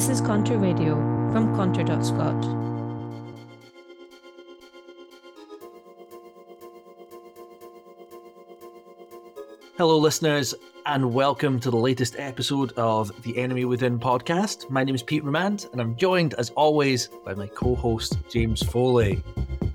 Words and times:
This 0.00 0.08
is 0.08 0.20
Contour 0.22 0.56
Radio 0.56 0.94
from 1.30 1.54
Contour.Scot. 1.54 2.42
Hello, 9.76 9.98
listeners, 9.98 10.54
and 10.86 11.12
welcome 11.12 11.60
to 11.60 11.70
the 11.70 11.76
latest 11.76 12.16
episode 12.18 12.72
of 12.78 13.12
the 13.24 13.36
Enemy 13.36 13.66
Within 13.66 13.98
podcast. 13.98 14.70
My 14.70 14.84
name 14.84 14.94
is 14.94 15.02
Pete 15.02 15.22
Ramand, 15.22 15.70
and 15.70 15.82
I'm 15.82 15.94
joined, 15.96 16.32
as 16.38 16.48
always, 16.48 17.08
by 17.22 17.34
my 17.34 17.48
co 17.48 17.74
host, 17.74 18.16
James 18.30 18.62
Foley. 18.62 19.22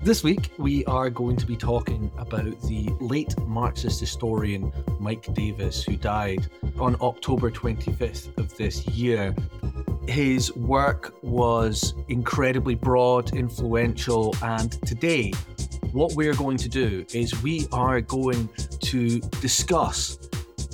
This 0.02 0.22
week, 0.22 0.52
we 0.56 0.84
are 0.86 1.10
going 1.10 1.36
to 1.36 1.46
be 1.46 1.56
talking 1.56 2.10
about 2.16 2.60
the 2.62 2.88
late 3.00 3.36
Marxist 3.40 3.98
historian 3.98 4.72
Mike 5.00 5.32
Davis, 5.34 5.84
who 5.84 5.96
died 5.96 6.48
on 6.78 6.96
October 7.00 7.50
25th 7.50 8.36
of 8.38 8.56
this 8.56 8.86
year. 8.88 9.34
His 10.08 10.54
work 10.54 11.14
was 11.22 11.94
incredibly 12.08 12.74
broad, 12.74 13.34
influential, 13.34 14.34
and 14.42 14.72
today, 14.86 15.32
what 15.92 16.12
we're 16.14 16.34
going 16.34 16.56
to 16.58 16.68
do 16.68 17.04
is 17.12 17.42
we 17.42 17.66
are 17.72 18.00
going 18.00 18.48
to 18.80 19.20
discuss 19.40 20.18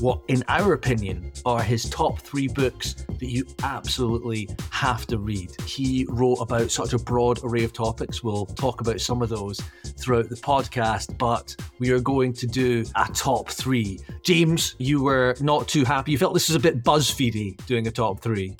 what, 0.00 0.20
in 0.28 0.42
our 0.48 0.72
opinion, 0.72 1.32
are 1.46 1.62
his 1.62 1.88
top 1.88 2.18
three 2.20 2.48
books 2.48 3.06
that 3.08 3.30
you 3.30 3.46
absolutely 3.62 4.48
have 4.70 5.06
to 5.06 5.18
read. 5.18 5.50
He 5.64 6.06
wrote 6.08 6.36
about 6.36 6.70
such 6.70 6.92
a 6.92 6.98
broad 6.98 7.40
array 7.44 7.64
of 7.64 7.72
topics. 7.72 8.22
We'll 8.22 8.46
talk 8.46 8.80
about 8.80 9.00
some 9.00 9.22
of 9.22 9.28
those 9.28 9.60
throughout 9.96 10.28
the 10.28 10.36
podcast, 10.36 11.16
but 11.18 11.54
we 11.78 11.90
are 11.90 12.00
going 12.00 12.32
to 12.34 12.46
do 12.46 12.84
a 12.96 13.08
top 13.12 13.48
three. 13.48 14.00
James, 14.24 14.74
you 14.78 15.02
were 15.02 15.36
not 15.40 15.68
too 15.68 15.84
happy. 15.84 16.12
You 16.12 16.18
felt 16.18 16.34
this 16.34 16.48
was 16.48 16.56
a 16.56 16.60
bit 16.60 16.82
BuzzFeedy 16.82 17.64
doing 17.66 17.86
a 17.86 17.90
top 17.90 18.20
three. 18.20 18.56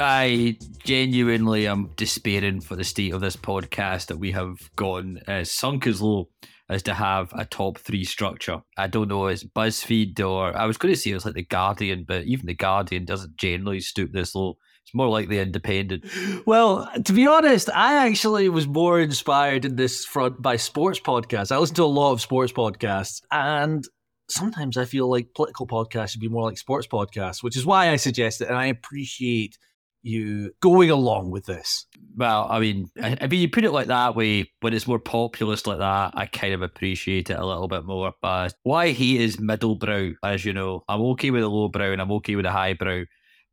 I 0.00 0.56
genuinely 0.84 1.66
am 1.66 1.90
despairing 1.96 2.60
for 2.60 2.76
the 2.76 2.84
state 2.84 3.12
of 3.12 3.20
this 3.20 3.36
podcast 3.36 4.06
that 4.06 4.18
we 4.18 4.32
have 4.32 4.56
gone 4.76 5.20
as 5.26 5.50
sunk 5.50 5.86
as 5.86 6.00
low 6.00 6.28
as 6.68 6.82
to 6.84 6.94
have 6.94 7.32
a 7.32 7.44
top 7.44 7.78
three 7.78 8.04
structure. 8.04 8.62
I 8.76 8.86
don't 8.86 9.08
know, 9.08 9.26
it's 9.26 9.44
BuzzFeed 9.44 10.20
or 10.20 10.56
I 10.56 10.66
was 10.66 10.76
going 10.76 10.94
to 10.94 11.00
say 11.00 11.10
it's 11.10 11.24
like 11.24 11.34
the 11.34 11.44
Guardian, 11.44 12.04
but 12.06 12.24
even 12.24 12.46
the 12.46 12.54
Guardian 12.54 13.04
doesn't 13.04 13.36
generally 13.36 13.80
stoop 13.80 14.12
this 14.12 14.34
low. 14.34 14.58
It's 14.84 14.94
more 14.94 15.08
like 15.08 15.28
the 15.28 15.40
Independent. 15.40 16.06
Well, 16.46 16.90
to 17.04 17.12
be 17.12 17.26
honest, 17.26 17.68
I 17.74 18.06
actually 18.06 18.48
was 18.48 18.66
more 18.66 19.00
inspired 19.00 19.64
in 19.64 19.76
this 19.76 20.04
front 20.04 20.40
by 20.40 20.56
sports 20.56 20.98
podcasts. 20.98 21.52
I 21.52 21.58
listen 21.58 21.76
to 21.76 21.84
a 21.84 21.86
lot 21.86 22.12
of 22.12 22.22
sports 22.22 22.52
podcasts, 22.52 23.20
and 23.30 23.84
sometimes 24.30 24.78
I 24.78 24.86
feel 24.86 25.10
like 25.10 25.34
political 25.34 25.66
podcasts 25.66 26.10
should 26.10 26.22
be 26.22 26.28
more 26.28 26.44
like 26.44 26.56
sports 26.56 26.86
podcasts, 26.86 27.42
which 27.42 27.56
is 27.56 27.66
why 27.66 27.90
I 27.90 27.96
suggest 27.96 28.40
it, 28.40 28.48
and 28.48 28.56
I 28.56 28.66
appreciate 28.66 29.58
you 30.02 30.52
going 30.60 30.90
along 30.90 31.30
with 31.30 31.46
this? 31.46 31.86
Well, 32.16 32.46
I 32.50 32.60
mean, 32.60 32.88
I, 33.02 33.16
I 33.20 33.26
mean, 33.26 33.40
you 33.40 33.48
put 33.48 33.64
it 33.64 33.72
like 33.72 33.88
that 33.88 34.16
way 34.16 34.50
when 34.60 34.74
it's 34.74 34.86
more 34.86 34.98
populist 34.98 35.66
like 35.66 35.78
that. 35.78 36.12
I 36.14 36.26
kind 36.26 36.54
of 36.54 36.62
appreciate 36.62 37.30
it 37.30 37.38
a 37.38 37.46
little 37.46 37.68
bit 37.68 37.84
more. 37.84 38.12
But 38.22 38.54
why 38.62 38.90
he 38.90 39.22
is 39.22 39.40
middle 39.40 39.76
brow, 39.76 40.10
as 40.22 40.44
you 40.44 40.52
know, 40.52 40.84
I'm 40.88 41.00
okay 41.00 41.30
with 41.30 41.42
the 41.42 41.50
lowbrow 41.50 41.92
and 41.92 42.00
I'm 42.00 42.12
okay 42.12 42.36
with 42.36 42.44
the 42.44 42.52
highbrow, 42.52 43.04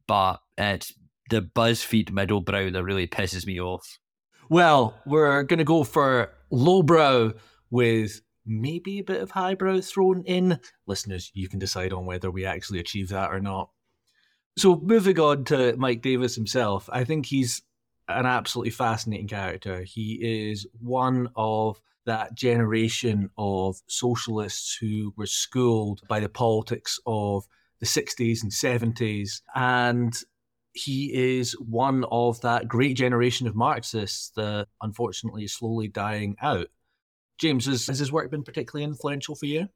but 0.08 0.40
it's 0.58 0.94
the 1.30 1.42
BuzzFeed 1.42 2.12
middle 2.12 2.42
brow 2.42 2.70
that 2.70 2.84
really 2.84 3.08
pisses 3.08 3.46
me 3.46 3.60
off. 3.60 4.00
Well, 4.50 5.00
we're 5.06 5.44
going 5.44 5.60
to 5.60 5.64
go 5.64 5.84
for 5.84 6.32
low 6.52 6.84
brow 6.84 7.34
with 7.72 8.22
maybe 8.46 9.00
a 9.00 9.04
bit 9.04 9.22
of 9.22 9.32
highbrow 9.32 9.82
thrown 9.82 10.24
in. 10.26 10.60
Listeners, 10.86 11.32
you 11.34 11.50
can 11.50 11.60
decide 11.60 11.94
on 11.94 12.06
whether 12.06 12.30
we 12.30 12.46
actually 12.46 12.80
achieve 12.80 13.10
that 13.10 13.32
or 13.32 13.40
not. 13.40 13.70
So 14.58 14.80
moving 14.80 15.20
on 15.20 15.44
to 15.46 15.76
Mike 15.78 16.02
Davis 16.02 16.36
himself, 16.36 16.90
I 16.92 17.04
think 17.04 17.26
he's 17.26 17.62
an 18.08 18.26
absolutely 18.26 18.72
fascinating 18.72 19.28
character. 19.28 19.84
He 19.84 20.50
is 20.50 20.66
one 20.80 21.30
of 21.36 21.82
that 22.06 22.36
generation 22.36 23.30
of 23.38 23.78
socialists 23.88 24.78
who 24.80 25.14
were 25.18 25.26
schooled 25.26 26.02
by 26.08 26.20
the 26.20 26.30
politics 26.30 27.00
of 27.06 27.46
the 27.80 27.86
60s 27.86 28.44
and 28.44 28.52
70s. 28.52 29.42
And 29.56 30.14
he 30.74 31.38
is 31.38 31.54
one 31.54 32.06
of 32.12 32.40
that 32.42 32.68
great 32.68 32.96
generation 32.96 33.48
of 33.48 33.56
Marxists 33.56 34.30
that 34.36 34.68
unfortunately 34.82 35.46
is 35.46 35.54
slowly 35.54 35.88
dying 35.88 36.36
out. 36.42 36.68
James, 37.38 37.66
has, 37.66 37.88
has 37.88 38.00
his 38.00 38.12
work 38.12 38.32
been 38.32 38.44
particularly 38.44 38.84
influential 38.84 39.36
for 39.36 39.48
you? 39.48 39.68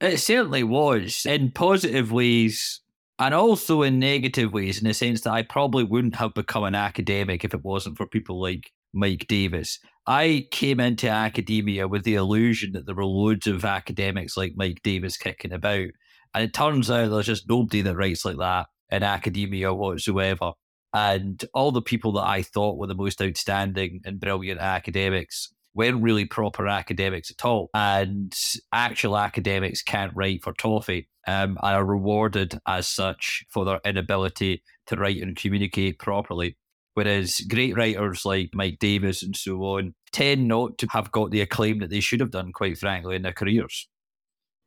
It 0.00 0.18
certainly 0.18 0.64
was. 0.64 1.26
In 1.26 1.50
positive 1.50 2.10
ways, 2.10 2.80
and 3.20 3.34
also 3.34 3.82
in 3.82 3.98
negative 3.98 4.52
ways, 4.52 4.78
in 4.78 4.88
the 4.88 4.94
sense 4.94 5.20
that 5.20 5.32
I 5.32 5.42
probably 5.42 5.84
wouldn't 5.84 6.16
have 6.16 6.32
become 6.32 6.64
an 6.64 6.74
academic 6.74 7.44
if 7.44 7.52
it 7.52 7.62
wasn't 7.62 7.98
for 7.98 8.06
people 8.06 8.40
like 8.40 8.72
Mike 8.94 9.26
Davis. 9.28 9.78
I 10.06 10.48
came 10.50 10.80
into 10.80 11.08
academia 11.08 11.86
with 11.86 12.04
the 12.04 12.14
illusion 12.14 12.72
that 12.72 12.86
there 12.86 12.94
were 12.94 13.04
loads 13.04 13.46
of 13.46 13.64
academics 13.64 14.38
like 14.38 14.54
Mike 14.56 14.80
Davis 14.82 15.18
kicking 15.18 15.52
about. 15.52 15.88
And 16.32 16.44
it 16.44 16.54
turns 16.54 16.90
out 16.90 17.10
there's 17.10 17.26
just 17.26 17.48
nobody 17.48 17.82
that 17.82 17.94
writes 17.94 18.24
like 18.24 18.38
that 18.38 18.68
in 18.90 19.02
academia 19.02 19.74
whatsoever. 19.74 20.52
And 20.94 21.44
all 21.52 21.72
the 21.72 21.82
people 21.82 22.12
that 22.12 22.26
I 22.26 22.42
thought 22.42 22.78
were 22.78 22.86
the 22.86 22.94
most 22.94 23.20
outstanding 23.20 24.00
and 24.06 24.18
brilliant 24.18 24.60
academics 24.60 25.52
weren't 25.74 26.02
really 26.02 26.24
proper 26.24 26.66
academics 26.66 27.30
at 27.30 27.44
all. 27.44 27.70
And 27.74 28.34
actual 28.72 29.16
academics 29.16 29.82
can't 29.82 30.12
write 30.14 30.42
for 30.42 30.52
toffee 30.52 31.08
um, 31.26 31.58
and 31.62 31.76
are 31.76 31.84
rewarded 31.84 32.58
as 32.66 32.88
such 32.88 33.44
for 33.50 33.64
their 33.64 33.80
inability 33.84 34.62
to 34.86 34.96
write 34.96 35.22
and 35.22 35.36
communicate 35.36 35.98
properly. 35.98 36.56
Whereas 36.94 37.40
great 37.48 37.76
writers 37.76 38.24
like 38.24 38.50
Mike 38.52 38.78
Davis 38.80 39.22
and 39.22 39.36
so 39.36 39.62
on 39.62 39.94
tend 40.12 40.48
not 40.48 40.76
to 40.78 40.88
have 40.90 41.12
got 41.12 41.30
the 41.30 41.40
acclaim 41.40 41.78
that 41.78 41.90
they 41.90 42.00
should 42.00 42.20
have 42.20 42.32
done, 42.32 42.52
quite 42.52 42.78
frankly, 42.78 43.16
in 43.16 43.22
their 43.22 43.32
careers. 43.32 43.88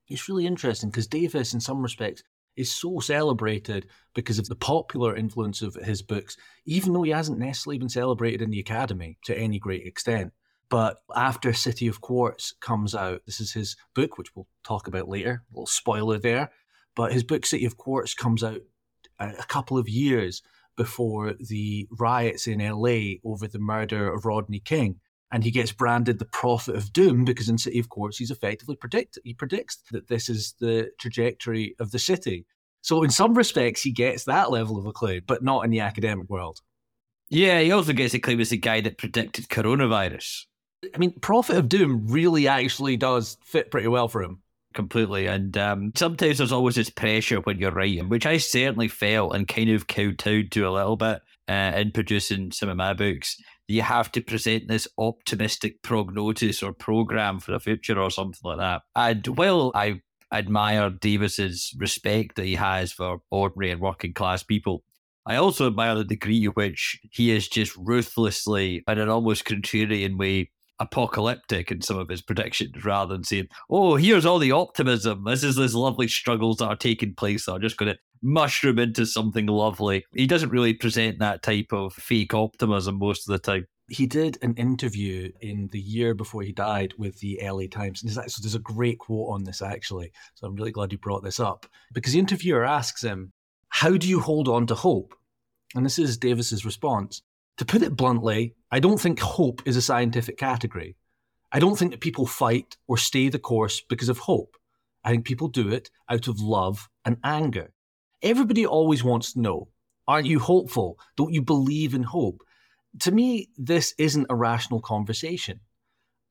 It's 0.08 0.30
really 0.30 0.46
interesting 0.46 0.90
because 0.90 1.08
Davis, 1.08 1.54
in 1.54 1.60
some 1.60 1.82
respects, 1.82 2.24
is 2.56 2.74
so 2.74 3.00
celebrated 3.00 3.88
because 4.14 4.40
of 4.40 4.48
the 4.48 4.56
popular 4.56 5.16
influence 5.16 5.62
of 5.62 5.76
his 5.76 6.02
books, 6.02 6.38
even 6.66 6.94
though 6.94 7.02
he 7.02 7.12
hasn't 7.12 7.40
necessarily 7.40 7.80
been 7.80 7.90
celebrated 7.90 8.42
in 8.42 8.52
the 8.52 8.60
academy 8.60 9.18
to 9.26 9.38
any 9.38 9.60
great 9.60 9.86
extent. 9.86 10.32
But 10.74 11.04
after 11.16 11.54
City 11.54 11.86
of 11.86 12.02
Quartz 12.02 12.56
comes 12.60 12.96
out, 12.96 13.22
this 13.28 13.40
is 13.40 13.54
his 13.54 13.76
book, 13.94 14.18
which 14.18 14.36
we'll 14.36 14.48
talk 14.64 14.88
about 14.88 15.08
later. 15.08 15.44
A 15.48 15.54
little 15.54 15.68
spoiler 15.68 16.18
there. 16.18 16.50
But 16.96 17.14
his 17.14 17.24
book, 17.24 17.46
City 17.46 17.66
of 17.66 17.78
Quartz, 17.78 18.16
comes 18.16 18.44
out 18.44 18.62
a 19.20 19.46
couple 19.48 19.78
of 19.78 19.88
years 19.88 20.42
before 20.76 21.36
the 21.40 21.88
riots 21.92 22.48
in 22.48 22.58
LA 22.58 23.20
over 23.24 23.48
the 23.48 23.60
murder 23.60 24.12
of 24.12 24.26
Rodney 24.26 24.60
King. 24.60 25.00
And 25.32 25.44
he 25.44 25.52
gets 25.52 25.72
branded 25.72 26.18
the 26.18 26.26
prophet 26.26 26.76
of 26.76 26.92
doom 26.92 27.24
because 27.24 27.50
in 27.50 27.60
City 27.60 27.78
of 27.78 27.90
Quartz, 27.90 28.18
he's 28.18 28.32
effectively 28.32 28.76
predict 28.76 29.20
he 29.24 29.36
predicts 29.36 29.78
that 29.92 30.08
this 30.08 30.28
is 30.28 30.56
the 30.60 30.90
trajectory 31.00 31.76
of 31.80 31.92
the 31.92 32.00
city. 32.00 32.48
So 32.82 33.04
in 33.04 33.12
some 33.12 33.36
respects, 33.36 33.84
he 33.84 33.92
gets 33.92 34.24
that 34.24 34.50
level 34.50 34.80
of 34.80 34.88
acclaim, 34.88 35.22
but 35.28 35.44
not 35.44 35.66
in 35.66 35.70
the 35.70 35.82
academic 35.82 36.32
world. 36.32 36.62
Yeah, 37.30 37.60
he 37.60 37.72
also 37.72 37.94
gets 37.94 38.16
acclaim 38.16 38.40
as 38.40 38.50
the 38.50 38.58
guy 38.58 38.82
that 38.82 38.98
predicted 38.98 39.50
coronavirus. 39.50 40.46
I 40.94 40.98
mean, 40.98 41.14
Prophet 41.20 41.58
of 41.58 41.70
Doom 41.70 42.08
really 42.08 42.48
actually 42.48 42.98
does 42.98 43.38
fit 43.44 43.72
pretty 43.72 43.88
well 43.88 44.08
for 44.08 44.22
him. 44.22 44.42
Completely. 44.74 45.28
And 45.28 45.56
um, 45.58 45.92
sometimes 45.96 46.40
there's 46.40 46.52
always 46.52 46.76
this 46.76 46.90
pressure 46.90 47.38
when 47.42 47.60
you're 47.60 47.72
writing, 47.72 48.10
which 48.10 48.26
I 48.26 48.38
certainly 48.38 48.88
felt 48.88 49.36
and 49.36 49.48
kind 49.48 49.70
of 49.70 49.88
kowtowed 49.88 50.52
to 50.52 50.68
a 50.68 50.72
little 50.72 50.96
bit 50.96 51.22
uh, 51.48 51.74
in 51.76 51.92
producing 51.92 52.52
some 52.52 52.70
of 52.70 52.78
my 52.78 52.94
books. 52.94 53.38
You 53.68 53.84
have 53.84 54.12
to 54.14 54.22
present 54.22 54.68
this 54.68 54.88
optimistic 54.98 55.82
prognosis 55.84 56.64
or 56.64 56.74
program 56.74 57.40
for 57.40 57.52
the 57.52 57.60
future 57.60 58.00
or 58.00 58.10
something 58.10 58.40
like 58.44 58.58
that. 58.58 58.82
And 58.96 59.26
while 59.28 59.72
I 59.76 60.02
admire 60.34 60.90
Davis's 60.90 61.74
respect 61.78 62.36
that 62.36 62.46
he 62.46 62.56
has 62.56 62.92
for 62.92 63.20
ordinary 63.30 63.72
and 63.72 63.80
working 63.80 64.14
class 64.14 64.44
people, 64.44 64.84
I 65.26 65.38
also 65.38 65.68
admire 65.68 65.96
the 65.96 66.04
degree 66.04 66.44
to 66.44 66.50
which 66.50 67.00
he 67.12 67.32
is 67.32 67.48
just 67.48 67.78
ruthlessly, 67.78 68.84
in 68.88 68.98
an 69.00 69.08
almost 69.08 69.46
contrarian 69.46 70.18
way, 70.18 70.50
apocalyptic 70.84 71.72
in 71.72 71.82
some 71.82 71.98
of 71.98 72.10
his 72.10 72.22
predictions 72.22 72.86
rather 72.86 73.14
than 73.14 73.24
saying, 73.24 73.48
oh, 73.70 73.96
here's 73.96 74.26
all 74.26 74.40
the 74.40 74.52
optimism. 74.52 75.24
This 75.26 75.44
is 75.44 75.56
this 75.56 75.74
lovely 75.74 76.08
struggles 76.08 76.58
that 76.58 76.68
are 76.68 76.76
taking 76.76 77.16
place 77.16 77.46
that 77.46 77.54
are 77.54 77.60
just 77.60 77.78
going 77.78 77.94
to 77.94 78.00
mushroom 78.22 78.80
into 78.80 79.06
something 79.06 79.48
lovely. 79.48 80.06
He 80.14 80.28
doesn't 80.28 80.50
really 80.50 80.74
present 80.74 81.20
that 81.20 81.44
type 81.44 81.72
of 81.72 81.94
fake 81.94 82.34
optimism 82.34 83.00
most 83.00 83.28
of 83.28 83.34
the 83.34 83.40
time. 83.40 83.68
He 83.90 84.08
did 84.08 84.38
an 84.42 84.56
interview 84.56 85.30
in 85.42 85.68
the 85.72 85.80
year 85.80 86.14
before 86.14 86.42
he 86.42 86.54
died 86.54 86.94
with 86.98 87.20
the 87.20 87.40
LA 87.44 87.64
Times. 87.70 88.02
And 88.02 88.12
so 88.12 88.22
there's 88.42 88.56
a 88.56 88.60
great 88.60 88.98
quote 88.98 89.34
on 89.34 89.44
this, 89.44 89.62
actually. 89.62 90.12
So 90.36 90.48
I'm 90.48 90.56
really 90.56 90.72
glad 90.72 90.92
you 90.92 90.98
brought 90.98 91.24
this 91.24 91.40
up 91.40 91.66
because 91.94 92.14
the 92.14 92.20
interviewer 92.20 92.64
asks 92.64 93.04
him, 93.04 93.34
How 93.70 93.98
do 93.98 94.08
you 94.08 94.22
hold 94.22 94.48
on 94.48 94.68
to 94.68 94.76
hope? 94.76 95.14
And 95.76 95.86
this 95.86 96.00
is 96.00 96.18
Davis's 96.18 96.66
response. 96.66 97.22
To 97.58 97.66
put 97.66 97.84
it 97.84 97.96
bluntly, 97.96 98.56
I 98.72 98.80
don't 98.80 99.00
think 99.00 99.20
hope 99.20 99.62
is 99.66 99.76
a 99.76 99.82
scientific 99.82 100.38
category. 100.38 100.96
I 101.52 101.60
don't 101.60 101.78
think 101.78 101.92
that 101.92 102.02
people 102.02 102.26
fight 102.26 102.78
or 102.88 102.98
stay 102.98 103.30
the 103.30 103.40
course 103.40 103.82
because 103.82 104.10
of 104.10 104.18
hope. 104.18 104.58
I 105.04 105.12
think 105.12 105.26
people 105.26 105.50
do 105.50 105.70
it 105.70 105.90
out 106.10 106.28
of 106.28 106.40
love 106.40 106.90
and 107.06 107.18
anger. 107.24 107.72
Everybody 108.22 108.66
always 108.66 109.04
wants 109.04 109.34
to 109.34 109.42
know 109.42 109.70
Aren't 110.08 110.28
you 110.28 110.40
hopeful? 110.40 111.00
Don't 111.16 111.34
you 111.34 111.42
believe 111.42 111.94
in 111.94 112.04
hope? 112.04 112.42
To 113.00 113.12
me, 113.12 113.50
this 113.58 113.94
isn't 113.98 114.28
a 114.30 114.36
rational 114.36 114.82
conversation. 114.82 115.62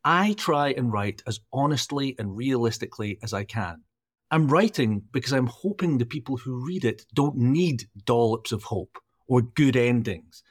I 0.05 0.35
try 0.35 0.73
and 0.73 0.93
write 0.93 1.23
as 1.27 1.41
honestly 1.53 2.15
and 2.19 2.37
realistically 2.37 3.19
as 3.23 3.33
I 3.33 3.45
can. 3.45 3.83
I'm 4.31 4.49
writing 4.49 5.03
because 5.13 5.33
I'm 5.33 5.47
hoping 5.47 5.99
the 5.99 6.07
people 6.07 6.37
who 6.37 6.67
read 6.67 6.85
it 6.85 7.07
don't 7.15 7.37
need 7.37 7.89
dollops 8.05 8.53
of 8.53 8.65
hope 8.65 8.99
or 9.27 9.43
good 9.43 9.77
endings, 9.77 10.43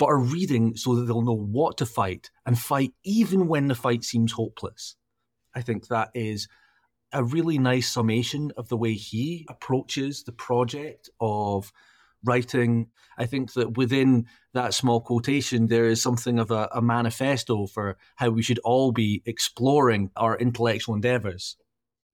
but 0.00 0.06
are 0.06 0.18
reading 0.18 0.74
so 0.76 0.94
that 0.94 1.04
they'll 1.04 1.20
know 1.20 1.36
what 1.36 1.76
to 1.76 1.84
fight 1.84 2.30
and 2.46 2.58
fight 2.58 2.94
even 3.04 3.46
when 3.46 3.68
the 3.68 3.74
fight 3.74 4.02
seems 4.02 4.32
hopeless. 4.32 4.96
I 5.54 5.60
think 5.60 5.88
that 5.88 6.08
is 6.14 6.48
a 7.12 7.22
really 7.22 7.58
nice 7.58 7.90
summation 7.90 8.50
of 8.56 8.70
the 8.70 8.78
way 8.78 8.94
he 8.94 9.46
approaches 9.50 10.22
the 10.22 10.32
project 10.32 11.10
of 11.20 11.70
writing. 12.24 12.86
I 13.18 13.26
think 13.26 13.52
that 13.52 13.76
within 13.76 14.26
that 14.54 14.72
small 14.72 15.02
quotation, 15.02 15.66
there 15.66 15.86
is 15.86 16.00
something 16.00 16.38
of 16.38 16.50
a, 16.50 16.70
a 16.72 16.80
manifesto 16.80 17.66
for 17.66 17.98
how 18.16 18.30
we 18.30 18.42
should 18.42 18.60
all 18.60 18.92
be 18.92 19.22
exploring 19.26 20.10
our 20.16 20.34
intellectual 20.38 20.94
endeavors. 20.94 21.58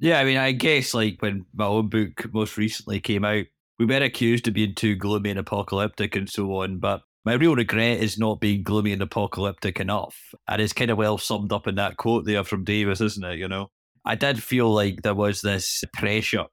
Yeah, 0.01 0.19
I 0.19 0.25
mean, 0.25 0.39
I 0.39 0.51
guess 0.51 0.93
like 0.93 1.19
when 1.21 1.47
my 1.55 1.67
own 1.67 1.89
book 1.89 2.35
most 2.35 2.57
recently 2.57 2.99
came 2.99 3.25
out, 3.25 3.45
we 3.79 3.87
were 3.87 4.03
accused 4.03 4.49
of 4.49 4.55
being 4.55 4.75
too 4.75 4.97
gloomy 4.97 5.31
and 5.31 5.39
apocalyptic 5.39 6.17
and 6.17 6.29
so 6.29 6.53
on, 6.57 6.79
but 6.79 7.03
my 7.27 7.35
real 7.35 7.57
regret 7.57 7.99
is 7.99 8.17
not 8.17 8.41
being 8.41 8.63
gloomy 8.63 8.93
and 8.93 9.03
apocalyptic 9.03 9.81
enough. 9.81 10.17
And 10.47 10.63
it's 10.63 10.73
kind 10.73 10.93
of 10.93 10.97
well 10.97 11.19
summed 11.19 11.53
up 11.53 11.67
in 11.67 11.75
that 11.75 11.97
quote 11.97 12.25
there 12.25 12.45
from 12.45 12.63
Davis, 12.63 13.01
isn't 13.01 13.25
it? 13.25 13.39
You 13.41 13.49
know, 13.49 13.73
I 14.05 14.15
did 14.15 14.41
feel 14.41 14.73
like 14.73 15.03
there 15.03 15.13
was 15.13 15.43
this 15.43 15.83
pressure 15.93 16.45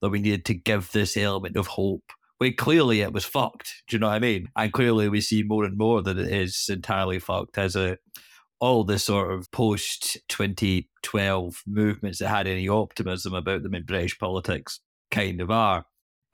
that 0.00 0.08
we 0.08 0.20
needed 0.20 0.46
to 0.46 0.54
give 0.54 0.90
this 0.90 1.18
element 1.18 1.58
of 1.58 1.66
hope 1.66 2.12
when 2.38 2.54
clearly 2.56 3.02
it 3.02 3.12
was 3.12 3.26
fucked. 3.26 3.82
Do 3.86 3.96
you 3.96 4.00
know 4.00 4.08
what 4.08 4.14
I 4.14 4.20
mean? 4.20 4.48
And 4.56 4.72
clearly 4.72 5.10
we 5.10 5.20
see 5.20 5.42
more 5.42 5.64
and 5.64 5.76
more 5.76 6.02
that 6.02 6.18
it 6.18 6.32
is 6.32 6.64
entirely 6.70 7.18
fucked 7.18 7.58
as 7.58 7.76
a 7.76 7.98
all 8.58 8.84
the 8.84 8.98
sort 8.98 9.32
of 9.32 9.50
post 9.50 10.16
2012 10.28 11.62
movements 11.66 12.20
that 12.20 12.28
had 12.28 12.46
any 12.46 12.68
optimism 12.68 13.34
about 13.34 13.64
them 13.64 13.74
in 13.74 13.84
British 13.84 14.18
politics 14.18 14.80
kind 15.10 15.42
of 15.42 15.50
are. 15.50 15.84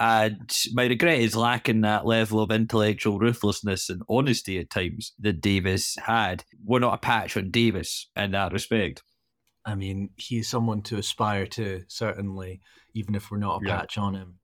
And 0.01 0.57
my 0.73 0.87
regret 0.87 1.19
is 1.19 1.35
lacking 1.35 1.81
that 1.81 2.07
level 2.07 2.41
of 2.41 2.53
intellectual 2.53 3.19
ruthlessness 3.19 3.91
and 3.91 4.03
honesty 4.09 4.59
at 4.59 4.71
times 4.71 5.13
that 5.19 5.41
Davis 5.41 5.97
had. 6.01 6.45
We're 6.65 6.79
not 6.79 6.95
a 6.95 6.99
patch 6.99 7.37
on 7.37 7.51
Davis 7.51 8.09
in 8.15 8.31
that 8.31 8.53
respect. 8.53 9.03
I 9.67 9.75
mean, 9.75 10.11
he's 10.17 10.49
someone 10.49 10.83
to 10.83 10.99
aspire 10.99 11.47
to, 11.49 11.83
certainly, 11.89 12.61
even 12.95 13.15
if 13.15 13.31
we're 13.31 13.39
not 13.39 13.63
a 13.63 13.67
yeah. 13.67 13.81
patch 13.81 13.99
on 13.99 14.15
him. 14.15 14.39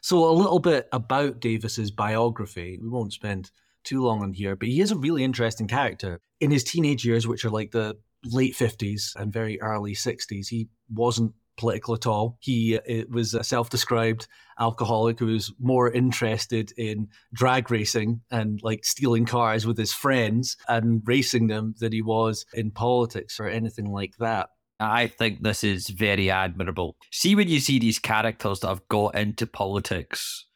So, 0.00 0.28
a 0.28 0.32
little 0.32 0.58
bit 0.58 0.88
about 0.92 1.40
Davis's 1.40 1.90
biography. 1.90 2.78
We 2.80 2.88
won't 2.88 3.12
spend 3.12 3.50
too 3.84 4.02
long 4.02 4.22
on 4.22 4.32
here, 4.32 4.56
but 4.56 4.68
he 4.68 4.80
is 4.80 4.90
a 4.90 4.96
really 4.96 5.22
interesting 5.22 5.68
character. 5.68 6.20
In 6.40 6.50
his 6.50 6.64
teenage 6.64 7.04
years, 7.04 7.26
which 7.26 7.44
are 7.44 7.50
like 7.50 7.72
the 7.72 7.96
late 8.24 8.54
50s 8.54 9.14
and 9.16 9.32
very 9.32 9.60
early 9.60 9.94
60s, 9.94 10.48
he 10.48 10.68
wasn't 10.88 11.34
political 11.58 11.94
at 11.94 12.06
all. 12.06 12.38
He 12.40 12.78
uh, 12.78 13.04
was 13.10 13.34
a 13.34 13.44
self 13.44 13.68
described 13.68 14.26
alcoholic 14.58 15.18
who 15.18 15.26
was 15.26 15.52
more 15.60 15.90
interested 15.90 16.72
in 16.76 17.08
drag 17.34 17.70
racing 17.70 18.20
and 18.30 18.60
like 18.62 18.84
stealing 18.84 19.26
cars 19.26 19.66
with 19.66 19.76
his 19.76 19.92
friends 19.92 20.56
and 20.68 21.02
racing 21.04 21.48
them 21.48 21.74
than 21.78 21.92
he 21.92 22.02
was 22.02 22.46
in 22.54 22.70
politics 22.70 23.38
or 23.38 23.48
anything 23.48 23.92
like 23.92 24.14
that. 24.18 24.48
I 24.80 25.08
think 25.08 25.42
this 25.42 25.64
is 25.64 25.88
very 25.88 26.30
admirable. 26.30 26.96
See, 27.10 27.34
when 27.34 27.48
you 27.48 27.58
see 27.58 27.78
these 27.78 27.98
characters 27.98 28.60
that 28.60 28.68
have 28.68 28.86
got 28.88 29.16
into 29.16 29.46
politics, 29.46 30.46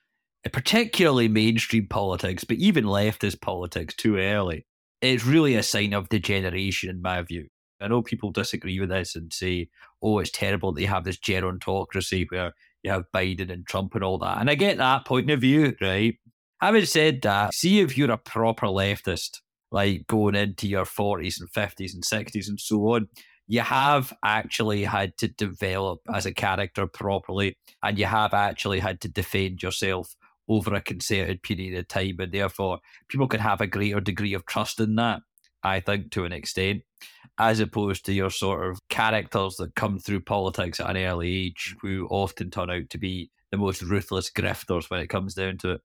particularly 0.52 1.28
mainstream 1.28 1.88
politics, 1.88 2.44
but 2.44 2.58
even 2.58 2.84
leftist 2.84 3.40
politics 3.40 3.94
too 3.94 4.16
early, 4.16 4.64
it's 5.00 5.26
really 5.26 5.56
a 5.56 5.62
sign 5.62 5.92
of 5.92 6.08
degeneration, 6.08 6.90
in 6.90 7.02
my 7.02 7.20
view. 7.22 7.48
I 7.82 7.88
know 7.88 8.02
people 8.02 8.30
disagree 8.30 8.78
with 8.80 8.90
this 8.90 9.16
and 9.16 9.32
say, 9.32 9.68
oh, 10.02 10.18
it's 10.18 10.30
terrible 10.30 10.72
that 10.72 10.80
you 10.80 10.88
have 10.88 11.04
this 11.04 11.18
gerontocracy 11.18 12.26
where 12.30 12.52
you 12.82 12.90
have 12.90 13.04
Biden 13.14 13.50
and 13.50 13.66
Trump 13.66 13.94
and 13.94 14.04
all 14.04 14.18
that. 14.18 14.38
And 14.38 14.48
I 14.48 14.54
get 14.54 14.78
that 14.78 15.04
point 15.04 15.30
of 15.30 15.40
view, 15.40 15.74
right? 15.80 16.16
Having 16.60 16.86
said 16.86 17.22
that, 17.22 17.54
see 17.54 17.80
if 17.80 17.98
you're 17.98 18.10
a 18.10 18.18
proper 18.18 18.66
leftist, 18.66 19.40
like 19.70 20.06
going 20.06 20.34
into 20.34 20.68
your 20.68 20.84
40s 20.84 21.40
and 21.40 21.50
50s 21.50 21.94
and 21.94 22.04
60s 22.04 22.48
and 22.48 22.60
so 22.60 22.94
on, 22.94 23.08
you 23.48 23.60
have 23.60 24.12
actually 24.24 24.84
had 24.84 25.16
to 25.18 25.28
develop 25.28 26.00
as 26.14 26.26
a 26.26 26.32
character 26.32 26.86
properly, 26.86 27.56
and 27.82 27.98
you 27.98 28.06
have 28.06 28.32
actually 28.32 28.78
had 28.78 29.00
to 29.00 29.08
defend 29.08 29.62
yourself 29.62 30.14
over 30.48 30.74
a 30.74 30.80
concerted 30.80 31.42
period 31.42 31.78
of 31.78 31.88
time, 31.88 32.16
and 32.20 32.32
therefore 32.32 32.78
people 33.08 33.26
can 33.26 33.40
have 33.40 33.60
a 33.60 33.66
greater 33.66 34.00
degree 34.00 34.34
of 34.34 34.46
trust 34.46 34.80
in 34.80 34.94
that. 34.96 35.20
I 35.62 35.80
think 35.80 36.10
to 36.12 36.24
an 36.24 36.32
extent, 36.32 36.82
as 37.38 37.60
opposed 37.60 38.04
to 38.06 38.12
your 38.12 38.30
sort 38.30 38.70
of 38.70 38.78
characters 38.88 39.56
that 39.56 39.74
come 39.74 39.98
through 39.98 40.20
politics 40.20 40.80
at 40.80 40.90
an 40.90 40.96
early 40.96 41.46
age, 41.46 41.76
who 41.80 42.06
often 42.10 42.50
turn 42.50 42.70
out 42.70 42.90
to 42.90 42.98
be 42.98 43.30
the 43.50 43.58
most 43.58 43.82
ruthless 43.82 44.30
grifters 44.30 44.90
when 44.90 45.00
it 45.00 45.08
comes 45.08 45.34
down 45.34 45.58
to 45.58 45.72
it. 45.72 45.80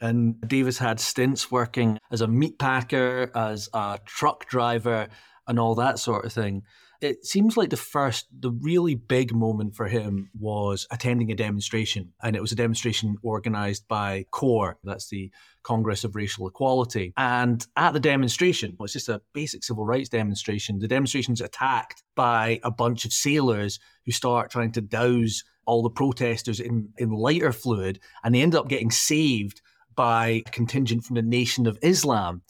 And 0.00 0.40
Davis 0.42 0.78
had 0.78 1.00
stints 1.00 1.50
working 1.50 1.98
as 2.10 2.20
a 2.20 2.28
meat 2.28 2.58
packer, 2.58 3.30
as 3.34 3.68
a 3.74 3.98
truck 4.04 4.46
driver, 4.48 5.08
and 5.46 5.58
all 5.58 5.74
that 5.76 5.98
sort 5.98 6.24
of 6.24 6.32
thing. 6.32 6.62
It 7.00 7.24
seems 7.24 7.56
like 7.56 7.70
the 7.70 7.76
first, 7.76 8.26
the 8.36 8.50
really 8.50 8.96
big 8.96 9.32
moment 9.32 9.76
for 9.76 9.86
him 9.86 10.30
was 10.38 10.86
attending 10.90 11.30
a 11.30 11.36
demonstration. 11.36 12.12
And 12.22 12.34
it 12.34 12.42
was 12.42 12.50
a 12.50 12.56
demonstration 12.56 13.16
organized 13.22 13.86
by 13.86 14.26
CORE, 14.32 14.78
that's 14.82 15.08
the 15.08 15.30
Congress 15.62 16.02
of 16.02 16.16
Racial 16.16 16.48
Equality. 16.48 17.12
And 17.16 17.64
at 17.76 17.92
the 17.92 18.00
demonstration, 18.00 18.74
well, 18.78 18.84
it's 18.84 18.94
just 18.94 19.08
a 19.08 19.22
basic 19.32 19.62
civil 19.62 19.84
rights 19.84 20.08
demonstration, 20.08 20.78
the 20.78 20.88
demonstration's 20.88 21.40
attacked 21.40 22.02
by 22.16 22.58
a 22.64 22.70
bunch 22.70 23.04
of 23.04 23.12
sailors 23.12 23.78
who 24.04 24.12
start 24.12 24.50
trying 24.50 24.72
to 24.72 24.80
douse 24.80 25.44
all 25.66 25.82
the 25.82 25.90
protesters 25.90 26.58
in, 26.58 26.88
in 26.96 27.10
lighter 27.10 27.52
fluid. 27.52 28.00
And 28.24 28.34
they 28.34 28.42
end 28.42 28.54
up 28.54 28.68
getting 28.68 28.90
saved 28.90 29.60
by 29.94 30.26
a 30.46 30.50
contingent 30.50 31.04
from 31.04 31.16
the 31.16 31.22
Nation 31.22 31.66
of 31.66 31.78
Islam. 31.82 32.42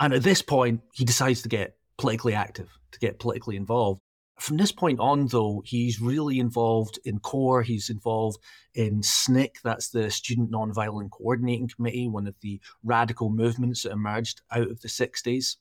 And 0.00 0.12
at 0.12 0.22
this 0.22 0.42
point, 0.42 0.80
he 0.92 1.04
decides 1.04 1.42
to 1.42 1.48
get 1.48 1.76
politically 1.98 2.34
active, 2.34 2.77
to 2.92 2.98
get 2.98 3.18
politically 3.18 3.56
involved. 3.56 4.00
From 4.38 4.56
this 4.56 4.70
point 4.70 5.00
on, 5.00 5.26
though, 5.26 5.62
he's 5.64 6.00
really 6.00 6.38
involved 6.38 7.00
in 7.04 7.18
CORE. 7.18 7.62
He's 7.62 7.90
involved 7.90 8.38
in 8.74 9.00
SNCC, 9.00 9.50
that's 9.64 9.88
the 9.90 10.10
Student 10.10 10.52
Nonviolent 10.52 11.10
Coordinating 11.10 11.68
Committee, 11.68 12.06
one 12.06 12.28
of 12.28 12.36
the 12.40 12.60
radical 12.84 13.30
movements 13.30 13.82
that 13.82 13.92
emerged 13.92 14.42
out 14.52 14.70
of 14.70 14.80
the 14.80 14.88
60s. 14.88 15.56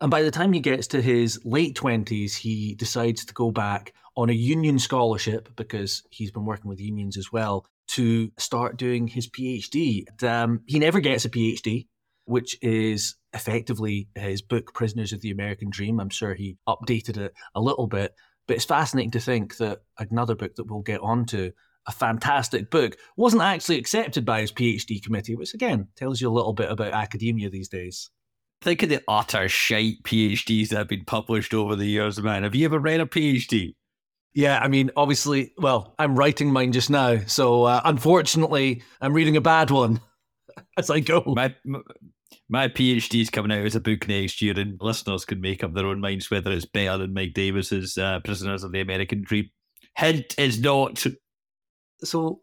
And 0.00 0.10
by 0.10 0.22
the 0.22 0.30
time 0.30 0.52
he 0.52 0.60
gets 0.60 0.86
to 0.88 1.02
his 1.02 1.40
late 1.44 1.76
20s, 1.76 2.36
he 2.36 2.74
decides 2.74 3.24
to 3.24 3.34
go 3.34 3.50
back 3.50 3.92
on 4.16 4.30
a 4.30 4.34
union 4.34 4.78
scholarship 4.78 5.50
because 5.56 6.02
he's 6.10 6.30
been 6.30 6.46
working 6.46 6.68
with 6.68 6.80
unions 6.80 7.16
as 7.16 7.30
well 7.32 7.66
to 7.88 8.30
start 8.38 8.76
doing 8.76 9.08
his 9.08 9.28
PhD. 9.28 10.04
Um, 10.22 10.60
he 10.66 10.78
never 10.78 11.00
gets 11.00 11.24
a 11.24 11.30
PhD, 11.30 11.88
which 12.30 12.56
is 12.62 13.16
effectively 13.34 14.08
his 14.14 14.40
book, 14.40 14.72
Prisoners 14.72 15.12
of 15.12 15.20
the 15.20 15.30
American 15.30 15.68
Dream. 15.68 16.00
I'm 16.00 16.10
sure 16.10 16.34
he 16.34 16.56
updated 16.68 17.16
it 17.16 17.34
a 17.54 17.60
little 17.60 17.86
bit, 17.86 18.14
but 18.46 18.56
it's 18.56 18.64
fascinating 18.64 19.10
to 19.12 19.20
think 19.20 19.56
that 19.56 19.82
another 19.98 20.34
book 20.34 20.54
that 20.54 20.64
we'll 20.64 20.80
get 20.80 21.00
onto, 21.00 21.50
a 21.86 21.92
fantastic 21.92 22.70
book, 22.70 22.96
wasn't 23.16 23.42
actually 23.42 23.78
accepted 23.78 24.24
by 24.24 24.40
his 24.40 24.52
PhD 24.52 25.02
committee, 25.02 25.34
which 25.34 25.54
again 25.54 25.88
tells 25.96 26.20
you 26.20 26.28
a 26.28 26.32
little 26.32 26.52
bit 26.52 26.70
about 26.70 26.92
academia 26.92 27.50
these 27.50 27.68
days. 27.68 28.10
Think 28.62 28.82
of 28.82 28.90
the 28.90 29.02
utter 29.08 29.48
shite 29.48 30.02
PhDs 30.04 30.68
that 30.68 30.78
have 30.78 30.88
been 30.88 31.04
published 31.04 31.54
over 31.54 31.74
the 31.74 31.86
years, 31.86 32.20
man. 32.20 32.42
Have 32.42 32.54
you 32.54 32.66
ever 32.66 32.78
read 32.78 33.00
a 33.00 33.06
PhD? 33.06 33.74
Yeah, 34.34 34.60
I 34.60 34.68
mean, 34.68 34.90
obviously, 34.96 35.52
well, 35.58 35.94
I'm 35.98 36.14
writing 36.14 36.52
mine 36.52 36.70
just 36.70 36.90
now, 36.90 37.18
so 37.26 37.64
uh, 37.64 37.80
unfortunately, 37.84 38.82
I'm 39.00 39.14
reading 39.14 39.36
a 39.36 39.40
bad 39.40 39.70
one 39.70 40.00
as 40.78 40.90
I 40.90 41.00
go. 41.00 41.24
My 41.26 41.54
my 42.50 42.66
PhD 42.66 43.22
is 43.22 43.30
coming 43.30 43.52
out 43.52 43.64
as 43.64 43.76
a 43.76 43.80
book 43.80 44.08
next 44.08 44.42
year, 44.42 44.58
and 44.58 44.76
listeners 44.82 45.24
can 45.24 45.40
make 45.40 45.62
up 45.62 45.72
their 45.72 45.86
own 45.86 46.00
minds 46.00 46.30
whether 46.30 46.50
it's 46.50 46.64
better 46.64 46.98
than 46.98 47.14
Mike 47.14 47.32
Davis's 47.32 47.96
uh, 47.96 48.18
Prisoners 48.24 48.64
of 48.64 48.72
the 48.72 48.80
American 48.80 49.22
Dream. 49.22 49.48
Hint 49.96 50.34
is 50.36 50.60
not. 50.60 51.06
So, 52.02 52.40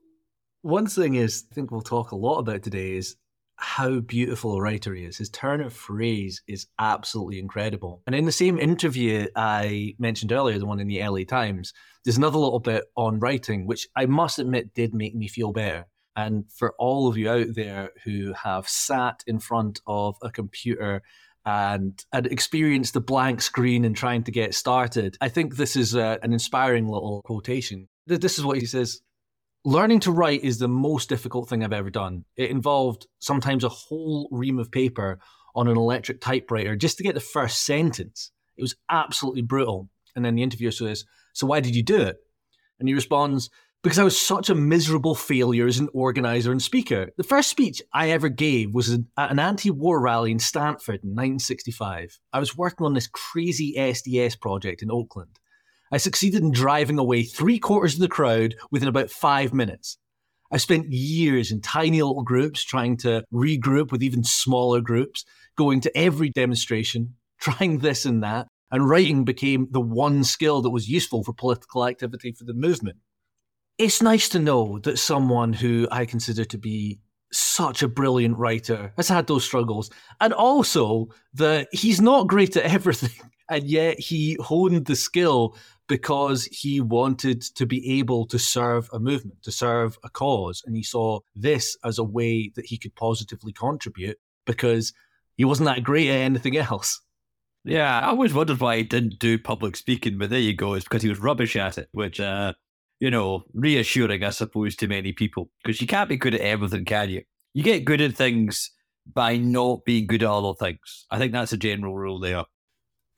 one 0.62 0.88
thing 0.88 1.16
is, 1.16 1.44
I 1.52 1.56
think 1.56 1.72
we'll 1.72 1.82
talk 1.82 2.12
a 2.12 2.16
lot 2.16 2.40
about 2.40 2.64
today 2.64 2.94
is 2.94 3.18
how 3.58 4.00
beautiful 4.00 4.56
a 4.56 4.62
writer 4.62 4.94
he 4.94 5.04
is. 5.04 5.18
His 5.18 5.30
turn 5.30 5.62
of 5.62 5.74
phrase 5.74 6.42
is 6.48 6.68
absolutely 6.80 7.40
incredible. 7.40 8.02
And 8.08 8.16
in 8.16 8.26
the 8.26 8.32
same 8.32 8.60
interview 8.60 9.28
I 9.36 9.96
mentioned 10.00 10.32
earlier, 10.32 10.58
the 10.58 10.66
one 10.66 10.80
in 10.80 10.88
the 10.88 11.06
LA 11.06 11.24
Times, 11.28 11.74
there's 12.06 12.18
another 12.18 12.38
little 12.38 12.60
bit 12.60 12.86
on 12.96 13.20
writing, 13.20 13.68
which 13.68 13.88
I 13.96 14.06
must 14.06 14.40
admit 14.40 14.74
did 14.74 14.94
make 14.94 15.16
me 15.16 15.28
feel 15.28 15.52
better. 15.52 15.86
And 16.18 16.52
for 16.52 16.74
all 16.80 17.08
of 17.08 17.16
you 17.16 17.30
out 17.30 17.54
there 17.54 17.92
who 18.04 18.34
have 18.34 18.68
sat 18.68 19.24
in 19.28 19.40
front 19.40 19.82
of 19.86 20.18
a 20.24 20.32
computer 20.32 21.04
and, 21.46 22.04
and 22.12 22.26
experienced 22.26 22.96
the 22.96 23.02
blank 23.02 23.42
screen 23.42 23.86
and 23.86 23.96
trying 23.96 24.24
to 24.24 24.32
get 24.32 24.56
started, 24.56 25.16
I 25.22 25.30
think 25.30 25.56
this 25.56 25.76
is 25.76 25.94
a, 25.94 26.20
an 26.24 26.34
inspiring 26.34 26.88
little 26.88 27.22
quotation. 27.22 27.88
This 28.08 28.40
is 28.40 28.44
what 28.44 28.58
he 28.58 28.66
says 28.66 29.00
Learning 29.64 30.00
to 30.00 30.14
write 30.14 30.46
is 30.46 30.60
the 30.60 30.68
most 30.68 31.10
difficult 31.10 31.50
thing 31.50 31.62
I've 31.62 31.74
ever 31.74 31.90
done. 31.90 32.24
It 32.38 32.52
involved 32.52 33.06
sometimes 33.20 33.66
a 33.66 33.70
whole 33.70 34.30
ream 34.32 34.60
of 34.60 34.72
paper 34.72 35.20
on 35.56 35.68
an 35.68 35.76
electric 35.76 36.22
typewriter 36.22 36.78
just 36.78 36.98
to 36.98 37.04
get 37.04 37.16
the 37.16 37.20
first 37.20 37.66
sentence. 37.66 38.32
It 38.56 38.62
was 38.62 38.76
absolutely 38.90 39.42
brutal. 39.42 39.90
And 40.16 40.24
then 40.24 40.36
the 40.36 40.44
interviewer 40.44 40.72
says, 40.72 41.04
So 41.34 41.46
why 41.48 41.60
did 41.60 41.76
you 41.76 41.84
do 41.84 42.02
it? 42.02 42.16
And 42.80 42.88
he 42.88 42.96
responds, 42.96 43.50
Because 43.88 44.00
I 44.00 44.04
was 44.04 44.20
such 44.20 44.50
a 44.50 44.54
miserable 44.54 45.16
failure 45.16 45.66
as 45.66 45.80
an 45.80 45.88
organizer 45.94 46.52
and 46.52 46.62
speaker. 46.62 47.08
The 47.16 47.24
first 47.24 47.50
speech 47.50 47.82
I 47.94 48.10
ever 48.10 48.28
gave 48.28 48.74
was 48.74 48.92
at 48.92 49.32
an 49.32 49.40
anti 49.40 49.72
war 49.72 50.02
rally 50.02 50.30
in 50.30 50.40
Stanford 50.40 51.06
in 51.06 51.12
1965. 51.12 52.20
I 52.34 52.40
was 52.40 52.58
working 52.58 52.86
on 52.86 52.96
this 52.96 53.08
crazy 53.08 53.76
SDS 53.78 54.42
project 54.42 54.82
in 54.82 54.92
Oakland. 54.92 55.40
I 55.90 56.00
succeeded 56.00 56.44
in 56.44 56.52
driving 56.52 57.00
away 57.00 57.24
three 57.24 57.60
quarters 57.60 57.94
of 57.94 58.02
the 58.02 58.10
crowd 58.10 58.56
within 58.72 58.90
about 58.90 59.10
five 59.10 59.54
minutes. 59.54 59.98
I 60.52 60.58
spent 60.58 60.92
years 60.92 61.50
in 61.50 61.62
tiny 61.62 62.02
little 62.02 62.24
groups 62.24 62.66
trying 62.66 62.98
to 62.98 63.24
regroup 63.34 63.94
with 63.94 64.04
even 64.04 64.26
smaller 64.26 64.82
groups, 64.82 65.24
going 65.58 65.80
to 65.80 65.98
every 65.98 66.30
demonstration, 66.30 67.16
trying 67.40 67.78
this 67.78 68.06
and 68.06 68.22
that, 68.22 68.48
and 68.70 68.90
writing 68.90 69.24
became 69.24 69.70
the 69.72 69.80
one 69.80 70.26
skill 70.26 70.62
that 70.64 70.72
was 70.72 70.90
useful 70.90 71.24
for 71.24 71.32
political 71.32 71.88
activity 71.88 72.34
for 72.34 72.44
the 72.44 72.54
movement. 72.54 72.98
It's 73.78 74.02
nice 74.02 74.30
to 74.30 74.40
know 74.40 74.80
that 74.80 74.98
someone 74.98 75.54
who 75.54 75.88
I 75.92 76.06
consider 76.06 76.46
to 76.46 76.58
be 76.58 77.00
such 77.32 77.84
a 77.84 77.88
brilliant 77.88 78.38
writer 78.38 78.94
has 78.98 79.10
had 79.10 79.28
those 79.28 79.44
struggles, 79.44 79.92
and 80.20 80.34
also 80.34 81.10
that 81.34 81.68
he's 81.72 82.02
not 82.02 82.28
great 82.28 82.58
at 82.58 82.64
everything, 82.74 83.30
and 83.50 83.64
yet 83.66 84.00
he 84.00 84.38
honed 84.40 84.86
the 84.86 84.96
skill 84.96 85.56
because 85.88 86.46
he 86.46 86.82
wanted 86.82 87.42
to 87.42 87.66
be 87.66 88.00
able 88.00 88.26
to 88.28 88.38
serve 88.38 88.90
a 88.92 89.00
movement, 89.00 89.42
to 89.44 89.52
serve 89.52 89.98
a 90.04 90.10
cause. 90.10 90.62
And 90.66 90.76
he 90.76 90.84
saw 90.84 91.20
this 91.36 91.78
as 91.84 91.98
a 91.98 92.04
way 92.04 92.52
that 92.56 92.66
he 92.66 92.78
could 92.78 92.96
positively 92.96 93.54
contribute 93.54 94.18
because 94.46 94.92
he 95.38 95.46
wasn't 95.46 95.68
that 95.68 95.84
great 95.84 96.10
at 96.10 96.16
anything 96.16 96.58
else. 96.58 97.00
Yeah, 97.64 98.00
I 98.00 98.08
always 98.08 98.34
wondered 98.34 98.60
why 98.60 98.78
he 98.78 98.84
didn't 98.84 99.20
do 99.20 99.38
public 99.38 99.76
speaking, 99.76 100.18
but 100.18 100.30
there 100.30 100.40
you 100.40 100.54
go. 100.54 100.74
It's 100.74 100.86
because 100.86 101.04
he 101.04 101.10
was 101.10 101.20
rubbish 101.20 101.56
at 101.56 101.78
it, 101.78 101.90
which, 101.92 102.20
uh, 102.20 102.54
you 103.00 103.12
know, 103.12 103.44
reassuring, 103.54 104.24
I 104.24 104.30
suppose, 104.32 104.76
to 104.78 104.88
many 104.88 105.14
people. 105.14 105.50
Because 105.64 105.82
you 105.82 105.88
can't 105.88 106.10
be 106.10 106.18
good 106.18 106.36
at 106.36 106.42
everything, 106.42 106.86
can 106.86 107.10
you? 107.10 107.24
You 107.54 107.64
get 107.64 107.86
good 107.86 108.02
at 108.02 108.16
things 108.16 108.72
by 109.14 109.38
not 109.38 109.86
being 109.86 110.08
good 110.08 110.24
at 110.24 110.30
other 110.30 110.54
things. 110.54 111.06
I 111.10 111.18
think 111.18 111.32
that's 111.32 111.54
a 111.54 111.58
general 111.58 111.96
rule 111.96 112.20
there. 112.20 112.44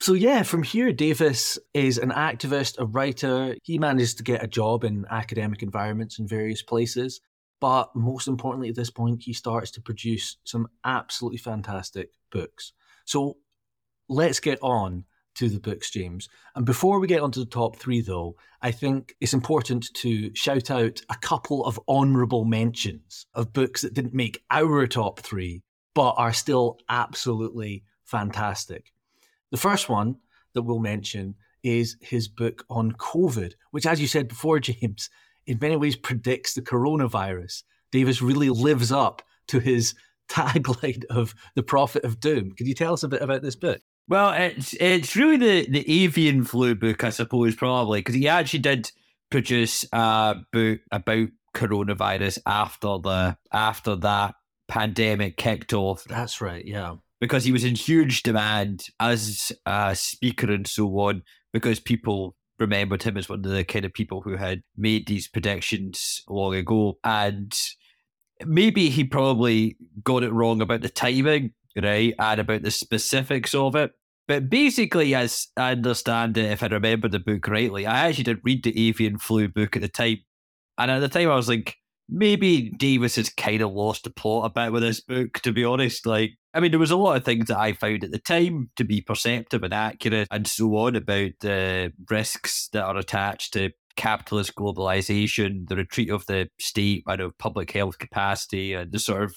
So 0.00 0.14
yeah, 0.14 0.44
from 0.44 0.62
here, 0.62 0.92
Davis 0.92 1.58
is 1.74 1.98
an 1.98 2.10
activist, 2.10 2.78
a 2.78 2.86
writer. 2.86 3.54
He 3.62 3.78
manages 3.78 4.14
to 4.14 4.22
get 4.22 4.42
a 4.42 4.48
job 4.48 4.82
in 4.82 5.04
academic 5.10 5.62
environments 5.62 6.18
in 6.18 6.26
various 6.26 6.62
places. 6.62 7.20
But 7.60 7.94
most 7.94 8.26
importantly, 8.26 8.70
at 8.70 8.76
this 8.76 8.90
point, 8.90 9.22
he 9.22 9.34
starts 9.34 9.70
to 9.72 9.82
produce 9.82 10.38
some 10.44 10.68
absolutely 10.84 11.36
fantastic 11.36 12.12
books. 12.32 12.72
So 13.04 13.36
let's 14.08 14.40
get 14.40 14.58
on 14.62 15.04
to 15.40 15.48
the 15.48 15.58
books, 15.58 15.90
James. 15.90 16.28
And 16.54 16.66
before 16.66 17.00
we 17.00 17.06
get 17.06 17.22
onto 17.22 17.40
the 17.40 17.50
top 17.50 17.76
three, 17.76 18.02
though, 18.02 18.36
I 18.60 18.70
think 18.70 19.16
it's 19.20 19.32
important 19.32 19.88
to 19.94 20.34
shout 20.34 20.70
out 20.70 21.00
a 21.08 21.16
couple 21.16 21.64
of 21.64 21.80
honourable 21.88 22.44
mentions 22.44 23.24
of 23.32 23.54
books 23.54 23.80
that 23.80 23.94
didn't 23.94 24.12
make 24.12 24.44
our 24.50 24.86
top 24.86 25.20
three, 25.20 25.62
but 25.94 26.10
are 26.18 26.34
still 26.34 26.78
absolutely 26.90 27.84
fantastic. 28.04 28.92
The 29.50 29.56
first 29.56 29.88
one 29.88 30.16
that 30.52 30.62
we'll 30.62 30.78
mention 30.78 31.36
is 31.62 31.96
his 32.02 32.28
book 32.28 32.66
on 32.68 32.92
COVID, 32.92 33.54
which, 33.70 33.86
as 33.86 33.98
you 33.98 34.08
said 34.08 34.28
before, 34.28 34.60
James, 34.60 35.08
in 35.46 35.58
many 35.58 35.76
ways 35.76 35.96
predicts 35.96 36.52
the 36.52 36.60
coronavirus. 36.60 37.62
Davis 37.92 38.20
really 38.20 38.50
lives 38.50 38.92
up 38.92 39.22
to 39.48 39.58
his 39.58 39.94
tagline 40.30 41.02
of 41.06 41.34
the 41.54 41.62
prophet 41.62 42.04
of 42.04 42.20
doom. 42.20 42.52
Could 42.52 42.68
you 42.68 42.74
tell 42.74 42.92
us 42.92 43.04
a 43.04 43.08
bit 43.08 43.22
about 43.22 43.40
this 43.40 43.56
book? 43.56 43.80
Well, 44.10 44.32
it's 44.32 44.74
it's 44.74 45.16
really 45.16 45.36
the, 45.36 45.70
the 45.70 46.04
avian 46.04 46.44
flu 46.44 46.74
book, 46.74 47.04
I 47.04 47.10
suppose, 47.10 47.54
probably, 47.54 48.00
because 48.00 48.16
he 48.16 48.28
actually 48.28 48.58
did 48.58 48.90
produce 49.30 49.86
a 49.92 50.36
book 50.52 50.80
about 50.92 51.28
coronavirus 51.54 52.40
after 52.44 52.98
the 52.98 53.38
after 53.52 53.96
that 53.96 54.34
pandemic 54.68 55.38
kicked 55.38 55.72
off. 55.72 56.04
That's 56.04 56.42
right, 56.42 56.64
yeah 56.66 56.96
because 57.20 57.44
he 57.44 57.52
was 57.52 57.64
in 57.64 57.74
huge 57.74 58.22
demand 58.22 58.88
as 58.98 59.52
a 59.66 59.94
speaker 59.94 60.50
and 60.50 60.66
so 60.66 60.86
on, 60.98 61.22
because 61.52 61.78
people 61.78 62.34
remembered 62.58 63.02
him 63.02 63.16
as 63.16 63.28
one 63.28 63.44
of 63.44 63.50
the 63.50 63.64
kind 63.64 63.84
of 63.84 63.92
people 63.92 64.22
who 64.22 64.36
had 64.36 64.62
made 64.76 65.06
these 65.06 65.28
predictions 65.28 66.22
long 66.28 66.54
ago. 66.54 66.98
And 67.04 67.52
maybe 68.44 68.88
he 68.88 69.04
probably 69.04 69.76
got 70.02 70.22
it 70.22 70.32
wrong 70.32 70.60
about 70.62 70.80
the 70.80 70.88
timing, 70.88 71.52
right? 71.76 72.14
And 72.18 72.40
about 72.40 72.62
the 72.62 72.70
specifics 72.70 73.54
of 73.54 73.76
it. 73.76 73.92
But 74.30 74.48
basically, 74.48 75.12
as 75.16 75.48
I 75.56 75.72
understand 75.72 76.38
it, 76.38 76.52
if 76.52 76.62
I 76.62 76.66
remember 76.66 77.08
the 77.08 77.18
book 77.18 77.48
rightly, 77.48 77.84
I 77.84 78.06
actually 78.06 78.22
didn't 78.22 78.44
read 78.44 78.62
the 78.62 78.88
avian 78.88 79.18
flu 79.18 79.48
book 79.48 79.74
at 79.74 79.82
the 79.82 79.88
time. 79.88 80.18
And 80.78 80.88
at 80.88 81.00
the 81.00 81.08
time, 81.08 81.28
I 81.28 81.34
was 81.34 81.48
like, 81.48 81.74
maybe 82.08 82.70
Davis 82.70 83.16
has 83.16 83.28
kind 83.28 83.60
of 83.60 83.72
lost 83.72 84.04
the 84.04 84.10
plot 84.10 84.46
a 84.46 84.50
bit 84.50 84.70
with 84.70 84.84
this 84.84 85.00
book, 85.00 85.40
to 85.40 85.50
be 85.50 85.64
honest. 85.64 86.06
Like, 86.06 86.34
I 86.54 86.60
mean, 86.60 86.70
there 86.70 86.78
was 86.78 86.92
a 86.92 86.96
lot 86.96 87.16
of 87.16 87.24
things 87.24 87.48
that 87.48 87.58
I 87.58 87.72
found 87.72 88.04
at 88.04 88.12
the 88.12 88.20
time 88.20 88.70
to 88.76 88.84
be 88.84 89.00
perceptive 89.00 89.64
and 89.64 89.74
accurate 89.74 90.28
and 90.30 90.46
so 90.46 90.76
on 90.76 90.94
about 90.94 91.32
the 91.40 91.92
risks 92.08 92.68
that 92.72 92.84
are 92.84 92.98
attached 92.98 93.54
to 93.54 93.70
capitalist 93.96 94.54
globalization, 94.54 95.68
the 95.68 95.74
retreat 95.74 96.08
of 96.08 96.24
the 96.26 96.48
state 96.60 97.02
out 97.08 97.18
of 97.18 97.36
public 97.38 97.72
health 97.72 97.98
capacity, 97.98 98.74
and 98.74 98.92
the 98.92 99.00
sort 99.00 99.24
of 99.24 99.34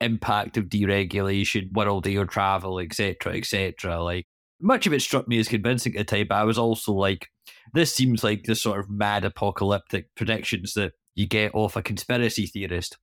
impact 0.00 0.56
of 0.56 0.64
deregulation, 0.64 1.72
world 1.72 2.06
air 2.06 2.24
travel, 2.24 2.78
etc., 2.78 3.36
etc. 3.36 4.02
Like, 4.02 4.26
much 4.60 4.86
of 4.86 4.92
it 4.92 5.02
struck 5.02 5.28
me 5.28 5.38
as 5.38 5.48
convincing 5.48 5.96
at 5.96 6.06
the 6.06 6.16
time, 6.16 6.26
but 6.28 6.36
I 6.36 6.44
was 6.44 6.58
also 6.58 6.92
like, 6.92 7.28
this 7.74 7.94
seems 7.94 8.24
like 8.24 8.44
the 8.44 8.54
sort 8.54 8.80
of 8.80 8.90
mad 8.90 9.24
apocalyptic 9.24 10.14
predictions 10.14 10.74
that 10.74 10.92
you 11.14 11.26
get 11.26 11.54
off 11.54 11.76
a 11.76 11.82
conspiracy 11.82 12.46
theorist. 12.46 12.96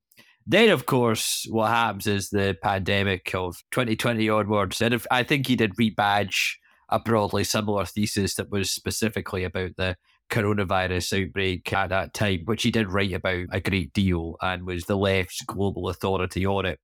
Then, 0.46 0.70
of 0.70 0.86
course, 0.86 1.46
what 1.50 1.70
happens 1.70 2.08
is 2.08 2.30
the 2.30 2.58
pandemic 2.62 3.34
of 3.34 3.63
2020 3.72 4.30
onwards. 4.30 4.82
And 4.82 4.94
if, 4.94 5.08
I 5.10 5.24
think 5.24 5.48
he 5.48 5.56
did 5.56 5.75
rebadge 5.75 6.56
a 6.89 7.00
broadly 7.00 7.44
similar 7.44 7.86
thesis 7.86 8.36
that 8.36 8.51
was 8.51 8.70
specifically 8.70 9.44
about 9.44 9.77
the 9.77 9.96
coronavirus 10.34 11.25
outbreak 11.25 11.72
at 11.72 11.90
that 11.90 12.13
time, 12.13 12.42
which 12.46 12.63
he 12.63 12.72
did 12.72 12.92
write 12.92 13.13
about 13.13 13.46
a 13.52 13.62
great 13.62 13.94
deal 13.94 14.36
and 14.42 14.66
was 14.66 14.86
the 14.86 14.98
left's 14.98 15.44
global 15.46 15.90
authority 15.90 16.46
on 16.46 16.66
it. 16.66 16.80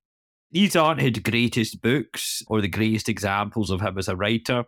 These 0.52 0.76
aren't 0.76 1.02
his 1.02 1.20
greatest 1.20 1.82
books 1.82 2.44
or 2.48 2.62
the 2.62 2.68
greatest 2.68 3.10
examples 3.10 3.72
of 3.72 3.82
him 3.82 3.98
as 3.98 4.08
a 4.08 4.16
writer, 4.16 4.66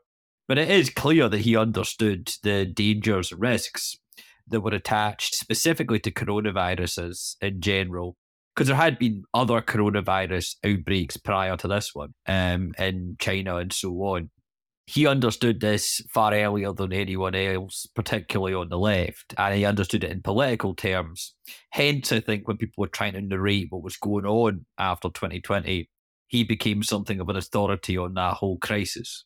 but 0.47 0.57
it 0.57 0.69
is 0.69 0.89
clear 0.89 1.29
that 1.29 1.41
he 1.41 1.55
understood 1.55 2.31
the 2.43 2.65
dangers, 2.65 3.31
risks 3.31 3.95
that 4.47 4.61
were 4.61 4.73
attached 4.73 5.35
specifically 5.35 5.99
to 5.99 6.11
coronaviruses 6.11 7.35
in 7.41 7.61
general 7.61 8.15
because 8.53 8.67
there 8.67 8.75
had 8.75 8.99
been 8.99 9.23
other 9.33 9.61
coronavirus 9.61 10.55
outbreaks 10.65 11.17
prior 11.17 11.55
to 11.55 11.67
this 11.67 11.91
one 11.93 12.13
um, 12.27 12.73
in 12.77 13.15
China 13.19 13.57
and 13.57 13.71
so 13.71 13.91
on. 13.91 14.29
He 14.91 15.07
understood 15.07 15.61
this 15.61 16.01
far 16.09 16.33
earlier 16.33 16.73
than 16.73 16.91
anyone 16.91 17.33
else, 17.33 17.87
particularly 17.95 18.53
on 18.53 18.67
the 18.67 18.77
left, 18.77 19.33
and 19.37 19.55
he 19.55 19.63
understood 19.63 20.03
it 20.03 20.11
in 20.11 20.21
political 20.21 20.75
terms. 20.75 21.33
Hence, 21.69 22.11
I 22.11 22.19
think 22.19 22.45
when 22.45 22.57
people 22.57 22.81
were 22.81 22.89
trying 22.89 23.13
to 23.13 23.21
narrate 23.21 23.67
what 23.69 23.83
was 23.83 23.95
going 23.95 24.25
on 24.25 24.65
after 24.77 25.07
2020, 25.07 25.89
he 26.27 26.43
became 26.43 26.83
something 26.83 27.21
of 27.21 27.29
an 27.29 27.37
authority 27.37 27.97
on 27.97 28.15
that 28.15 28.33
whole 28.33 28.57
crisis. 28.57 29.23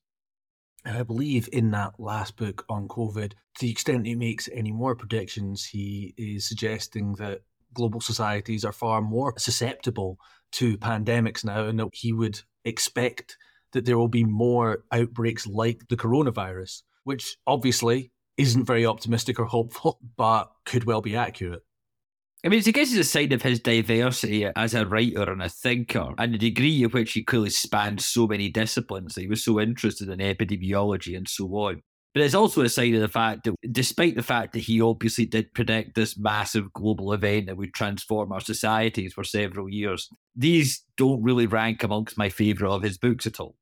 And 0.86 1.00
I 1.00 1.02
believe 1.02 1.50
in 1.52 1.72
that 1.72 1.94
last 1.98 2.38
book 2.38 2.64
on 2.70 2.88
COVID, 2.88 3.32
to 3.32 3.38
the 3.60 3.72
extent 3.72 4.06
he 4.06 4.14
makes 4.14 4.48
any 4.54 4.72
more 4.72 4.96
predictions, 4.96 5.66
he 5.66 6.14
is 6.16 6.48
suggesting 6.48 7.16
that 7.16 7.42
global 7.74 8.02
societies 8.02 8.64
are 8.66 8.72
far 8.72 9.02
more 9.02 9.34
susceptible 9.40 10.20
to 10.52 10.78
pandemics 10.78 11.44
now, 11.44 11.66
and 11.66 11.80
that 11.80 11.90
he 11.92 12.14
would 12.14 12.42
expect 12.64 13.36
that 13.76 13.86
there 13.86 13.98
will 13.98 14.08
be 14.08 14.24
more 14.24 14.84
outbreaks 14.92 15.46
like 15.46 15.88
the 15.90 15.96
coronavirus, 15.96 16.82
which 17.04 17.38
obviously 17.46 18.12
isn't 18.38 18.66
very 18.66 18.86
optimistic 18.86 19.40
or 19.40 19.46
hopeful, 19.46 20.00
but 20.18 20.52
could 20.66 20.86
well 20.86 21.02
be 21.02 21.16
accurate. 21.16 21.62
I 22.44 22.48
mean, 22.48 22.62
I 22.66 22.72
guess 22.72 22.92
it's 22.92 23.00
a 23.00 23.04
sign 23.04 23.34
of 23.34 23.42
his 23.42 23.60
diversity 23.60 24.46
as 24.56 24.76
a 24.76 24.86
writer 24.86 25.32
and 25.32 25.42
a 25.42 25.50
thinker, 25.50 26.14
and 26.18 26.34
the 26.34 26.38
degree 26.38 26.84
in 26.84 26.92
which 26.92 27.14
he 27.14 27.24
clearly 27.24 27.50
spanned 27.50 28.02
so 28.02 28.28
many 28.28 28.50
disciplines. 28.50 29.16
He 29.16 29.28
was 29.28 29.44
so 29.44 29.60
interested 29.60 30.10
in 30.10 30.20
epidemiology 30.20 31.18
and 31.18 31.28
so 31.28 31.48
on. 31.48 31.82
But 32.14 32.24
it's 32.24 32.36
also 32.36 32.62
a 32.62 32.70
sign 32.70 32.94
of 32.96 33.02
the 33.02 33.10
fact 33.10 33.44
that, 33.44 33.56
despite 33.72 34.16
the 34.16 34.24
fact 34.24 34.54
that 34.54 34.60
he 34.60 34.80
obviously 34.80 35.26
did 35.26 35.54
predict 35.54 35.96
this 35.96 36.18
massive 36.18 36.72
global 36.72 37.12
event 37.12 37.48
that 37.48 37.58
would 37.58 37.74
transform 37.74 38.32
our 38.32 38.40
societies 38.40 39.14
for 39.14 39.26
several 39.26 39.68
years, 39.68 40.08
these 40.34 40.86
don't 40.96 41.22
really 41.24 41.46
rank 41.46 41.84
amongst 41.84 42.18
my 42.18 42.30
favourite 42.30 42.74
of 42.74 42.84
his 42.84 42.98
books 42.98 43.28
at 43.28 43.40
all. 43.42 43.56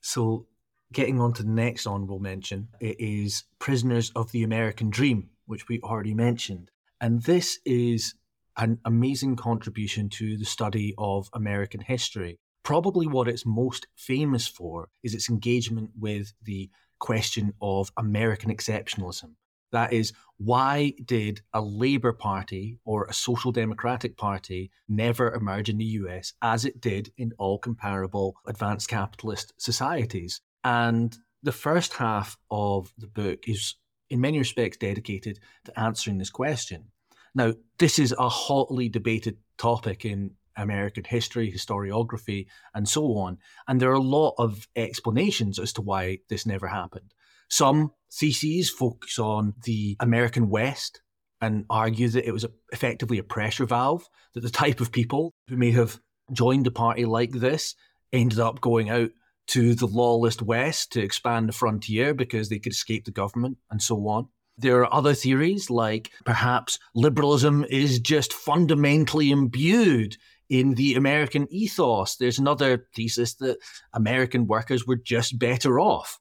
So, 0.00 0.46
getting 0.92 1.20
on 1.20 1.32
to 1.34 1.42
the 1.42 1.50
next 1.50 1.86
honourable 1.86 2.18
mention, 2.18 2.68
it 2.80 2.96
is 2.98 3.44
Prisoners 3.58 4.10
of 4.16 4.32
the 4.32 4.42
American 4.42 4.90
Dream, 4.90 5.30
which 5.46 5.68
we 5.68 5.80
already 5.80 6.14
mentioned. 6.14 6.70
And 7.00 7.22
this 7.22 7.58
is 7.64 8.14
an 8.56 8.78
amazing 8.84 9.36
contribution 9.36 10.08
to 10.10 10.36
the 10.36 10.44
study 10.44 10.94
of 10.98 11.28
American 11.32 11.80
history. 11.80 12.38
Probably 12.62 13.06
what 13.06 13.28
it's 13.28 13.46
most 13.46 13.86
famous 13.96 14.46
for 14.46 14.88
is 15.02 15.14
its 15.14 15.30
engagement 15.30 15.90
with 15.98 16.32
the 16.42 16.70
question 16.98 17.54
of 17.62 17.90
American 17.96 18.54
exceptionalism. 18.54 19.34
That 19.72 19.92
is, 19.92 20.12
why 20.38 20.94
did 21.04 21.42
a 21.52 21.60
Labour 21.60 22.12
Party 22.12 22.78
or 22.84 23.04
a 23.04 23.12
Social 23.12 23.52
Democratic 23.52 24.16
Party 24.16 24.70
never 24.88 25.32
emerge 25.32 25.68
in 25.68 25.78
the 25.78 25.84
US 25.84 26.32
as 26.42 26.64
it 26.64 26.80
did 26.80 27.12
in 27.16 27.32
all 27.38 27.58
comparable 27.58 28.36
advanced 28.46 28.88
capitalist 28.88 29.52
societies? 29.58 30.40
And 30.64 31.16
the 31.42 31.52
first 31.52 31.94
half 31.94 32.36
of 32.50 32.92
the 32.98 33.06
book 33.06 33.48
is, 33.48 33.74
in 34.08 34.20
many 34.20 34.38
respects, 34.38 34.76
dedicated 34.76 35.40
to 35.64 35.78
answering 35.78 36.18
this 36.18 36.30
question. 36.30 36.86
Now, 37.34 37.54
this 37.78 37.98
is 37.98 38.12
a 38.18 38.28
hotly 38.28 38.88
debated 38.88 39.38
topic 39.56 40.04
in 40.04 40.32
American 40.56 41.04
history, 41.04 41.50
historiography, 41.50 42.46
and 42.74 42.88
so 42.88 43.16
on. 43.16 43.38
And 43.68 43.80
there 43.80 43.90
are 43.90 43.94
a 43.94 44.00
lot 44.00 44.34
of 44.38 44.68
explanations 44.76 45.58
as 45.58 45.72
to 45.74 45.82
why 45.82 46.18
this 46.28 46.44
never 46.44 46.66
happened. 46.66 47.14
Some 47.50 47.92
theses 48.12 48.70
focus 48.70 49.18
on 49.18 49.54
the 49.64 49.96
American 50.00 50.48
West 50.48 51.02
and 51.40 51.64
argue 51.70 52.08
that 52.08 52.26
it 52.26 52.32
was 52.32 52.44
a, 52.44 52.50
effectively 52.72 53.18
a 53.18 53.22
pressure 53.22 53.66
valve, 53.66 54.08
that 54.34 54.40
the 54.40 54.50
type 54.50 54.80
of 54.80 54.92
people 54.92 55.32
who 55.48 55.56
may 55.56 55.70
have 55.72 56.00
joined 56.32 56.66
a 56.66 56.70
party 56.70 57.04
like 57.04 57.32
this 57.32 57.74
ended 58.12 58.38
up 58.38 58.60
going 58.60 58.90
out 58.90 59.10
to 59.48 59.74
the 59.74 59.86
lawless 59.86 60.40
West 60.40 60.92
to 60.92 61.02
expand 61.02 61.48
the 61.48 61.52
frontier 61.52 62.14
because 62.14 62.48
they 62.48 62.58
could 62.58 62.72
escape 62.72 63.04
the 63.04 63.10
government 63.10 63.58
and 63.70 63.82
so 63.82 63.96
on. 64.08 64.28
There 64.56 64.80
are 64.80 64.94
other 64.94 65.14
theories 65.14 65.70
like 65.70 66.10
perhaps 66.24 66.78
liberalism 66.94 67.64
is 67.68 67.98
just 67.98 68.32
fundamentally 68.32 69.30
imbued 69.30 70.16
in 70.50 70.74
the 70.74 70.94
American 70.94 71.48
ethos. 71.50 72.16
There's 72.16 72.38
another 72.38 72.86
thesis 72.94 73.34
that 73.36 73.58
American 73.94 74.46
workers 74.46 74.86
were 74.86 74.96
just 74.96 75.38
better 75.38 75.80
off. 75.80 76.20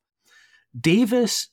Davis 0.80 1.50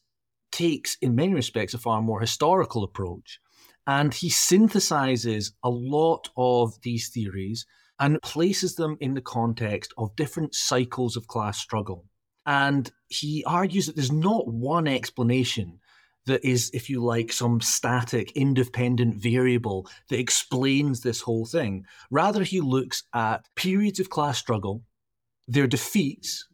takes, 0.53 0.97
in 1.01 1.15
many 1.15 1.35
respects, 1.35 1.75
a 1.75 1.79
far 1.79 2.03
more 2.03 2.21
historical 2.21 2.85
approach. 2.85 3.41
And 3.87 4.13
he 4.13 4.29
synthesizes 4.29 5.53
a 5.63 5.71
lot 5.71 6.29
of 6.37 6.81
these 6.83 7.09
theories 7.09 7.67
and 7.99 8.21
places 8.23 8.75
them 8.75 8.97
in 9.01 9.15
the 9.15 9.21
context 9.21 9.95
of 9.97 10.17
different 10.17 10.55
cycles 10.55 11.17
of 11.17 11.29
class 11.29 11.59
struggle. 11.59 12.05
And 12.45 12.91
he 13.09 13.45
argues 13.47 13.87
that 13.87 13.97
there's 13.97 14.13
not 14.13 14.49
one 14.49 14.87
explanation 14.87 15.81
that 16.27 16.45
is, 16.45 16.71
if 16.75 16.91
you 16.91 17.03
like, 17.03 17.33
some 17.33 17.61
static, 17.61 18.33
independent 18.33 19.17
variable 19.17 19.89
that 20.09 20.19
explains 20.19 21.01
this 21.01 21.21
whole 21.21 21.47
thing. 21.47 21.85
Rather, 22.11 22.43
he 22.43 22.61
looks 22.61 23.05
at 23.15 23.47
periods 23.55 24.01
of 24.01 24.11
class 24.11 24.37
struggle, 24.37 24.83
their 25.47 25.69
defeats, 25.69 26.47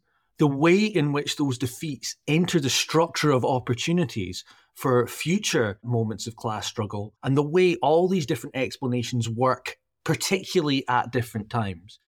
the 0.43 0.49
way 0.49 0.85
in 0.85 1.13
which 1.13 1.37
those 1.37 1.57
defeats 1.57 2.17
enter 2.27 2.59
the 2.59 2.69
structure 2.69 3.31
of 3.31 3.45
opportunities 3.45 4.43
for 4.75 5.07
future 5.07 5.79
moments 5.85 6.27
of 6.27 6.35
class 6.35 6.67
struggle, 6.67 7.15
and 7.23 7.37
the 7.37 7.49
way 7.49 7.77
all 7.77 8.09
these 8.09 8.27
different 8.27 8.57
explanations 8.57 9.29
work, 9.29 9.77
particularly 10.03 10.83
at 10.89 11.13
different 11.13 11.49
times. 11.49 12.01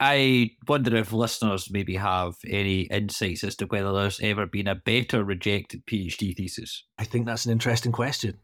I 0.00 0.50
wonder 0.66 0.96
if 0.96 1.12
listeners 1.12 1.70
maybe 1.70 1.94
have 1.94 2.34
any 2.44 2.88
insights 2.90 3.44
as 3.44 3.54
to 3.58 3.66
whether 3.66 3.92
there's 3.92 4.18
ever 4.18 4.46
been 4.46 4.66
a 4.66 4.74
better 4.74 5.22
rejected 5.22 5.86
PhD 5.86 6.36
thesis. 6.36 6.82
I 6.98 7.04
think 7.04 7.24
that's 7.24 7.46
an 7.46 7.52
interesting 7.52 7.92
question. 7.92 8.38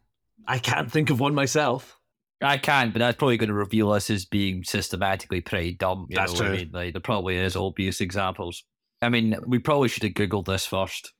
I 0.47 0.57
can't 0.57 0.89
think 0.89 1.09
of 1.09 1.19
one 1.19 1.35
myself. 1.35 1.99
I 2.41 2.59
can, 2.59 2.91
but 2.91 2.99
that's 2.99 3.17
probably 3.17 3.35
going 3.35 3.49
to 3.49 3.53
reveal 3.53 3.91
us 3.91 4.09
as 4.09 4.23
being 4.23 4.63
systematically 4.63 5.41
pretty 5.41 5.73
dumb. 5.73 6.07
You 6.09 6.15
That's 6.15 6.31
know 6.31 6.39
true. 6.39 6.47
What 6.47 6.55
I 6.55 6.57
mean? 6.59 6.71
Like, 6.71 6.93
there 6.93 7.01
probably 7.01 7.35
is 7.35 7.57
obvious 7.57 7.99
examples. 7.99 8.63
I 9.03 9.09
mean, 9.09 9.35
we 9.45 9.59
probably 9.59 9.89
should 9.89 10.03
have 10.03 10.13
Googled 10.13 10.45
this 10.45 10.65
first. 10.65 11.13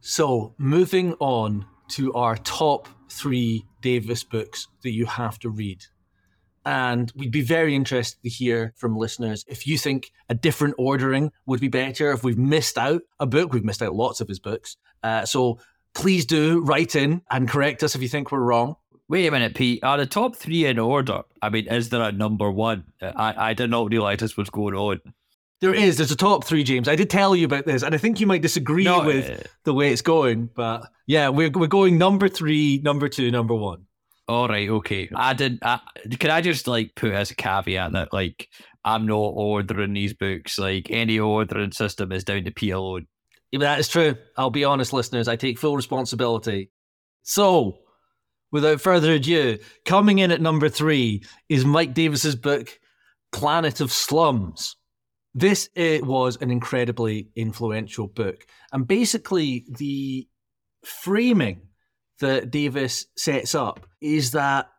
So, 0.00 0.54
moving 0.58 1.14
on 1.14 1.66
to 1.88 2.12
our 2.14 2.36
top 2.36 2.88
three 3.08 3.64
Davis 3.80 4.22
books 4.24 4.68
that 4.82 4.92
you 4.92 5.06
have 5.06 5.38
to 5.40 5.48
read. 5.48 5.84
And 6.64 7.12
we'd 7.14 7.30
be 7.30 7.42
very 7.42 7.76
interested 7.76 8.20
to 8.22 8.28
hear 8.28 8.74
from 8.76 8.96
listeners 8.96 9.44
if 9.46 9.68
you 9.68 9.78
think 9.78 10.10
a 10.28 10.34
different 10.34 10.74
ordering 10.78 11.30
would 11.46 11.60
be 11.60 11.68
better. 11.68 12.10
If 12.10 12.24
we've 12.24 12.36
missed 12.36 12.76
out 12.76 13.02
a 13.20 13.26
book, 13.26 13.52
we've 13.52 13.64
missed 13.64 13.82
out 13.82 13.94
lots 13.94 14.20
of 14.20 14.26
his 14.26 14.40
books. 14.40 14.76
Uh, 15.02 15.24
so 15.24 15.60
please 15.94 16.26
do 16.26 16.60
write 16.62 16.96
in 16.96 17.22
and 17.30 17.48
correct 17.48 17.84
us 17.84 17.94
if 17.94 18.02
you 18.02 18.08
think 18.08 18.32
we're 18.32 18.40
wrong. 18.40 18.74
Wait 19.08 19.28
a 19.28 19.30
minute, 19.30 19.54
Pete. 19.54 19.84
Are 19.84 19.96
the 19.96 20.06
top 20.06 20.34
three 20.34 20.66
in 20.66 20.80
order? 20.80 21.22
I 21.40 21.50
mean, 21.50 21.68
is 21.68 21.90
there 21.90 22.02
a 22.02 22.10
number 22.10 22.50
one? 22.50 22.86
I, 23.00 23.50
I 23.50 23.54
did 23.54 23.70
not 23.70 23.92
realize 23.92 24.18
this 24.18 24.36
was 24.36 24.50
going 24.50 24.74
on. 24.74 25.00
There 25.60 25.74
is, 25.74 25.96
there's 25.96 26.10
a 26.10 26.16
top 26.16 26.44
three, 26.44 26.64
James. 26.64 26.86
I 26.86 26.96
did 26.96 27.08
tell 27.08 27.34
you 27.34 27.46
about 27.46 27.64
this, 27.64 27.82
and 27.82 27.94
I 27.94 27.98
think 27.98 28.20
you 28.20 28.26
might 28.26 28.42
disagree 28.42 28.84
No, 28.84 29.04
with 29.04 29.30
uh, 29.30 29.42
the 29.64 29.72
way 29.72 29.90
it's 29.90 30.02
going. 30.02 30.50
But 30.54 30.86
yeah, 31.06 31.30
we're, 31.30 31.50
we're 31.50 31.66
going 31.66 31.96
number 31.96 32.28
three, 32.28 32.80
number 32.84 33.08
two, 33.08 33.30
number 33.30 33.54
one. 33.54 33.86
All 34.28 34.48
right, 34.48 34.68
okay. 34.68 35.08
I 35.14 35.34
didn't. 35.34 35.64
I, 35.64 35.80
can 36.18 36.30
I 36.30 36.40
just 36.40 36.66
like 36.66 36.94
put 36.96 37.12
as 37.12 37.30
a 37.30 37.36
caveat 37.36 37.92
that 37.92 38.12
like 38.12 38.48
I'm 38.84 39.06
not 39.06 39.14
ordering 39.16 39.92
these 39.92 40.14
books. 40.14 40.58
Like 40.58 40.88
any 40.90 41.18
ordering 41.18 41.72
system 41.72 42.12
is 42.12 42.24
down 42.24 42.44
to 42.44 42.50
P 42.50 42.70
alone. 42.70 43.06
Yeah, 43.52 43.60
That 43.60 43.78
is 43.78 43.88
true. 43.88 44.16
I'll 44.36 44.50
be 44.50 44.64
honest, 44.64 44.92
listeners. 44.92 45.28
I 45.28 45.36
take 45.36 45.58
full 45.58 45.76
responsibility. 45.76 46.70
So, 47.22 47.78
without 48.50 48.80
further 48.80 49.12
ado, 49.12 49.58
coming 49.84 50.18
in 50.18 50.32
at 50.32 50.40
number 50.40 50.68
three 50.68 51.24
is 51.48 51.64
Mike 51.64 51.94
Davis's 51.94 52.36
book, 52.36 52.78
Planet 53.32 53.80
of 53.80 53.92
Slums. 53.92 54.76
This 55.38 55.68
it 55.74 56.06
was 56.06 56.38
an 56.40 56.50
incredibly 56.50 57.28
influential 57.36 58.06
book, 58.06 58.46
and 58.72 58.88
basically 58.88 59.66
the 59.68 60.26
framing 60.82 61.60
that 62.20 62.50
Davis 62.50 63.04
sets 63.18 63.54
up 63.54 63.86
is 64.00 64.30
that 64.30 64.70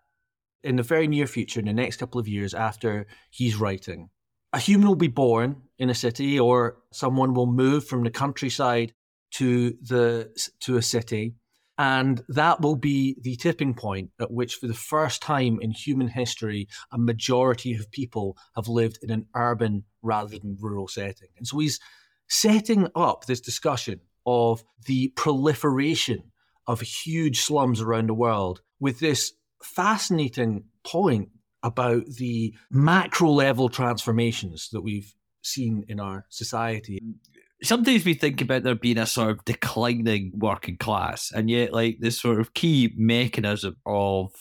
in 0.63 0.77
the 0.77 0.81
very 0.83 1.07
near 1.07 1.27
future, 1.27 1.59
in 1.59 1.67
the 1.67 1.73
next 1.73 1.97
couple 1.97 2.19
of 2.19 2.27
years 2.27 2.55
after 2.55 3.05
he's 3.29 3.55
writing, 3.55 4.09
a 4.51 4.57
human 4.57 4.87
will 4.87 4.95
be 4.95 5.07
born 5.07 5.61
in 5.77 5.91
a 5.91 5.93
city 5.93 6.39
or 6.39 6.79
someone 6.91 7.35
will 7.35 7.45
move 7.45 7.85
from 7.85 8.03
the 8.03 8.09
countryside 8.09 8.93
to 9.33 9.77
the 9.83 10.31
to 10.61 10.77
a 10.77 10.81
city 10.81 11.35
and 11.77 12.23
that 12.29 12.61
will 12.61 12.75
be 12.75 13.15
the 13.21 13.35
tipping 13.35 13.73
point 13.73 14.09
at 14.19 14.31
which 14.31 14.55
for 14.55 14.67
the 14.67 14.73
first 14.73 15.21
time 15.21 15.59
in 15.61 15.71
human 15.71 16.07
history 16.07 16.67
a 16.91 16.97
majority 16.97 17.75
of 17.75 17.91
people 17.91 18.37
have 18.55 18.67
lived 18.67 18.99
in 19.01 19.11
an 19.11 19.25
urban 19.35 19.83
rather 20.01 20.37
than 20.37 20.57
rural 20.59 20.87
setting 20.87 21.29
and 21.37 21.47
so 21.47 21.59
he's 21.59 21.79
setting 22.27 22.87
up 22.95 23.25
this 23.25 23.41
discussion 23.41 23.99
of 24.25 24.63
the 24.85 25.07
proliferation 25.15 26.31
of 26.67 26.81
huge 26.81 27.39
slums 27.41 27.81
around 27.81 28.09
the 28.09 28.13
world 28.13 28.61
with 28.79 28.99
this 28.99 29.33
fascinating 29.63 30.63
point 30.83 31.29
about 31.63 32.05
the 32.05 32.53
macro 32.69 33.29
level 33.29 33.69
transformations 33.69 34.69
that 34.71 34.81
we've 34.81 35.13
seen 35.41 35.85
in 35.87 35.99
our 35.99 36.25
society. 36.29 36.99
Sometimes 37.63 38.05
we 38.05 38.13
think 38.13 38.39
about 38.41 38.63
there 38.63 38.75
being 38.75 38.99
a 38.99 39.07
sort 39.07 39.31
of 39.31 39.45
declining 39.45 40.31
working 40.35 40.77
class, 40.77 41.31
and 41.31 41.49
yet, 41.49 41.73
like, 41.73 41.97
this 41.99 42.21
sort 42.21 42.39
of 42.39 42.53
key 42.53 42.93
mechanism 42.95 43.77
of 43.85 44.31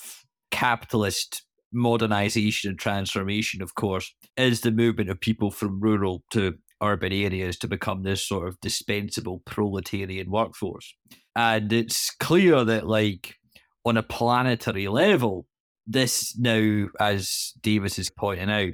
capitalist 0.50 1.42
modernization 1.72 2.70
and 2.70 2.78
transformation, 2.78 3.62
of 3.62 3.74
course, 3.74 4.14
is 4.36 4.60
the 4.60 4.70
movement 4.70 5.08
of 5.08 5.20
people 5.20 5.50
from 5.50 5.80
rural 5.80 6.24
to 6.30 6.54
urban 6.82 7.12
areas 7.12 7.58
to 7.58 7.66
become 7.66 8.02
this 8.02 8.22
sort 8.22 8.48
of 8.48 8.60
dispensable 8.60 9.40
proletarian 9.46 10.30
workforce. 10.30 10.94
And 11.34 11.72
it's 11.72 12.10
clear 12.10 12.64
that, 12.64 12.86
like, 12.86 13.36
on 13.84 13.96
a 13.96 14.02
planetary 14.02 14.88
level, 14.88 15.46
this 15.86 16.36
now, 16.38 16.88
as 17.00 17.52
Davis 17.62 17.98
is 17.98 18.10
pointing 18.10 18.50
out, 18.50 18.72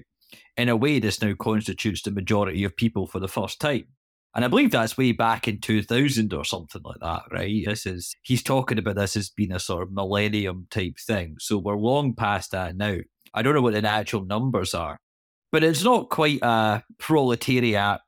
in 0.56 0.68
a 0.68 0.76
way, 0.76 0.98
this 0.98 1.22
now 1.22 1.34
constitutes 1.38 2.02
the 2.02 2.10
majority 2.10 2.64
of 2.64 2.76
people 2.76 3.06
for 3.06 3.20
the 3.20 3.28
first 3.28 3.60
time. 3.60 3.84
And 4.34 4.44
I 4.44 4.48
believe 4.48 4.70
that's 4.70 4.96
way 4.96 5.12
back 5.12 5.46
in 5.46 5.60
2000 5.60 6.32
or 6.32 6.44
something 6.44 6.80
like 6.84 7.00
that, 7.00 7.22
right? 7.30 7.64
This 7.66 7.84
is, 7.84 8.14
he's 8.22 8.42
talking 8.42 8.78
about 8.78 8.96
this 8.96 9.16
as 9.16 9.28
being 9.28 9.52
a 9.52 9.60
sort 9.60 9.82
of 9.82 9.92
millennium 9.92 10.66
type 10.70 10.96
thing. 10.98 11.36
So 11.38 11.58
we're 11.58 11.76
long 11.76 12.14
past 12.14 12.52
that 12.52 12.76
now. 12.76 12.96
I 13.34 13.42
don't 13.42 13.54
know 13.54 13.60
what 13.60 13.74
the 13.74 13.86
actual 13.86 14.24
numbers 14.24 14.72
are, 14.74 14.98
but 15.50 15.62
it's 15.62 15.84
not 15.84 16.08
quite 16.08 16.40
a 16.42 16.82
proletariat 16.98 18.00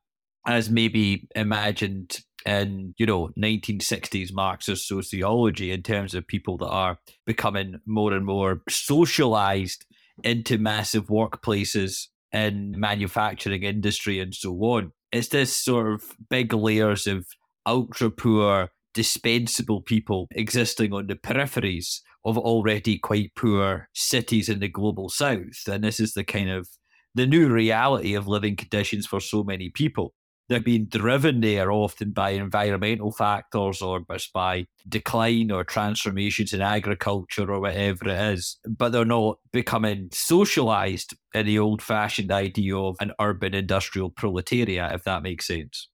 as 0.47 0.71
maybe 0.71 1.29
imagined 1.35 2.19
in, 2.47 2.95
you 2.99 3.07
know, 3.07 3.31
1960s 3.39 4.33
Marxist 4.33 4.87
sociology 4.87 5.71
in 5.73 5.83
terms 5.83 6.15
of 6.15 6.27
people 6.27 6.59
that 6.59 6.69
are 6.69 6.99
becoming 7.27 7.81
more 7.87 8.13
and 8.13 8.27
more 8.27 8.63
socialized 8.69 9.85
into 10.23 10.59
massive 10.59 11.07
workplaces 11.07 12.07
in 12.33 12.75
manufacturing 12.79 13.63
industry 13.63 14.21
and 14.21 14.35
so 14.35 14.53
on. 14.57 14.93
It's 15.15 15.29
this 15.29 15.55
sort 15.55 15.93
of 15.93 16.03
big 16.29 16.53
layers 16.53 17.07
of 17.07 17.25
ultra 17.67 18.11
poor, 18.11 18.71
dispensable 18.95 19.81
people 19.81 20.27
existing 20.33 20.93
on 20.93 21.07
the 21.07 21.15
peripheries 21.15 22.01
of 22.25 22.37
already 22.37 22.99
quite 22.99 23.31
poor 23.37 23.89
cities 23.95 24.49
in 24.49 24.59
the 24.59 24.67
global 24.67 25.09
south. 25.09 25.69
And 25.69 25.85
this 25.85 26.01
is 26.01 26.15
the 26.15 26.25
kind 26.25 26.51
of 26.51 26.69
the 27.15 27.29
new 27.29 27.49
reality 27.49 28.15
of 28.15 28.27
living 28.27 28.57
conditions 28.57 29.07
for 29.07 29.21
so 29.21 29.45
many 29.45 29.71
people. 29.71 30.15
They're 30.49 30.61
being 30.61 30.87
driven 30.87 31.41
there 31.41 31.73
often 31.73 32.11
by 32.11 32.31
environmental 32.31 33.13
factors 33.13 33.81
or 33.81 34.05
just 34.13 34.33
by 34.33 34.67
decline 34.89 35.51
or 35.51 35.65
transformations 35.65 36.53
in 36.53 36.61
agriculture 36.61 37.51
or 37.51 37.61
whatever 37.61 38.09
it 38.09 38.35
is. 38.35 38.59
But 38.67 38.93
they're 38.93 39.05
not 39.05 39.39
becoming 39.53 40.11
socialized 40.13 41.15
in 41.33 41.47
the 41.47 41.59
old 41.59 41.81
fashioned 41.81 42.31
idea 42.31 42.77
of 42.77 42.97
an 43.01 43.13
urban 43.21 43.55
industrial 43.55 44.11
proletariat, 44.11 44.93
if 44.93 45.05
that 45.05 45.23
makes 45.23 45.47
sense. 45.47 45.89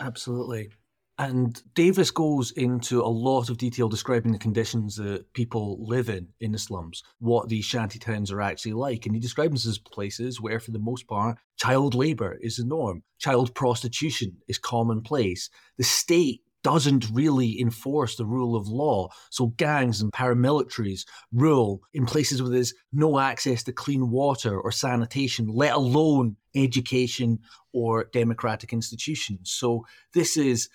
Absolutely. 0.00 0.70
And 1.16 1.62
Davis 1.74 2.10
goes 2.10 2.50
into 2.50 3.00
a 3.00 3.06
lot 3.06 3.48
of 3.48 3.56
detail 3.56 3.88
describing 3.88 4.32
the 4.32 4.38
conditions 4.38 4.96
that 4.96 5.32
people 5.32 5.78
live 5.86 6.08
in 6.08 6.28
in 6.40 6.50
the 6.50 6.58
slums, 6.58 7.04
what 7.20 7.48
these 7.48 7.64
shanty 7.64 8.00
towns 8.00 8.32
are 8.32 8.40
actually 8.40 8.72
like. 8.72 9.06
And 9.06 9.14
he 9.14 9.20
describes 9.20 9.62
them 9.62 9.70
as 9.70 9.78
places 9.78 10.40
where, 10.40 10.58
for 10.58 10.72
the 10.72 10.80
most 10.80 11.06
part, 11.06 11.38
child 11.56 11.94
labour 11.94 12.36
is 12.40 12.56
the 12.56 12.64
norm, 12.64 13.04
child 13.18 13.54
prostitution 13.54 14.38
is 14.48 14.58
commonplace. 14.58 15.50
The 15.78 15.84
state 15.84 16.40
doesn't 16.64 17.06
really 17.12 17.60
enforce 17.60 18.16
the 18.16 18.24
rule 18.26 18.56
of 18.56 18.66
law. 18.66 19.08
So 19.30 19.48
gangs 19.48 20.00
and 20.00 20.10
paramilitaries 20.10 21.02
rule 21.30 21.82
in 21.92 22.06
places 22.06 22.42
where 22.42 22.50
there's 22.50 22.74
no 22.92 23.20
access 23.20 23.62
to 23.64 23.72
clean 23.72 24.10
water 24.10 24.58
or 24.58 24.72
sanitation, 24.72 25.46
let 25.46 25.74
alone 25.74 26.36
education 26.56 27.38
or 27.72 28.08
democratic 28.12 28.72
institutions. 28.72 29.52
So 29.52 29.84
this 30.14 30.36
is 30.36 30.70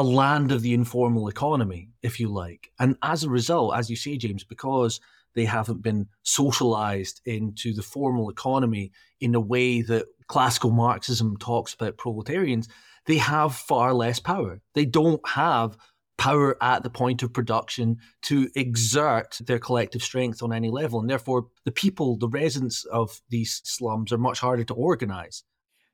a 0.00 0.02
land 0.02 0.50
of 0.50 0.62
the 0.62 0.72
informal 0.72 1.28
economy, 1.28 1.90
if 2.02 2.18
you 2.18 2.26
like. 2.26 2.72
And 2.78 2.96
as 3.02 3.22
a 3.22 3.28
result, 3.28 3.76
as 3.76 3.90
you 3.90 3.96
say, 3.96 4.16
James, 4.16 4.44
because 4.44 4.98
they 5.34 5.44
haven't 5.44 5.82
been 5.82 6.08
socialized 6.22 7.20
into 7.26 7.74
the 7.74 7.82
formal 7.82 8.30
economy 8.30 8.92
in 9.20 9.34
a 9.34 9.40
way 9.40 9.82
that 9.82 10.06
classical 10.26 10.70
Marxism 10.70 11.36
talks 11.36 11.74
about 11.74 11.98
proletarians, 11.98 12.66
they 13.04 13.18
have 13.18 13.54
far 13.54 13.92
less 13.92 14.18
power. 14.18 14.62
They 14.74 14.86
don't 14.86 15.20
have 15.28 15.76
power 16.16 16.56
at 16.62 16.82
the 16.82 16.88
point 16.88 17.22
of 17.22 17.34
production 17.34 17.98
to 18.22 18.48
exert 18.56 19.38
their 19.44 19.58
collective 19.58 20.02
strength 20.02 20.42
on 20.42 20.50
any 20.50 20.70
level. 20.70 20.98
And 21.00 21.10
therefore, 21.10 21.48
the 21.66 21.72
people, 21.72 22.16
the 22.16 22.28
residents 22.28 22.86
of 22.86 23.20
these 23.28 23.60
slums 23.64 24.14
are 24.14 24.18
much 24.18 24.40
harder 24.40 24.64
to 24.64 24.74
organize. 24.74 25.44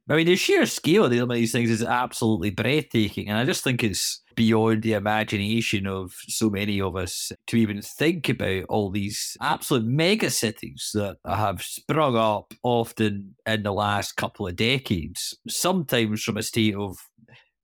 I 0.08 0.14
mean, 0.14 0.26
the 0.26 0.36
sheer 0.36 0.66
scale 0.66 1.04
of 1.04 1.10
these 1.30 1.50
things 1.50 1.68
is 1.68 1.82
absolutely 1.82 2.50
breathtaking. 2.50 3.28
And 3.28 3.38
I 3.38 3.44
just 3.44 3.64
think 3.64 3.82
it's 3.82 4.22
beyond 4.36 4.82
the 4.82 4.92
imagination 4.92 5.86
of 5.86 6.12
so 6.28 6.48
many 6.48 6.80
of 6.80 6.94
us 6.94 7.32
to 7.48 7.56
even 7.56 7.82
think 7.82 8.28
about 8.28 8.66
all 8.68 8.90
these 8.90 9.36
absolute 9.40 9.84
mega 9.84 10.30
cities 10.30 10.90
that 10.94 11.16
have 11.26 11.60
sprung 11.62 12.16
up 12.16 12.54
often 12.62 13.34
in 13.46 13.64
the 13.64 13.72
last 13.72 14.12
couple 14.12 14.46
of 14.46 14.54
decades, 14.54 15.36
sometimes 15.48 16.22
from 16.22 16.36
a 16.36 16.42
state 16.42 16.76
of 16.76 16.96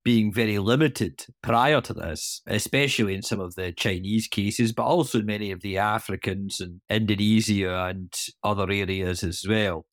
being 0.04 0.32
very 0.32 0.58
limited 0.58 1.24
prior 1.44 1.80
to 1.80 1.94
this, 1.94 2.42
especially 2.48 3.14
in 3.14 3.22
some 3.22 3.38
of 3.38 3.54
the 3.54 3.70
Chinese 3.70 4.26
cases, 4.26 4.72
but 4.72 4.82
also 4.82 5.20
in 5.20 5.26
many 5.26 5.52
of 5.52 5.60
the 5.60 5.78
Africans 5.78 6.58
and 6.60 6.80
Indonesia 6.90 7.84
and 7.84 8.12
other 8.42 8.68
areas 8.68 9.22
as 9.22 9.44
well. 9.48 9.86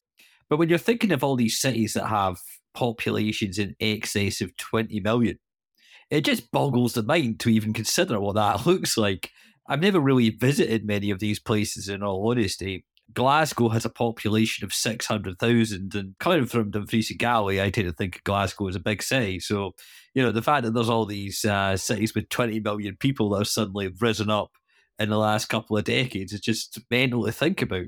But 0.50 0.58
when 0.58 0.70
you're 0.70 0.78
thinking 0.78 1.12
of 1.12 1.24
all 1.24 1.36
these 1.36 1.60
cities 1.60 1.94
that 1.94 2.08
have 2.08 2.38
populations 2.74 3.60
in 3.60 3.76
excess 3.80 4.42
of 4.42 4.56
20 4.58 5.00
million, 5.02 5.38
it 6.10 6.22
just 6.22 6.52
boggles 6.52 6.94
the 6.94 7.04
mind 7.04 7.40
to 7.42 7.50
even 7.50 7.74
consider 7.74 8.20
what 8.20 8.36
that 8.36 8.66
looks 8.66 8.98
like. 8.98 9.32
I've 9.68 9.82
never 9.82 10.00
really 10.00 10.32
visited 10.32 10.86
many 10.86 11.12
of 11.12 11.20
these 11.20 11.40
places 11.40 11.90
in 11.90 12.02
all 12.02 12.30
honesty. 12.30 12.86
Glasgow 13.14 13.70
has 13.70 13.86
a 13.86 13.90
population 13.90 14.66
of 14.66 14.74
600,000, 14.74 15.96
and 15.96 16.16
coming 16.20 16.46
from 16.46 16.72
Dumfries 16.72 17.10
and 17.10 17.20
Galloway, 17.20 17.62
I 17.62 17.70
tend 17.70 17.88
to 17.88 17.94
think 17.94 18.24
Glasgow 18.24 18.68
is 18.68 18.76
a 18.76 18.80
big 18.80 19.02
city. 19.02 19.40
So, 19.40 19.72
you 20.14 20.22
know, 20.22 20.32
the 20.32 20.44
fact 20.44 20.64
that 20.64 20.74
there's 20.74 20.90
all 20.90 21.06
these 21.06 21.44
uh, 21.44 21.76
cities 21.76 22.14
with 22.14 22.30
20 22.30 22.60
million 22.60 22.98
people 23.00 23.30
that 23.30 23.40
have 23.40 23.48
suddenly 23.48 23.92
risen 24.00 24.30
up 24.30 24.52
in 25.00 25.10
the 25.10 25.18
last 25.18 25.46
couple 25.46 25.78
of 25.78 25.86
decades 25.86 26.34
is 26.34 26.42
just 26.42 26.78
mental 26.92 27.26
to 27.26 27.32
think 27.32 27.62
about 27.62 27.86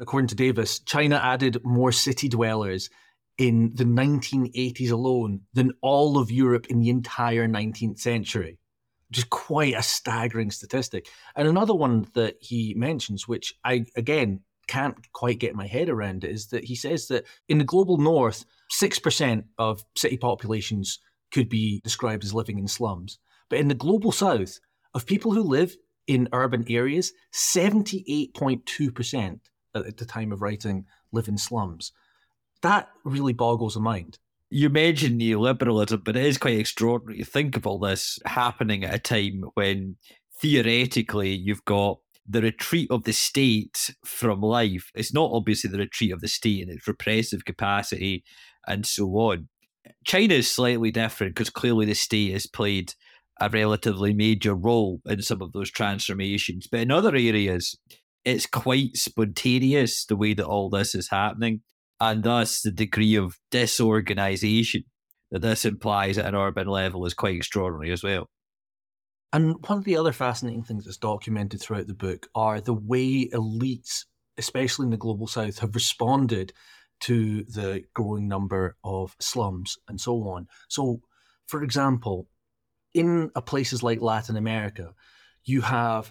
according 0.00 0.28
to 0.28 0.34
Davis, 0.34 0.80
China 0.80 1.16
added 1.16 1.64
more 1.64 1.92
city 1.92 2.28
dwellers 2.28 2.90
in 3.36 3.72
the 3.74 3.84
1980s 3.84 4.90
alone 4.90 5.42
than 5.52 5.72
all 5.80 6.18
of 6.18 6.30
Europe 6.30 6.66
in 6.66 6.80
the 6.80 6.90
entire 6.90 7.48
19th 7.48 8.00
century. 8.00 8.58
Just 9.10 9.30
quite 9.30 9.74
a 9.74 9.82
staggering 9.82 10.50
statistic. 10.50 11.08
And 11.34 11.48
another 11.48 11.74
one 11.74 12.06
that 12.14 12.36
he 12.40 12.74
mentions, 12.74 13.26
which 13.26 13.54
I, 13.64 13.86
again, 13.96 14.40
can't 14.66 14.96
quite 15.12 15.38
get 15.38 15.54
my 15.54 15.66
head 15.66 15.88
around, 15.88 16.24
is 16.24 16.48
that 16.48 16.64
he 16.64 16.74
says 16.74 17.08
that 17.08 17.24
in 17.48 17.56
the 17.58 17.64
global 17.64 17.96
north, 17.96 18.44
6% 18.70 19.44
of 19.56 19.82
city 19.96 20.18
populations 20.18 20.98
could 21.32 21.48
be 21.48 21.80
described 21.84 22.24
as 22.24 22.34
living 22.34 22.58
in 22.58 22.68
slums. 22.68 23.18
But 23.48 23.60
in 23.60 23.68
the 23.68 23.74
global 23.74 24.12
south, 24.12 24.58
of 24.94 25.06
people 25.06 25.32
who 25.32 25.42
live 25.42 25.76
in 26.06 26.28
urban 26.32 26.66
areas, 26.68 27.12
78.2% 27.32 29.40
at 29.74 29.96
the 29.96 30.04
time 30.04 30.32
of 30.32 30.42
writing 30.42 30.86
live 31.12 31.28
in 31.28 31.38
slums. 31.38 31.92
That 32.62 32.88
really 33.04 33.32
boggles 33.32 33.74
the 33.74 33.80
mind. 33.80 34.18
You 34.50 34.70
mentioned 34.70 35.20
neoliberalism, 35.20 36.04
but 36.04 36.16
it 36.16 36.24
is 36.24 36.38
quite 36.38 36.58
extraordinary 36.58 37.18
to 37.18 37.24
think 37.24 37.56
of 37.56 37.66
all 37.66 37.78
this 37.78 38.18
happening 38.24 38.84
at 38.84 38.94
a 38.94 38.98
time 38.98 39.44
when 39.54 39.96
theoretically 40.40 41.34
you've 41.34 41.64
got 41.64 41.98
the 42.26 42.42
retreat 42.42 42.90
of 42.90 43.04
the 43.04 43.12
state 43.12 43.90
from 44.04 44.40
life. 44.40 44.90
It's 44.94 45.14
not 45.14 45.30
obviously 45.32 45.70
the 45.70 45.78
retreat 45.78 46.12
of 46.12 46.20
the 46.20 46.28
state 46.28 46.62
and 46.62 46.70
its 46.70 46.86
repressive 46.86 47.44
capacity 47.44 48.24
and 48.66 48.84
so 48.84 49.06
on. 49.10 49.48
China 50.04 50.34
is 50.34 50.50
slightly 50.50 50.90
different 50.90 51.34
because 51.34 51.50
clearly 51.50 51.86
the 51.86 51.94
state 51.94 52.32
has 52.32 52.46
played 52.46 52.94
a 53.40 53.48
relatively 53.48 54.12
major 54.12 54.54
role 54.54 55.00
in 55.06 55.22
some 55.22 55.40
of 55.40 55.52
those 55.52 55.70
transformations. 55.70 56.66
But 56.70 56.80
in 56.80 56.90
other 56.90 57.14
areas, 57.14 57.78
it's 58.24 58.46
quite 58.46 58.96
spontaneous 58.96 60.04
the 60.04 60.16
way 60.16 60.34
that 60.34 60.46
all 60.46 60.70
this 60.70 60.94
is 60.94 61.08
happening, 61.10 61.62
and 62.00 62.22
thus 62.22 62.60
the 62.60 62.70
degree 62.70 63.16
of 63.16 63.38
disorganization 63.50 64.84
that 65.30 65.42
this 65.42 65.64
implies 65.64 66.18
at 66.18 66.26
an 66.26 66.34
urban 66.34 66.66
level 66.66 67.04
is 67.06 67.14
quite 67.14 67.36
extraordinary 67.36 67.92
as 67.92 68.02
well. 68.02 68.28
And 69.32 69.56
one 69.66 69.78
of 69.78 69.84
the 69.84 69.96
other 69.96 70.12
fascinating 70.12 70.62
things 70.62 70.84
that's 70.84 70.96
documented 70.96 71.60
throughout 71.60 71.86
the 71.86 71.94
book 71.94 72.28
are 72.34 72.60
the 72.60 72.74
way 72.74 73.28
elites, 73.28 74.04
especially 74.38 74.84
in 74.84 74.90
the 74.90 74.96
global 74.96 75.26
south, 75.26 75.58
have 75.58 75.74
responded 75.74 76.52
to 77.00 77.44
the 77.44 77.84
growing 77.94 78.26
number 78.26 78.76
of 78.84 79.14
slums 79.20 79.76
and 79.86 80.00
so 80.00 80.14
on. 80.28 80.46
So, 80.68 81.02
for 81.46 81.62
example, 81.62 82.26
in 82.94 83.30
places 83.46 83.82
like 83.82 84.00
Latin 84.00 84.36
America, 84.36 84.94
you 85.44 85.60
have 85.60 86.10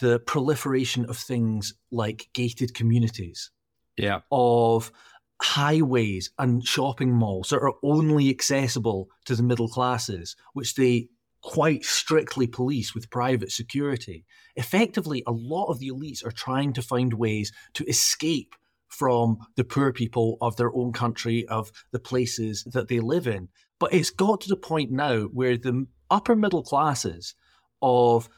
the 0.00 0.18
proliferation 0.20 1.06
of 1.06 1.16
things 1.16 1.74
like 1.90 2.28
gated 2.34 2.74
communities. 2.74 3.50
Yeah. 3.96 4.20
Of 4.30 4.92
highways 5.40 6.30
and 6.38 6.66
shopping 6.66 7.12
malls 7.12 7.50
that 7.50 7.60
are 7.60 7.74
only 7.82 8.28
accessible 8.30 9.08
to 9.24 9.36
the 9.36 9.42
middle 9.42 9.68
classes, 9.68 10.36
which 10.52 10.74
they 10.74 11.08
quite 11.42 11.84
strictly 11.84 12.46
police 12.46 12.94
with 12.94 13.10
private 13.10 13.52
security. 13.52 14.24
Effectively, 14.56 15.22
a 15.26 15.32
lot 15.32 15.66
of 15.66 15.78
the 15.78 15.90
elites 15.90 16.24
are 16.24 16.32
trying 16.32 16.72
to 16.72 16.82
find 16.82 17.14
ways 17.14 17.52
to 17.74 17.84
escape 17.84 18.54
from 18.88 19.38
the 19.56 19.64
poor 19.64 19.92
people 19.92 20.36
of 20.40 20.56
their 20.56 20.74
own 20.74 20.92
country, 20.92 21.46
of 21.46 21.70
the 21.92 22.00
places 22.00 22.64
that 22.72 22.88
they 22.88 23.00
live 23.00 23.26
in. 23.26 23.48
But 23.78 23.92
it's 23.94 24.10
got 24.10 24.40
to 24.42 24.48
the 24.48 24.56
point 24.56 24.90
now 24.90 25.24
where 25.24 25.56
the 25.56 25.86
upper 26.10 26.34
middle 26.34 26.62
classes 26.62 27.34
of 27.80 28.28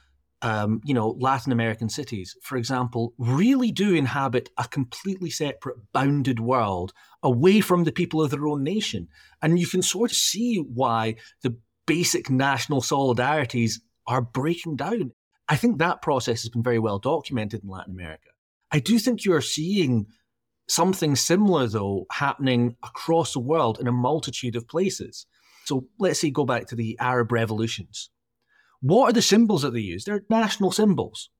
um, 0.42 0.80
you 0.84 0.94
know, 0.94 1.16
Latin 1.18 1.52
American 1.52 1.88
cities, 1.88 2.36
for 2.42 2.56
example, 2.56 3.12
really 3.18 3.70
do 3.70 3.94
inhabit 3.94 4.50
a 4.56 4.66
completely 4.66 5.30
separate, 5.30 5.76
bounded 5.92 6.40
world 6.40 6.92
away 7.22 7.60
from 7.60 7.84
the 7.84 7.92
people 7.92 8.22
of 8.22 8.30
their 8.30 8.46
own 8.46 8.62
nation. 8.62 9.08
And 9.42 9.58
you 9.58 9.66
can 9.66 9.82
sort 9.82 10.10
of 10.10 10.16
see 10.16 10.56
why 10.56 11.16
the 11.42 11.56
basic 11.86 12.30
national 12.30 12.80
solidarities 12.80 13.80
are 14.06 14.22
breaking 14.22 14.76
down. 14.76 15.12
I 15.48 15.56
think 15.56 15.78
that 15.78 16.02
process 16.02 16.42
has 16.42 16.48
been 16.48 16.62
very 16.62 16.78
well 16.78 16.98
documented 16.98 17.62
in 17.62 17.68
Latin 17.68 17.92
America. 17.92 18.30
I 18.72 18.78
do 18.78 18.98
think 18.98 19.24
you 19.24 19.34
are 19.34 19.40
seeing 19.40 20.06
something 20.68 21.16
similar, 21.16 21.66
though, 21.66 22.06
happening 22.12 22.76
across 22.82 23.32
the 23.32 23.40
world 23.40 23.78
in 23.80 23.88
a 23.88 23.92
multitude 23.92 24.56
of 24.56 24.68
places. 24.68 25.26
So 25.64 25.86
let's 25.98 26.20
say 26.20 26.30
go 26.30 26.44
back 26.44 26.66
to 26.68 26.76
the 26.76 26.96
Arab 27.00 27.32
revolutions 27.32 28.10
what 28.80 29.10
are 29.10 29.12
the 29.12 29.22
symbols 29.22 29.62
that 29.62 29.72
they 29.72 29.80
use? 29.80 30.04
They're 30.04 30.24
national 30.28 30.72
symbols. 30.72 31.30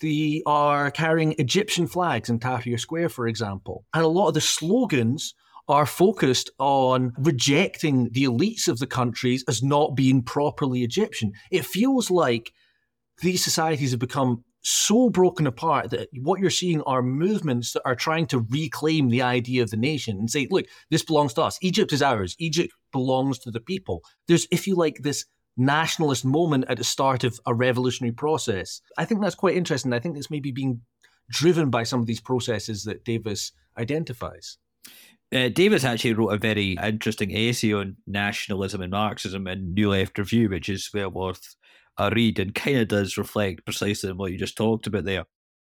They 0.00 0.42
are 0.46 0.90
carrying 0.90 1.34
Egyptian 1.38 1.86
flags 1.86 2.28
in 2.28 2.38
Tahrir 2.38 2.78
Square, 2.78 3.10
for 3.10 3.26
example. 3.26 3.84
And 3.94 4.04
a 4.04 4.08
lot 4.08 4.28
of 4.28 4.34
the 4.34 4.40
slogans 4.40 5.34
are 5.68 5.86
focused 5.86 6.50
on 6.58 7.12
rejecting 7.18 8.10
the 8.12 8.24
elites 8.24 8.68
of 8.68 8.78
the 8.78 8.86
countries 8.86 9.44
as 9.48 9.62
not 9.62 9.96
being 9.96 10.22
properly 10.22 10.82
Egyptian. 10.82 11.32
It 11.50 11.64
feels 11.64 12.10
like 12.10 12.52
these 13.22 13.42
societies 13.42 13.90
have 13.90 14.00
become 14.00 14.44
so 14.62 15.08
broken 15.08 15.46
apart 15.46 15.90
that 15.90 16.08
what 16.22 16.40
you're 16.40 16.50
seeing 16.50 16.82
are 16.82 17.02
movements 17.02 17.72
that 17.72 17.82
are 17.84 17.94
trying 17.94 18.26
to 18.26 18.44
reclaim 18.50 19.08
the 19.08 19.22
idea 19.22 19.62
of 19.62 19.70
the 19.70 19.76
nation 19.76 20.18
and 20.18 20.30
say, 20.30 20.46
look, 20.50 20.66
this 20.90 21.04
belongs 21.04 21.32
to 21.34 21.42
us. 21.42 21.58
Egypt 21.62 21.92
is 21.92 22.02
ours. 22.02 22.36
Egypt 22.38 22.72
belongs 22.92 23.38
to 23.38 23.50
the 23.50 23.60
people. 23.60 24.02
There's, 24.26 24.46
if 24.50 24.66
you 24.66 24.74
like, 24.74 24.98
this 25.02 25.24
nationalist 25.56 26.24
moment 26.24 26.64
at 26.68 26.78
the 26.78 26.84
start 26.84 27.24
of 27.24 27.40
a 27.46 27.54
revolutionary 27.54 28.12
process. 28.12 28.80
I 28.98 29.04
think 29.04 29.20
that's 29.20 29.34
quite 29.34 29.56
interesting. 29.56 29.92
I 29.92 29.98
think 29.98 30.16
it's 30.16 30.30
maybe 30.30 30.52
being 30.52 30.82
driven 31.30 31.70
by 31.70 31.82
some 31.82 32.00
of 32.00 32.06
these 32.06 32.20
processes 32.20 32.84
that 32.84 33.04
Davis 33.04 33.52
identifies. 33.78 34.58
Uh, 35.34 35.48
Davis 35.48 35.84
actually 35.84 36.14
wrote 36.14 36.28
a 36.28 36.38
very 36.38 36.76
interesting 36.82 37.36
essay 37.36 37.72
on 37.72 37.96
nationalism 38.06 38.80
and 38.80 38.92
Marxism 38.92 39.46
in 39.48 39.74
New 39.74 39.90
Left 39.90 40.16
Review, 40.18 40.48
which 40.48 40.68
is 40.68 40.88
well 40.94 41.10
worth 41.10 41.56
a 41.98 42.10
read 42.10 42.38
and 42.38 42.54
kind 42.54 42.78
of 42.78 42.88
does 42.88 43.16
reflect 43.16 43.64
precisely 43.64 44.10
on 44.10 44.18
what 44.18 44.30
you 44.30 44.38
just 44.38 44.56
talked 44.56 44.86
about 44.86 45.04
there. 45.04 45.24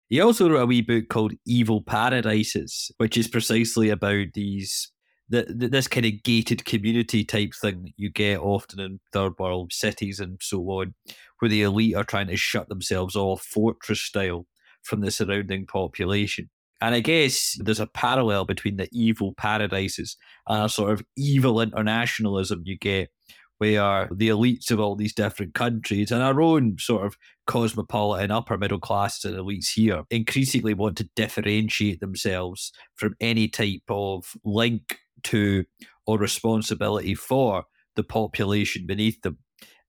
He 0.09 0.19
also 0.19 0.49
wrote 0.49 0.61
a 0.61 0.65
wee 0.65 0.81
book 0.81 1.05
called 1.09 1.33
Evil 1.45 1.81
Paradises, 1.81 2.91
which 2.97 3.17
is 3.17 3.27
precisely 3.27 3.89
about 3.89 4.27
these 4.33 4.91
the, 5.29 5.45
this 5.47 5.87
kind 5.87 6.05
of 6.05 6.23
gated 6.23 6.65
community 6.65 7.23
type 7.23 7.53
thing 7.59 7.83
that 7.83 7.93
you 7.97 8.09
get 8.09 8.39
often 8.39 8.79
in 8.79 8.99
third 9.11 9.33
world 9.39 9.73
cities 9.73 10.19
and 10.19 10.37
so 10.41 10.59
on, 10.61 10.93
where 11.39 11.49
the 11.49 11.63
elite 11.63 11.95
are 11.95 12.03
trying 12.03 12.27
to 12.27 12.37
shut 12.37 12.69
themselves 12.69 13.15
off 13.15 13.41
fortress 13.41 14.01
style 14.01 14.45
from 14.83 15.01
the 15.01 15.11
surrounding 15.11 15.65
population. 15.65 16.49
And 16.81 16.93
I 16.93 16.99
guess 16.99 17.57
there's 17.59 17.79
a 17.79 17.87
parallel 17.87 18.45
between 18.45 18.77
the 18.77 18.89
evil 18.91 19.33
paradises 19.33 20.17
and 20.47 20.65
a 20.65 20.69
sort 20.69 20.91
of 20.91 21.03
evil 21.17 21.61
internationalism 21.61 22.61
you 22.65 22.77
get, 22.77 23.09
where 23.57 24.09
the 24.13 24.27
elites 24.27 24.69
of 24.69 24.79
all 24.79 24.95
these 24.95 25.13
different 25.13 25.53
countries 25.53 26.11
and 26.11 26.21
our 26.21 26.41
own 26.41 26.75
sort 26.77 27.05
of 27.05 27.15
cosmopolitan 27.47 28.29
upper 28.29 28.57
middle 28.57 28.79
classes 28.79 29.23
and 29.23 29.37
elites 29.39 29.73
here 29.73 30.03
increasingly 30.11 30.73
want 30.73 30.97
to 30.97 31.09
differentiate 31.15 32.01
themselves 32.01 32.71
from 32.95 33.15
any 33.21 33.47
type 33.47 33.83
of 33.87 34.33
link 34.43 34.97
to 35.23 35.65
or 36.05 36.17
responsibility 36.17 37.15
for 37.15 37.65
the 37.95 38.03
population 38.03 38.85
beneath 38.85 39.21
them 39.21 39.37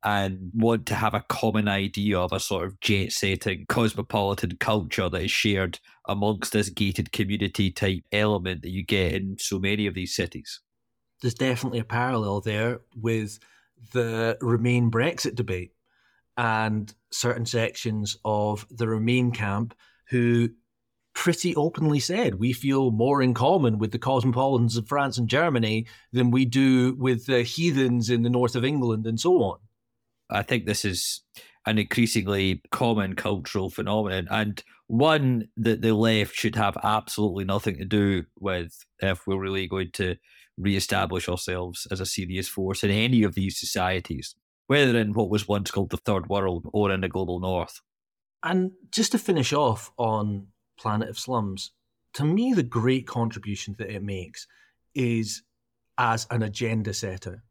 and 0.04 0.50
want 0.54 0.86
to 0.86 0.94
have 0.94 1.14
a 1.14 1.24
common 1.28 1.66
idea 1.68 2.18
of 2.18 2.32
a 2.32 2.38
sort 2.38 2.64
of 2.64 2.78
jet 2.80 3.10
setting 3.10 3.66
cosmopolitan 3.68 4.56
culture 4.58 5.08
that 5.08 5.22
is 5.22 5.30
shared 5.30 5.80
amongst 6.06 6.52
this 6.52 6.68
gated 6.70 7.10
community 7.10 7.70
type 7.70 8.04
element 8.12 8.62
that 8.62 8.70
you 8.70 8.84
get 8.84 9.14
in 9.14 9.36
so 9.38 9.58
many 9.58 9.86
of 9.86 9.94
these 9.94 10.14
cities. 10.14 10.60
There's 11.20 11.34
definitely 11.34 11.80
a 11.80 11.84
parallel 11.84 12.40
there 12.40 12.80
with 12.94 13.38
the 13.92 14.38
Remain 14.40 14.90
Brexit 14.90 15.34
debate 15.34 15.72
and 16.36 16.94
certain 17.10 17.46
sections 17.46 18.16
of 18.24 18.66
the 18.70 18.86
Remain 18.86 19.32
camp 19.32 19.74
who 20.10 20.50
pretty 21.16 21.56
openly 21.56 21.98
said 21.98 22.34
we 22.34 22.52
feel 22.52 22.90
more 22.90 23.22
in 23.22 23.32
common 23.32 23.78
with 23.78 23.90
the 23.90 23.98
cosmopolitans 23.98 24.76
of 24.76 24.86
France 24.86 25.16
and 25.16 25.30
Germany 25.30 25.86
than 26.12 26.30
we 26.30 26.44
do 26.44 26.94
with 26.98 27.24
the 27.24 27.42
heathens 27.42 28.10
in 28.10 28.22
the 28.22 28.30
north 28.30 28.54
of 28.54 28.66
England 28.66 29.06
and 29.06 29.18
so 29.18 29.42
on. 29.42 29.58
I 30.30 30.42
think 30.42 30.66
this 30.66 30.84
is 30.84 31.22
an 31.64 31.78
increasingly 31.78 32.60
common 32.70 33.16
cultural 33.16 33.70
phenomenon 33.70 34.28
and 34.30 34.62
one 34.88 35.48
that 35.56 35.80
the 35.80 35.94
left 35.94 36.34
should 36.34 36.54
have 36.54 36.76
absolutely 36.84 37.44
nothing 37.44 37.78
to 37.78 37.86
do 37.86 38.24
with 38.38 38.84
if 39.00 39.26
we're 39.26 39.40
really 39.40 39.66
going 39.66 39.92
to 39.94 40.16
re-establish 40.58 41.30
ourselves 41.30 41.86
as 41.90 41.98
a 41.98 42.06
serious 42.06 42.46
force 42.46 42.84
in 42.84 42.90
any 42.90 43.22
of 43.22 43.34
these 43.34 43.58
societies, 43.58 44.34
whether 44.66 44.98
in 44.98 45.14
what 45.14 45.30
was 45.30 45.48
once 45.48 45.70
called 45.70 45.90
the 45.90 45.96
third 45.96 46.28
world 46.28 46.66
or 46.74 46.92
in 46.92 47.00
the 47.00 47.08
global 47.08 47.40
north. 47.40 47.80
And 48.42 48.72
just 48.92 49.12
to 49.12 49.18
finish 49.18 49.54
off 49.54 49.90
on 49.96 50.48
Planet 50.78 51.08
of 51.08 51.18
Slums, 51.18 51.72
to 52.14 52.24
me, 52.24 52.52
the 52.52 52.62
great 52.62 53.06
contribution 53.06 53.74
that 53.78 53.90
it 53.90 54.02
makes 54.02 54.46
is 54.94 55.42
as 55.98 56.26
an 56.30 56.42
agenda 56.42 56.94
setter. 56.94 57.44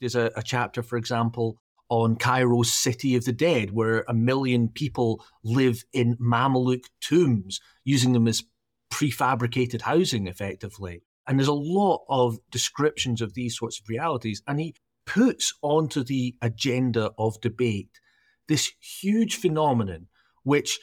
There's 0.00 0.14
a, 0.14 0.30
a 0.36 0.42
chapter, 0.42 0.82
for 0.82 0.96
example, 0.96 1.60
on 1.90 2.16
Cairo's 2.16 2.72
City 2.72 3.16
of 3.16 3.24
the 3.24 3.32
Dead, 3.32 3.72
where 3.72 4.04
a 4.08 4.14
million 4.14 4.68
people 4.68 5.24
live 5.44 5.82
in 5.92 6.16
Mamluk 6.16 6.84
tombs, 7.00 7.60
using 7.84 8.12
them 8.12 8.28
as 8.28 8.44
prefabricated 8.92 9.82
housing 9.82 10.26
effectively. 10.26 11.02
And 11.26 11.38
there's 11.38 11.48
a 11.48 11.52
lot 11.52 12.04
of 12.08 12.38
descriptions 12.50 13.20
of 13.20 13.34
these 13.34 13.56
sorts 13.56 13.80
of 13.80 13.88
realities. 13.88 14.42
And 14.46 14.60
he 14.60 14.74
puts 15.06 15.54
onto 15.62 16.02
the 16.04 16.36
agenda 16.40 17.10
of 17.18 17.40
debate 17.40 18.00
this 18.48 18.72
huge 18.80 19.36
phenomenon, 19.36 20.08
which 20.42 20.80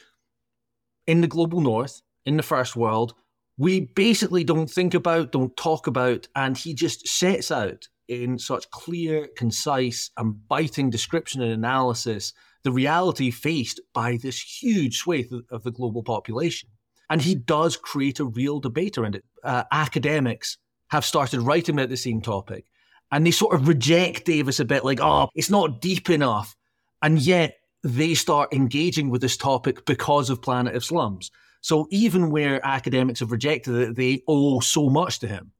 in 1.08 1.22
the 1.22 1.26
global 1.26 1.60
north, 1.60 2.02
in 2.24 2.36
the 2.36 2.42
first 2.44 2.76
world, 2.76 3.14
we 3.56 3.80
basically 3.80 4.44
don't 4.44 4.70
think 4.70 4.94
about, 4.94 5.32
don't 5.32 5.56
talk 5.56 5.88
about, 5.88 6.28
and 6.36 6.56
he 6.56 6.74
just 6.74 7.08
sets 7.08 7.50
out 7.50 7.88
in 8.06 8.38
such 8.38 8.70
clear, 8.70 9.28
concise, 9.36 10.10
and 10.16 10.46
biting 10.46 10.90
description 10.90 11.42
and 11.42 11.50
analysis 11.50 12.32
the 12.64 12.72
reality 12.72 13.30
faced 13.30 13.80
by 13.94 14.18
this 14.20 14.40
huge 14.40 14.98
swathe 14.98 15.32
of 15.50 15.62
the 15.62 15.70
global 15.70 16.02
population. 16.02 16.68
And 17.08 17.22
he 17.22 17.34
does 17.34 17.76
create 17.76 18.20
a 18.20 18.24
real 18.24 18.60
debate 18.60 18.98
around 18.98 19.14
it. 19.14 19.24
Uh, 19.42 19.64
academics 19.72 20.58
have 20.88 21.04
started 21.04 21.40
writing 21.40 21.76
about 21.76 21.88
the 21.88 21.96
same 21.96 22.20
topic, 22.20 22.66
and 23.10 23.24
they 23.24 23.30
sort 23.30 23.54
of 23.54 23.68
reject 23.68 24.26
Davis 24.26 24.60
a 24.60 24.64
bit 24.64 24.84
like, 24.84 25.00
oh, 25.00 25.28
it's 25.34 25.50
not 25.50 25.80
deep 25.80 26.10
enough. 26.10 26.54
And 27.00 27.18
yet 27.18 27.57
they 27.82 28.14
start 28.14 28.52
engaging 28.52 29.10
with 29.10 29.20
this 29.20 29.36
topic 29.36 29.84
because 29.84 30.30
of 30.30 30.42
Planet 30.42 30.74
of 30.74 30.84
Slums. 30.84 31.30
So 31.60 31.86
even 31.90 32.30
where 32.30 32.64
academics 32.64 33.20
have 33.20 33.32
rejected 33.32 33.74
it, 33.74 33.96
they 33.96 34.22
owe 34.28 34.60
so 34.60 34.88
much 34.88 35.18
to 35.20 35.28
him. 35.28 35.52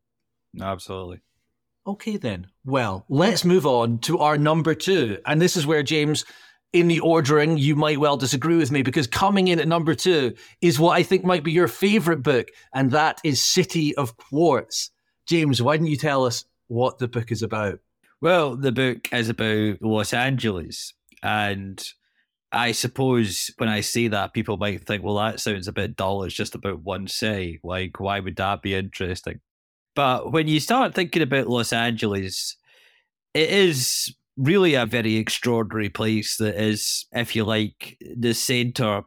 Absolutely. 0.61 1.20
Okay, 1.87 2.16
then. 2.16 2.48
Well, 2.64 3.04
let's 3.09 3.44
move 3.44 3.66
on 3.66 3.98
to 4.00 4.18
our 4.18 4.37
number 4.37 4.74
two. 4.74 5.18
And 5.26 5.40
this 5.40 5.57
is 5.57 5.66
where, 5.66 5.83
James, 5.83 6.24
in 6.72 6.88
the 6.88 7.00
ordering, 7.00 7.57
you 7.57 7.76
might 7.76 7.98
well 7.98 8.16
disagree 8.16 8.57
with 8.57 8.70
me 8.70 8.83
because 8.83 9.07
coming 9.07 9.48
in 9.48 9.59
at 9.59 9.68
number 9.68 9.94
two 9.94 10.35
is 10.61 10.78
what 10.78 10.96
I 10.98 11.02
think 11.02 11.24
might 11.24 11.44
be 11.44 11.52
your 11.52 11.68
favorite 11.68 12.22
book, 12.22 12.48
and 12.74 12.90
that 12.90 13.20
is 13.24 13.42
City 13.42 13.94
of 13.96 14.16
Quartz. 14.18 14.90
James, 15.26 15.62
why 15.62 15.76
don't 15.76 15.87
you 15.87 15.96
tell 15.96 16.24
us 16.24 16.44
what 16.68 16.98
the 16.98 17.09
book 17.09 17.33
is 17.33 17.42
about? 17.42 17.81
Well, 18.20 18.57
the 18.57 18.72
book 18.72 19.09
is 19.12 19.28
about 19.28 19.81
Los 19.81 20.12
Angeles. 20.12 20.92
And 21.22 21.83
I 22.50 22.72
suppose 22.72 23.50
when 23.58 23.68
I 23.68 23.80
say 23.80 24.08
that, 24.08 24.32
people 24.32 24.56
might 24.56 24.87
think, 24.87 25.02
well, 25.02 25.16
that 25.16 25.40
sounds 25.40 25.68
a 25.68 25.72
bit 25.72 25.96
dull. 25.96 26.22
It's 26.22 26.34
just 26.34 26.54
about 26.54 26.82
one 26.82 27.06
city. 27.06 27.61
Like, 27.62 28.00
why 28.00 28.20
would 28.20 28.37
that 28.37 28.62
be 28.62 28.74
interesting? 28.74 29.40
But 29.94 30.32
when 30.32 30.48
you 30.48 30.61
start 30.61 30.94
thinking 30.94 31.22
about 31.22 31.48
Los 31.48 31.72
Angeles, 31.72 32.56
it 33.34 33.50
is 33.50 34.14
really 34.37 34.74
a 34.74 34.87
very 34.87 35.16
extraordinary 35.16 35.88
place 35.88 36.37
that 36.37 36.54
is, 36.54 37.06
if 37.12 37.34
you 37.37 37.44
like, 37.44 37.98
the 38.16 38.32
center 38.32 39.02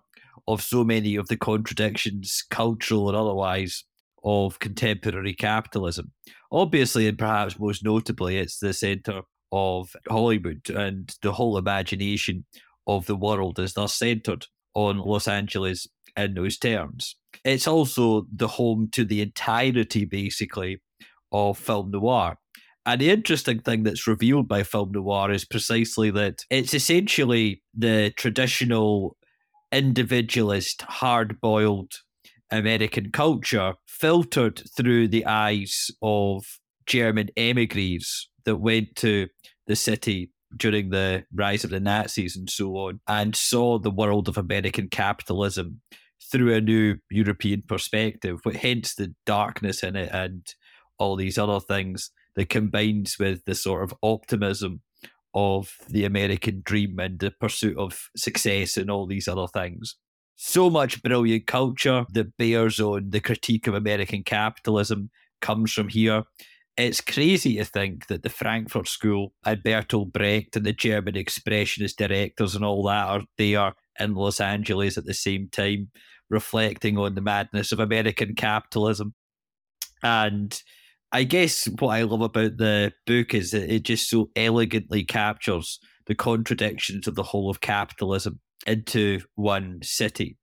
of 0.47 0.62
so 0.62 0.84
many 0.84 1.15
of 1.15 1.27
the 1.27 1.38
contradictions, 1.38 2.43
cultural 2.49 3.08
and 3.08 3.17
otherwise, 3.17 3.86
of 4.23 4.60
contemporary 4.60 5.34
capitalism. 5.34 6.12
Obviously, 6.51 7.08
and 7.08 7.17
perhaps 7.17 7.58
most 7.58 7.84
notably, 7.84 8.38
it's 8.38 8.60
the 8.60 8.73
center 8.73 9.21
of 9.51 9.95
Hollywood 10.10 10.69
and 10.69 11.15
the 11.21 11.32
whole 11.32 11.58
imagination 11.58 12.45
of 12.88 13.06
the 13.06 13.15
world 13.15 13.60
is 13.60 13.74
thus 13.74 13.96
centered 13.96 14.48
on 14.74 14.98
Los 14.98 15.28
Angeles 15.28 15.88
in 16.17 16.34
those 16.34 16.58
terms. 16.58 17.15
It's 17.44 17.67
also 17.67 18.28
the 18.34 18.48
home 18.48 18.89
to 18.94 19.06
the 19.06 19.22
entirety, 19.22 20.06
basically, 20.06 20.82
of 21.32 21.58
film 21.58 21.91
noir. 21.91 22.38
And 22.86 23.00
the 23.00 23.12
interesting 23.12 23.60
thing 23.60 23.84
that's 23.84 24.08
revealed 24.08 24.48
by 24.48 24.63
film 24.63 24.91
noir 24.91 25.32
is 25.32 25.46
precisely 25.46 26.10
that 26.12 26.44
it's 26.50 26.74
essentially 26.74 27.62
the 27.76 28.12
traditional 28.17 29.17
individualist, 29.72 30.82
hard 30.84 31.39
boiled 31.39 31.94
American 32.50 33.12
culture 33.12 33.76
filtered 33.88 34.63
through 34.76 35.08
the 35.08 35.26
eyes 35.26 35.89
of 36.02 36.44
German 36.86 37.30
emigres 37.38 38.30
that 38.46 38.58
went 38.58 38.96
to 38.98 39.28
the 39.67 39.76
city 39.76 40.32
during 40.58 40.90
the 40.90 41.24
rise 41.34 41.64
of 41.64 41.70
the 41.70 41.80
Nazis 41.80 42.36
and 42.36 42.50
so 42.50 42.76
on, 42.78 43.00
and 43.08 43.36
saw 43.36 43.80
the 43.80 43.92
world 43.92 44.28
of 44.28 44.38
American 44.38 44.90
capitalism 44.90 45.82
through 46.32 46.54
a 46.54 46.62
new 46.62 46.98
European 47.10 47.64
perspective, 47.68 48.40
hence 48.60 48.96
the 48.96 49.14
darkness 49.26 49.84
in 49.84 49.96
it 49.96 50.10
and 50.12 50.54
all 50.98 51.16
these 51.16 51.38
other 51.38 51.60
things 51.60 52.12
that 52.36 52.50
combines 52.50 53.18
with 53.20 53.44
the 53.46 53.56
sort 53.56 53.84
of 53.84 53.94
optimism 54.04 54.82
of 55.34 55.74
the 55.90 56.06
American 56.06 56.62
dream 56.64 57.00
and 57.00 57.20
the 57.20 57.32
pursuit 57.32 57.78
of 57.78 58.10
success 58.16 58.78
and 58.78 58.92
all 58.92 59.06
these 59.06 59.28
other 59.28 59.48
things. 59.48 59.96
So 60.36 60.70
much 60.70 61.04
brilliant 61.04 61.48
culture 61.48 62.06
that 62.14 62.38
bears 62.38 62.80
on 62.80 63.10
the 63.12 63.20
critique 63.20 63.68
of 63.68 63.74
American 63.74 64.24
capitalism 64.24 65.10
comes 65.40 65.72
from 65.72 65.90
here. 65.90 66.24
It's 66.77 67.01
crazy 67.01 67.57
to 67.57 67.65
think 67.65 68.07
that 68.07 68.23
the 68.23 68.29
Frankfurt 68.29 68.88
School 68.88 69.34
and 69.45 69.62
Bertolt 69.62 70.13
Brecht 70.13 70.55
and 70.55 70.65
the 70.65 70.73
German 70.73 71.15
expressionist 71.15 71.97
directors 71.97 72.55
and 72.55 72.63
all 72.63 72.84
that 72.84 73.07
are 73.07 73.21
they 73.38 73.55
are 73.55 73.75
in 73.99 74.15
Los 74.15 74.39
Angeles 74.39 74.97
at 74.97 75.05
the 75.05 75.13
same 75.13 75.49
time, 75.51 75.89
reflecting 76.29 76.97
on 76.97 77.15
the 77.15 77.21
madness 77.21 77.71
of 77.71 77.79
American 77.79 78.36
capitalism. 78.36 79.13
And 80.01 80.60
I 81.12 81.23
guess 81.23 81.67
what 81.79 81.89
I 81.89 82.03
love 82.03 82.21
about 82.21 82.57
the 82.57 82.93
book 83.05 83.34
is 83.34 83.51
that 83.51 83.71
it 83.71 83.84
just 83.84 84.10
so 84.10 84.29
elegantly 84.36 85.03
captures 85.03 85.79
the 86.07 86.15
contradictions 86.15 87.07
of 87.07 87.15
the 87.15 87.23
whole 87.23 87.49
of 87.49 87.62
capitalism 87.62 88.39
into 88.65 89.19
one 89.36 89.79
city. 89.84 90.38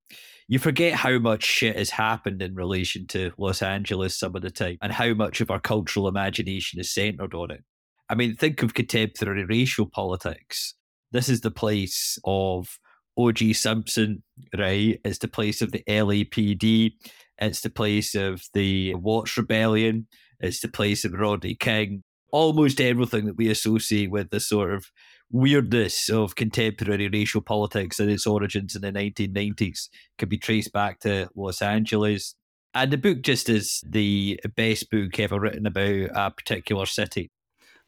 You 0.51 0.59
forget 0.59 0.95
how 0.95 1.19
much 1.19 1.45
shit 1.45 1.77
has 1.77 1.91
happened 1.91 2.41
in 2.41 2.55
relation 2.55 3.07
to 3.09 3.33
Los 3.37 3.61
Angeles 3.61 4.19
some 4.19 4.35
of 4.35 4.41
the 4.41 4.51
time 4.51 4.79
and 4.81 4.91
how 4.91 5.13
much 5.13 5.43
of 5.43 5.51
our 5.51 5.61
cultural 5.61 6.09
imagination 6.09 6.81
is 6.81 6.93
centered 6.93 7.35
on 7.35 7.51
it. 7.51 7.63
I 8.09 8.15
mean, 8.15 8.35
think 8.35 8.63
of 8.63 8.73
contemporary 8.73 9.45
racial 9.45 9.85
politics. 9.85 10.75
This 11.13 11.29
is 11.29 11.43
the 11.43 11.51
place 11.51 12.19
of 12.25 12.79
OJ 13.19 13.57
Simpson, 13.57 14.23
right? 14.57 14.99
It's 15.05 15.19
the 15.19 15.29
place 15.29 15.61
of 15.61 15.73
the 15.73 15.83
LAPD. 15.87 16.93
It's 17.37 17.61
the 17.61 17.71
place 17.71 18.15
of 18.15 18.43
the 18.55 18.95
Watts 18.95 19.37
Rebellion. 19.37 20.07
It's 20.41 20.61
the 20.61 20.69
place 20.69 21.05
of 21.05 21.13
Rodney 21.13 21.57
King. 21.57 22.05
Almost 22.33 22.81
everything 22.81 23.27
that 23.27 23.37
we 23.37 23.51
associate 23.51 24.11
with 24.11 24.31
the 24.31 24.41
sort 24.41 24.73
of 24.73 24.87
weirdness 25.31 26.09
of 26.09 26.35
contemporary 26.35 27.09
racial 27.09 27.41
politics 27.41 28.01
and 28.01 28.11
its 28.11 28.27
origins 28.27 28.75
in 28.75 28.83
the 28.83 28.93
1990s 28.93 29.89
can 30.17 30.29
be 30.29 30.39
traced 30.39 30.73
back 30.73 31.01
to 31.01 31.29
Los 31.35 31.61
Angeles. 31.61 32.35
And 32.75 32.91
the 32.91 32.99
book 32.99 33.23
just 33.23 33.49
is 33.49 33.83
the 33.87 34.41
best 34.57 34.91
book 34.91 35.19
ever 35.19 35.39
written 35.39 35.67
about 35.67 36.11
a 36.15 36.31
particular 36.31 36.87
city. 36.87 37.31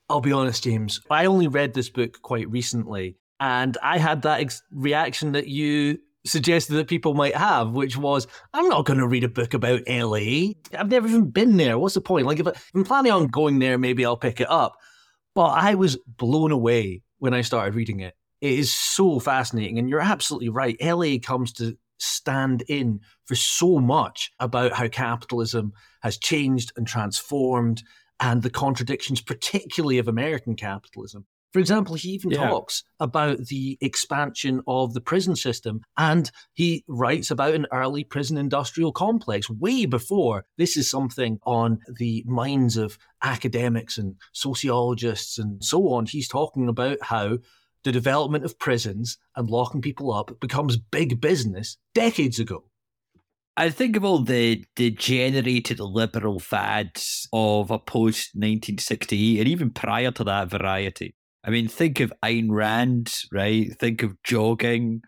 I'll 0.09 0.21
be 0.21 0.33
honest, 0.33 0.65
James. 0.65 1.01
I 1.11 1.27
only 1.27 1.47
read 1.47 1.75
this 1.75 1.89
book 1.89 2.21
quite 2.23 2.51
recently, 2.51 3.17
and 3.39 3.79
I 3.83 3.99
had 3.99 4.23
that 4.23 4.41
ex- 4.41 4.63
reaction 4.73 5.33
that 5.33 5.47
you 5.47 5.99
suggested 6.27 6.75
that 6.75 6.89
people 6.89 7.15
might 7.15 7.37
have, 7.37 7.71
which 7.71 7.97
was, 7.97 8.27
I'm 8.53 8.69
not 8.69 8.85
going 8.85 8.99
to 8.99 9.07
read 9.07 9.25
a 9.25 9.29
book 9.29 9.55
about 9.55 9.83
LA. 9.89 10.55
I've 10.77 10.91
never 10.91 11.07
even 11.07 11.31
been 11.31 11.57
there. 11.57 11.79
What's 11.79 11.95
the 11.95 12.01
point? 12.01 12.27
Like, 12.27 12.41
if, 12.41 12.71
I'm 12.75 12.85
planning 12.85 13.13
on 13.13 13.29
going 13.29 13.61
there, 13.61 13.79
maybe 13.79 14.05
I'll 14.05 14.17
pick 14.17 14.41
it 14.41 14.51
up. 14.51 14.77
But 15.35 15.51
I 15.51 15.77
was 15.77 15.97
blown 16.07 16.51
away 16.51 17.03
when 17.21 17.33
I 17.33 17.43
started 17.43 17.75
reading 17.75 18.01
it. 18.01 18.17
It 18.41 18.59
is 18.59 18.73
so 18.73 19.21
fascinating. 19.21 19.79
And 19.79 19.89
you're 19.89 20.01
absolutely 20.01 20.49
right. 20.49 20.77
LA 20.83 21.19
comes 21.23 21.53
to 21.55 21.77
stand 21.99 22.63
in 22.63 23.01
for 23.27 23.35
so 23.35 23.79
much 23.79 24.33
about 24.41 24.73
how 24.73 24.89
capitalism 24.89 25.73
has 26.03 26.17
changed 26.17 26.73
and 26.77 26.87
transformed 26.87 27.83
and 28.19 28.43
the 28.43 28.51
contradictions, 28.51 29.21
particularly 29.21 29.99
of 29.99 30.09
American 30.09 30.57
capitalism. 30.57 31.27
For 31.53 31.59
example, 31.59 31.97
he 31.97 32.11
even 32.11 32.31
yeah. 32.31 32.49
talks 32.49 32.85
about 33.01 33.39
the 33.47 33.77
expansion 33.81 34.63
of 34.69 34.95
the 34.95 35.01
prison 35.01 35.35
system 35.35 35.81
and 35.97 36.31
he 36.55 36.85
writes 36.87 37.31
about 37.31 37.55
an 37.55 37.67
early 37.73 38.05
prison 38.05 38.37
industrial 38.37 38.93
complex 38.93 39.51
way 39.51 39.85
before 39.85 40.45
this 40.59 40.77
is 40.77 40.89
something 40.89 41.41
on 41.45 41.81
the 41.99 42.25
minds 42.27 42.77
of 42.77 42.99
academics 43.23 43.99
and 43.99 44.15
sociologists 44.33 45.39
and 45.39 45.63
so 45.65 45.89
on. 45.89 46.07
He's 46.07 46.29
talking 46.29 46.69
about 46.69 46.99
how 47.03 47.39
the 47.83 47.93
development 47.93 48.45
of 48.45 48.59
prisons 48.59 49.19
and 49.35 49.51
locking 49.51 49.81
people 49.81 50.13
up 50.13 50.39
becomes 50.39 50.77
big 50.77 51.21
business 51.21 51.79
decades 51.95 52.39
ago. 52.39 52.65
I 53.57 53.71
think 53.71 53.97
of 53.97 54.05
all 54.05 54.23
the 54.23 54.65
degenerated 54.77 55.81
liberal 55.81 56.39
fads 56.39 57.29
of 57.33 57.71
a 57.71 57.79
post 57.79 58.31
1968 58.35 59.41
and 59.41 59.49
even 59.49 59.71
prior 59.71 60.13
to 60.13 60.25
that 60.25 60.49
variety. 60.49 61.15
I 61.45 61.51
mean, 61.51 61.69
think 61.69 62.01
of 62.01 62.13
Ayn 62.23 62.49
Rand, 62.51 63.13
right? 63.33 63.73
Think 63.79 64.03
of 64.03 64.23
jogging, 64.23 65.03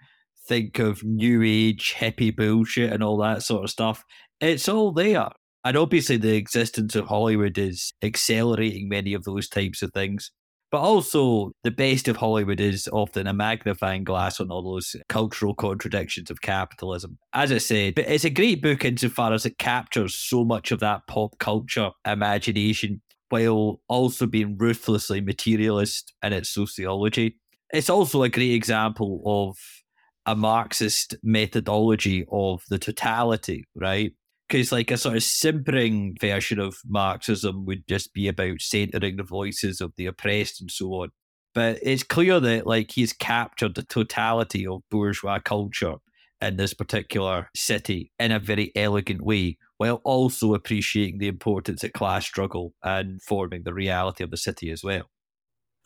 think 0.47 0.79
of 0.79 1.05
new 1.05 1.43
age 1.43 1.95
hippie 1.99 2.35
bullshit 2.35 2.93
and 2.93 3.03
all 3.03 3.19
that 3.19 3.43
sort 3.43 3.65
of 3.65 3.71
stuff. 3.71 4.03
It's 4.41 4.69
all 4.69 4.93
there. 4.93 5.29
And 5.65 5.77
obviously, 5.77 6.17
the 6.17 6.35
existence 6.35 6.97
of 6.97 7.07
Hollywood 7.07 7.57
is 7.57 7.93
accelerating 8.03 8.89
many 8.89 9.15
of 9.15 9.25
those 9.25 9.49
types 9.49 9.83
of 9.83 9.93
things. 9.93 10.33
But 10.73 10.81
also, 10.81 11.53
the 11.65 11.71
best 11.71 12.09
of 12.09 12.17
Hollywood 12.17 12.59
is 12.59 12.89
often 12.91 13.27
a 13.27 13.35
magnifying 13.35 14.05
glass 14.05 14.41
on 14.41 14.51
all 14.51 14.63
those 14.63 14.97
cultural 15.11 15.55
contradictions 15.55 16.31
of 16.31 16.41
capitalism. 16.41 17.19
As 17.35 17.53
I 17.53 17.59
said, 17.59 17.95
but 17.95 18.09
it's 18.09 18.25
a 18.25 18.31
great 18.31 18.63
book 18.63 18.83
insofar 18.83 19.35
as 19.35 19.45
it 19.45 19.59
captures 19.59 20.15
so 20.15 20.45
much 20.45 20.73
of 20.73 20.81
that 20.81 21.03
pop 21.07 21.39
culture 21.39 21.91
imagination 22.07 23.03
while 23.33 23.81
also 23.89 24.27
being 24.27 24.59
ruthlessly 24.59 25.23
materialist 25.23 26.13
in 26.23 26.35
its 26.35 26.51
sociology. 26.51 27.39
It's 27.73 27.89
also 27.89 28.23
a 28.23 28.29
great 28.29 28.53
example 28.53 29.23
of 29.25 29.57
a 30.27 30.37
Marxist 30.37 31.17
methodology 31.23 32.27
of 32.31 32.63
the 32.69 32.79
totality, 32.79 33.65
right? 33.75 34.13
because 34.53 34.71
like 34.71 34.91
a 34.91 34.99
sort 34.99 35.17
of 35.17 35.23
simpering 35.23 36.15
version 36.21 36.59
of 36.59 36.77
Marxism 36.87 37.65
would 37.65 37.89
just 37.89 38.13
be 38.13 38.29
about 38.29 38.61
centering 38.61 39.17
the 39.17 39.23
voices 39.23 39.81
of 39.81 39.95
the 39.97 40.05
oppressed 40.05 40.61
and 40.61 40.71
so 40.71 40.89
on. 40.93 41.09
But 41.55 41.79
it's 41.83 42.03
clear 42.03 42.39
that 42.39 42.67
like 42.67 42.91
he's 42.91 43.15
captured 43.15 43.75
the 43.75 43.83
totality 43.83 44.67
of 44.67 44.83
bourgeois 44.91 45.39
culture 45.39 45.95
in 46.43 46.57
this 46.57 46.75
particular 46.75 47.49
city 47.55 48.13
in 48.19 48.33
a 48.33 48.39
very 48.39 48.73
elegant 48.75 49.23
way, 49.23 49.59
while 49.77 50.01
also 50.05 50.55
appreciating 50.55 51.19
the 51.19 51.29
importance 51.29 51.85
of 51.85 51.93
class 51.93 52.25
struggle 52.25 52.75
and 52.83 53.23
forming 53.23 53.63
the 53.63 53.75
reality 53.75 54.25
of 54.25 54.31
the 54.31 54.37
city 54.37 54.71
as 54.71 54.83
well. 54.83 55.11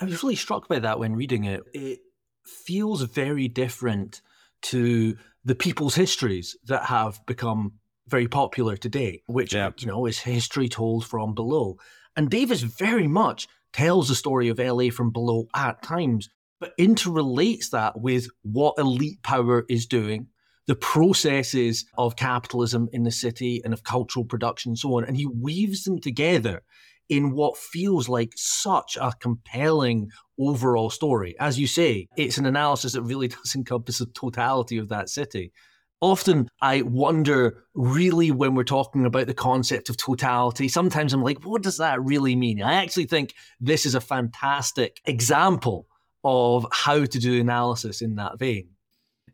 I 0.00 0.04
was 0.04 0.22
really 0.22 0.36
struck 0.36 0.68
by 0.68 0.78
that 0.80 0.98
when 0.98 1.14
reading 1.14 1.44
it. 1.44 1.62
It 1.72 2.00
feels 2.44 3.02
very 3.02 3.48
different 3.48 4.20
to 4.62 5.16
the 5.44 5.54
people's 5.54 5.94
histories 5.94 6.56
that 6.66 6.84
have 6.84 7.24
become 7.26 7.74
very 8.08 8.28
popular 8.28 8.76
today, 8.76 9.22
which 9.26 9.54
yeah. 9.54 9.70
you 9.78 9.86
know 9.86 10.06
is 10.06 10.18
history 10.18 10.68
told 10.68 11.04
from 11.04 11.34
below. 11.34 11.76
And 12.16 12.30
Davis 12.30 12.62
very 12.62 13.08
much 13.08 13.48
tells 13.72 14.08
the 14.08 14.14
story 14.14 14.48
of 14.48 14.58
LA 14.58 14.90
from 14.90 15.10
below 15.10 15.48
at 15.54 15.82
times, 15.82 16.30
but 16.60 16.76
interrelates 16.78 17.70
that 17.70 18.00
with 18.00 18.28
what 18.42 18.74
elite 18.78 19.22
power 19.22 19.64
is 19.68 19.86
doing, 19.86 20.28
the 20.66 20.76
processes 20.76 21.84
of 21.96 22.16
capitalism 22.16 22.88
in 22.92 23.04
the 23.04 23.10
city 23.10 23.60
and 23.64 23.72
of 23.72 23.84
cultural 23.84 24.24
production 24.24 24.70
and 24.70 24.78
so 24.78 24.96
on. 24.96 25.04
And 25.04 25.16
he 25.16 25.26
weaves 25.26 25.84
them 25.84 26.00
together 26.00 26.62
in 27.08 27.32
what 27.32 27.56
feels 27.56 28.08
like 28.08 28.32
such 28.34 28.96
a 29.00 29.12
compelling 29.20 30.10
overall 30.40 30.90
story. 30.90 31.36
As 31.38 31.58
you 31.58 31.68
say, 31.68 32.08
it's 32.16 32.38
an 32.38 32.46
analysis 32.46 32.94
that 32.94 33.02
really 33.02 33.28
does 33.28 33.54
encompass 33.54 33.98
the 33.98 34.06
totality 34.06 34.78
of 34.78 34.88
that 34.88 35.08
city 35.08 35.52
often 36.00 36.48
I 36.60 36.82
wonder 36.82 37.64
really 37.74 38.30
when 38.30 38.54
we're 38.54 38.64
talking 38.64 39.06
about 39.06 39.26
the 39.26 39.34
concept 39.34 39.88
of 39.88 39.96
totality, 39.96 40.68
sometimes 40.68 41.12
I'm 41.12 41.22
like, 41.22 41.44
what 41.44 41.62
does 41.62 41.78
that 41.78 42.02
really 42.02 42.36
mean? 42.36 42.62
I 42.62 42.74
actually 42.74 43.06
think 43.06 43.34
this 43.60 43.86
is 43.86 43.94
a 43.94 44.00
fantastic 44.00 45.00
example 45.04 45.86
of 46.24 46.66
how 46.72 47.04
to 47.04 47.18
do 47.18 47.40
analysis 47.40 48.02
in 48.02 48.16
that 48.16 48.38
vein. 48.38 48.68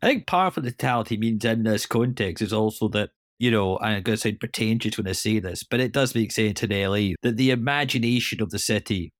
I 0.03 0.07
think 0.07 0.27
part 0.27 0.49
of 0.49 0.63
what 0.63 0.69
totality 0.69 1.15
means 1.15 1.45
in 1.45 1.63
this 1.63 1.85
context 1.85 2.41
is 2.41 2.51
also 2.51 2.89
that, 2.89 3.11
you 3.39 3.49
know, 3.49 3.79
I'm 3.79 4.03
going 4.03 4.17
to 4.17 4.17
sound 4.17 4.41
pretentious 4.41 4.97
when 4.97 5.07
I 5.07 5.13
say 5.13 5.39
this, 5.39 5.63
but 5.63 5.79
it 5.79 5.93
does 5.93 6.13
make 6.13 6.33
sense 6.33 6.61
in 6.61 6.71
LA 6.71 7.13
that 7.21 7.37
the 7.37 7.51
imagination 7.51 8.41
of 8.41 8.49
the 8.49 8.59
city 8.59 9.13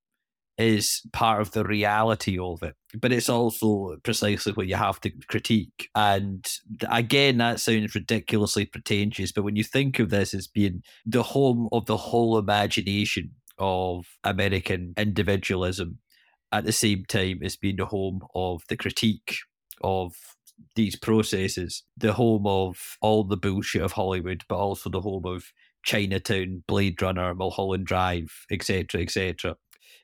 is 0.58 1.02
part 1.14 1.40
of 1.40 1.52
the 1.52 1.64
reality 1.64 2.38
of 2.38 2.62
it, 2.64 2.76
but 3.00 3.14
it's 3.14 3.30
also 3.30 3.96
precisely 4.04 4.52
what 4.52 4.68
you 4.68 4.76
have 4.76 5.00
to 5.02 5.12
critique. 5.30 5.88
And 5.96 6.46
again, 6.90 7.38
that 7.38 7.62
sounds 7.62 7.96
ridiculously 7.96 8.66
pretentious, 8.66 9.32
but 9.32 9.44
when 9.44 9.56
you 9.56 9.64
think 9.64 10.00
of 10.00 10.10
this 10.10 10.34
as 10.34 10.48
being 10.48 10.82
the 11.06 11.24
home 11.24 11.70
of 11.72 11.86
the 11.86 11.98
whole 11.98 12.38
imagination 12.38 13.32
of 13.58 14.06
American 14.26 14.94
individualism, 14.98 16.00
at 16.52 16.66
the 16.66 16.74
same 16.74 17.06
time 17.08 17.40
as 17.42 17.56
being 17.56 17.78
the 17.78 17.86
home 17.86 18.20
of 18.36 18.64
the 18.68 18.76
critique 18.76 19.38
of 19.82 20.14
these 20.76 20.96
processes, 20.96 21.84
the 21.98 22.14
home 22.14 22.48
of 22.48 22.98
all 23.02 23.24
the 23.24 23.38
bullshit 23.38 23.82
of 23.82 23.94
Hollywood, 23.94 24.44
but 24.48 24.58
also 24.58 24.90
the 24.90 25.02
home 25.02 25.26
of 25.26 25.46
Chinatown, 25.84 26.64
Blade 26.68 27.02
Runner, 27.02 27.34
Mulholland 27.36 27.86
Drive, 27.86 28.46
etc., 28.52 29.02
etc 29.02 29.56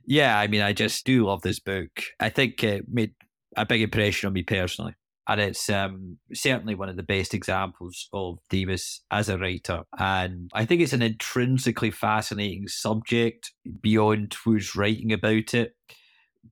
yeah, 0.09 0.39
I 0.39 0.47
mean, 0.47 0.61
I 0.61 0.73
just 0.73 1.05
do 1.05 1.25
love 1.25 1.43
this 1.43 1.59
book. 1.59 1.91
I 2.19 2.29
think 2.29 2.63
it 2.63 2.85
made 2.89 3.13
a 3.55 3.65
big 3.65 3.81
impression 3.81 4.27
on 4.27 4.33
me 4.33 4.41
personally. 4.41 4.95
And 5.27 5.39
it's 5.39 5.69
um, 5.69 6.17
certainly 6.33 6.73
one 6.73 6.89
of 6.89 6.95
the 6.95 7.03
best 7.03 7.35
examples 7.35 8.09
of 8.11 8.39
Davis 8.49 9.01
as 9.11 9.29
a 9.29 9.37
writer. 9.37 9.83
And 9.99 10.49
I 10.53 10.65
think 10.65 10.81
it's 10.81 10.93
an 10.93 11.03
intrinsically 11.03 11.91
fascinating 11.91 12.67
subject 12.67 13.51
beyond 13.81 14.35
who's 14.43 14.75
writing 14.75 15.13
about 15.13 15.53
it. 15.53 15.75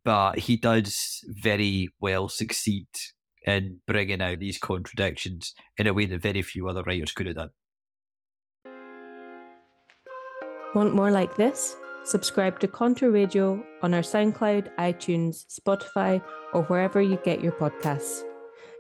But 0.06 0.38
he 0.38 0.58
does 0.58 1.22
very 1.28 1.90
well 2.00 2.30
succeed 2.30 2.88
in 3.48 3.80
bringing 3.88 4.22
out 4.22 4.38
these 4.40 4.60
contradictions 4.60 5.56
in 5.78 5.88
a 5.88 5.94
way 5.94 6.06
that 6.06 6.22
very 6.22 6.44
few 6.44 6.68
other 6.68 6.84
writers 6.84 7.14
could 7.14 7.28
have 7.28 7.38
done. 7.38 7.52
Want 10.76 10.94
more 10.94 11.10
like 11.10 11.38
this? 11.38 11.78
Subscribe 12.04 12.60
to 12.60 12.68
Conter 12.68 13.10
Radio 13.10 13.64
on 13.82 13.94
our 13.94 14.02
SoundCloud, 14.02 14.76
iTunes, 14.76 15.46
Spotify, 15.48 16.22
or 16.54 16.64
wherever 16.64 17.02
you 17.02 17.18
get 17.24 17.40
your 17.42 17.54
podcasts. 17.54 18.24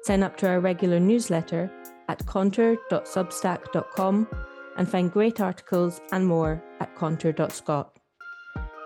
Sign 0.03 0.21
up 0.21 0.35
to 0.37 0.47
our 0.47 0.59
regular 0.59 0.99
newsletter 0.99 1.71
at 2.09 2.25
conter.substack.com 2.25 4.27
and 4.77 4.89
find 4.89 5.11
great 5.11 5.41
articles 5.41 5.99
and 6.11 6.27
more 6.27 6.63
at 6.79 6.95
conter.scot. 6.95 7.97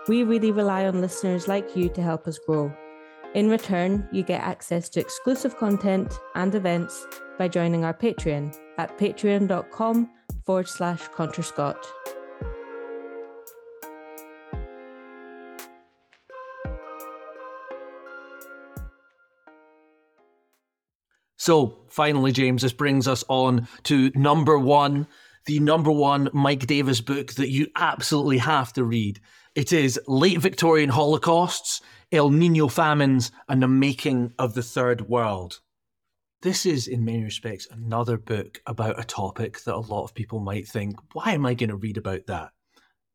We 0.08 0.24
really 0.24 0.50
rely 0.50 0.86
on 0.86 1.00
listeners 1.00 1.46
like 1.46 1.76
you 1.76 1.88
to 1.90 2.02
help 2.02 2.26
us 2.26 2.38
grow. 2.38 2.72
In 3.34 3.48
return, 3.48 4.06
you 4.12 4.22
get 4.22 4.42
access 4.42 4.90
to 4.90 5.00
exclusive 5.00 5.56
content 5.56 6.12
and 6.34 6.54
events 6.54 7.06
by 7.38 7.48
joining 7.48 7.82
our 7.82 7.94
Patreon 7.94 8.54
at 8.76 8.98
patreon.com 8.98 10.10
forward 10.44 10.68
slash 10.68 11.08
conterscot. 11.08 11.82
So, 21.38 21.86
finally, 21.88 22.32
James, 22.32 22.62
this 22.62 22.74
brings 22.74 23.08
us 23.08 23.24
on 23.28 23.66
to 23.84 24.12
number 24.14 24.58
one, 24.58 25.08
the 25.46 25.58
number 25.58 25.90
one 25.90 26.28
Mike 26.34 26.66
Davis 26.66 27.00
book 27.00 27.32
that 27.32 27.48
you 27.48 27.66
absolutely 27.76 28.38
have 28.38 28.74
to 28.74 28.84
read. 28.84 29.20
It 29.54 29.72
is 29.72 29.98
Late 30.06 30.38
Victorian 30.38 30.90
Holocausts, 30.90 31.80
El 32.12 32.28
Nino 32.28 32.68
Famines, 32.68 33.32
and 33.48 33.62
the 33.62 33.68
Making 33.68 34.34
of 34.38 34.52
the 34.52 34.62
Third 34.62 35.08
World. 35.08 35.60
This 36.42 36.66
is, 36.66 36.86
in 36.86 37.06
many 37.06 37.24
respects, 37.24 37.66
another 37.70 38.18
book 38.18 38.60
about 38.66 39.00
a 39.00 39.04
topic 39.04 39.62
that 39.64 39.74
a 39.74 39.78
lot 39.78 40.04
of 40.04 40.14
people 40.14 40.38
might 40.38 40.68
think, 40.68 40.96
why 41.14 41.32
am 41.32 41.46
I 41.46 41.54
going 41.54 41.70
to 41.70 41.76
read 41.76 41.96
about 41.96 42.26
that? 42.26 42.50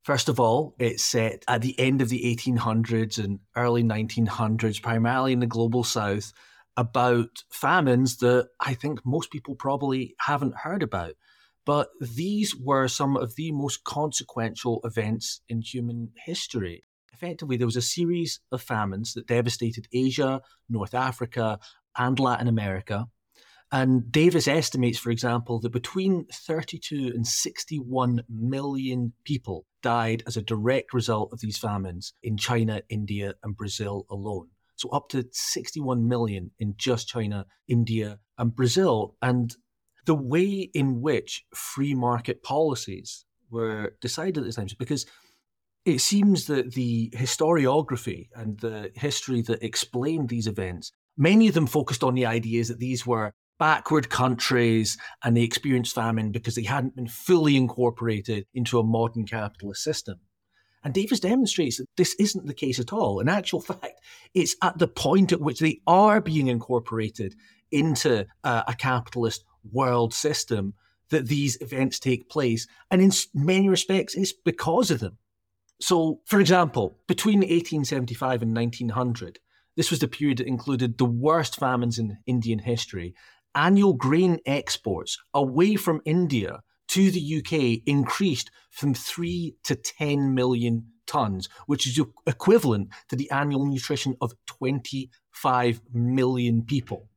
First 0.03 0.29
of 0.29 0.39
all, 0.39 0.73
it's 0.79 1.03
set 1.03 1.43
at 1.47 1.61
the 1.61 1.79
end 1.79 2.01
of 2.01 2.09
the 2.09 2.23
1800s 2.23 3.23
and 3.23 3.39
early 3.55 3.83
1900s, 3.83 4.81
primarily 4.81 5.33
in 5.33 5.41
the 5.41 5.45
global 5.45 5.83
south, 5.83 6.33
about 6.75 7.43
famines 7.51 8.17
that 8.17 8.47
I 8.59 8.73
think 8.73 9.05
most 9.05 9.29
people 9.29 9.53
probably 9.53 10.15
haven't 10.21 10.55
heard 10.55 10.81
about. 10.81 11.13
But 11.67 11.89
these 12.01 12.55
were 12.55 12.87
some 12.87 13.15
of 13.15 13.35
the 13.35 13.51
most 13.51 13.83
consequential 13.83 14.81
events 14.83 15.41
in 15.47 15.61
human 15.61 16.13
history. 16.25 16.83
Effectively, 17.17 17.57
there 17.57 17.65
was 17.65 17.75
a 17.75 17.81
series 17.81 18.39
of 18.51 18.61
famines 18.61 19.13
that 19.13 19.25
devastated 19.25 19.87
Asia, 19.91 20.39
North 20.69 20.93
Africa, 20.93 21.59
and 21.97 22.19
Latin 22.19 22.47
America. 22.47 23.07
And 23.71 24.11
Davis 24.11 24.47
estimates, 24.47 24.99
for 24.99 25.09
example, 25.09 25.59
that 25.61 25.71
between 25.71 26.27
32 26.31 27.11
and 27.15 27.25
61 27.25 28.23
million 28.29 29.13
people 29.25 29.65
died 29.81 30.21
as 30.27 30.37
a 30.37 30.43
direct 30.43 30.93
result 30.93 31.33
of 31.33 31.39
these 31.41 31.57
famines 31.57 32.13
in 32.21 32.37
China, 32.37 32.81
India, 32.87 33.33
and 33.43 33.57
Brazil 33.57 34.05
alone. 34.11 34.49
So 34.75 34.89
up 34.89 35.09
to 35.09 35.25
61 35.31 36.07
million 36.07 36.51
in 36.59 36.75
just 36.77 37.07
China, 37.07 37.47
India, 37.67 38.19
and 38.37 38.55
Brazil. 38.55 39.15
And 39.23 39.55
the 40.05 40.15
way 40.15 40.69
in 40.73 41.01
which 41.01 41.45
free 41.53 41.95
market 41.95 42.43
policies 42.43 43.25
were 43.49 43.95
decided 44.01 44.37
at 44.37 44.43
this 44.43 44.55
time, 44.55 44.67
because 44.77 45.07
it 45.87 46.01
seems 46.01 46.47
that 46.47 46.73
the 46.73 47.09
historiography 47.15 48.27
and 48.35 48.59
the 48.59 48.91
history 48.93 49.41
that 49.43 49.63
explained 49.63 50.27
these 50.27 50.45
events, 50.45 50.91
many 51.15 51.47
of 51.47 51.53
them 51.53 51.65
focused 51.65 52.03
on 52.03 52.13
the 52.13 52.25
ideas 52.25 52.67
that 52.67 52.79
these 52.79 53.07
were 53.07 53.31
backward 53.57 54.09
countries 54.09 54.97
and 55.23 55.35
they 55.35 55.43
experienced 55.43 55.95
famine 55.95 56.29
because 56.33 56.55
they 56.55 56.63
hadn't 56.63 56.97
been 56.97 57.07
fully 57.07 57.55
incorporated 57.55 58.45
into 58.53 58.77
a 58.77 58.83
modern 58.83 59.25
capitalist 59.25 59.81
system. 59.81 60.19
And 60.83 60.93
Davis 60.93 61.21
demonstrates 61.21 61.77
that 61.77 61.87
this 61.95 62.15
isn't 62.19 62.47
the 62.47 62.53
case 62.53 62.79
at 62.79 62.91
all. 62.91 63.21
In 63.21 63.29
actual 63.29 63.61
fact, 63.61 64.01
it's 64.33 64.57
at 64.61 64.77
the 64.77 64.89
point 64.89 65.31
at 65.31 65.39
which 65.39 65.61
they 65.61 65.79
are 65.87 66.19
being 66.19 66.47
incorporated 66.47 67.33
into 67.71 68.25
uh, 68.43 68.63
a 68.67 68.75
capitalist 68.75 69.45
world 69.71 70.13
system 70.13 70.73
that 71.11 71.27
these 71.27 71.57
events 71.61 71.97
take 71.97 72.29
place. 72.29 72.67
And 72.91 73.01
in 73.01 73.11
many 73.33 73.69
respects, 73.69 74.15
it's 74.15 74.33
because 74.33 74.91
of 74.91 74.99
them. 74.99 75.17
So, 75.79 76.21
for 76.25 76.39
example, 76.39 76.97
between 77.07 77.39
1875 77.39 78.41
and 78.41 78.55
1900, 78.55 79.39
this 79.75 79.91
was 79.91 79.99
the 79.99 80.07
period 80.07 80.39
that 80.39 80.47
included 80.47 80.97
the 80.97 81.05
worst 81.05 81.55
famines 81.59 81.99
in 81.99 82.17
Indian 82.25 82.59
history. 82.59 83.13
Annual 83.53 83.93
grain 83.93 84.39
exports 84.45 85.17
away 85.33 85.75
from 85.75 86.01
India 86.03 86.61
to 86.89 87.11
the 87.11 87.37
UK 87.37 87.83
increased 87.85 88.49
from 88.71 88.93
3 88.93 89.55
to 89.63 89.75
10 89.75 90.33
million 90.33 90.87
tons, 91.05 91.47
which 91.67 91.85
is 91.87 91.99
equivalent 92.25 92.89
to 93.09 93.15
the 93.15 93.29
annual 93.31 93.65
nutrition 93.65 94.15
of 94.19 94.33
25 94.45 95.81
million 95.93 96.63
people. 96.63 97.09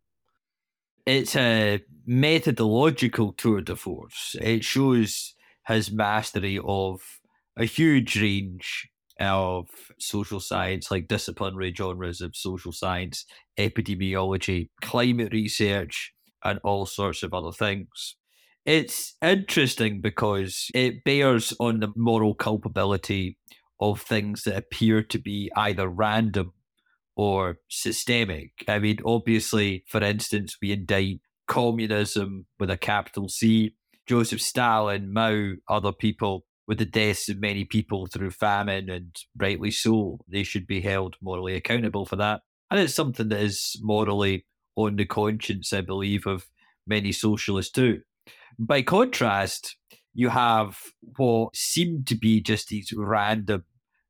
It's 1.07 1.35
a 1.35 1.83
methodological 2.07 3.33
tour 3.33 3.63
de 3.63 3.75
force. 3.75 4.37
It 4.41 4.65
shows 4.65 5.35
his 5.67 5.91
mastery 5.91 6.59
of 6.63 7.20
a 7.57 7.64
huge 7.64 8.20
range 8.20 8.88
of 9.20 9.66
social 9.98 10.40
science, 10.40 10.90
like 10.90 11.09
disciplinary 11.09 11.74
genres 11.74 12.20
of 12.20 12.34
social 12.34 12.72
science, 12.72 13.26
epidemiology, 13.59 14.68
climate 14.80 15.32
research, 15.32 16.12
and 16.42 16.59
all 16.64 16.86
sorts 16.86 17.22
of 17.22 17.34
other 17.34 17.53
things. 17.53 18.16
It's 18.64 19.16
interesting 19.22 20.01
because 20.01 20.68
it 20.74 21.05
bears 21.05 21.55
on 21.61 21.80
the 21.80 21.92
moral 21.96 22.34
culpability 22.34 23.38
of 23.80 24.01
things 24.03 24.42
that 24.44 24.57
appear 24.57 25.03
to 25.03 25.18
be 25.18 25.51
either 25.57 25.88
random 25.88 26.53
or 27.16 27.57
systemic. 27.68 28.53
I 28.68 28.78
mean, 28.78 28.98
obviously, 29.05 29.84
for 29.88 30.03
instance, 30.03 30.57
we 30.61 30.72
indict 30.72 31.20
communism 31.46 32.46
with 32.59 32.70
a 32.70 32.76
capital 32.76 33.28
C, 33.28 33.74
Joseph 34.07 34.40
Stalin, 34.40 35.12
Mao, 35.12 35.53
other 35.68 35.92
people 35.92 36.44
with 36.71 36.79
the 36.79 36.85
deaths 36.85 37.29
of 37.29 37.41
many 37.41 37.64
people 37.64 38.07
through 38.07 38.31
famine, 38.31 38.89
and 38.89 39.16
rightly 39.37 39.73
so. 39.73 40.21
They 40.29 40.45
should 40.45 40.68
be 40.68 40.81
held 40.81 41.16
morally 41.21 41.57
accountable 41.57 42.07
for 42.07 42.14
that. 42.14 42.43
And 42.71 42.79
it's 42.79 42.95
something 42.95 43.29
that 43.31 43.41
is 43.41 43.77
morally 43.83 44.47
on 44.77 44.95
the 44.95 45.05
conscience, 45.05 45.73
I 45.73 45.81
believe, 45.81 46.29
of 46.29 46.47
many 46.87 47.11
socialists 47.11 47.73
too. 47.73 48.03
By 48.57 48.83
contrast, 48.83 49.75
you 50.14 50.29
have 50.29 50.79
what 51.16 51.57
seem 51.57 52.05
to 52.05 52.14
be 52.14 52.41
just 52.41 52.68
these 52.68 52.93
random 52.97 53.64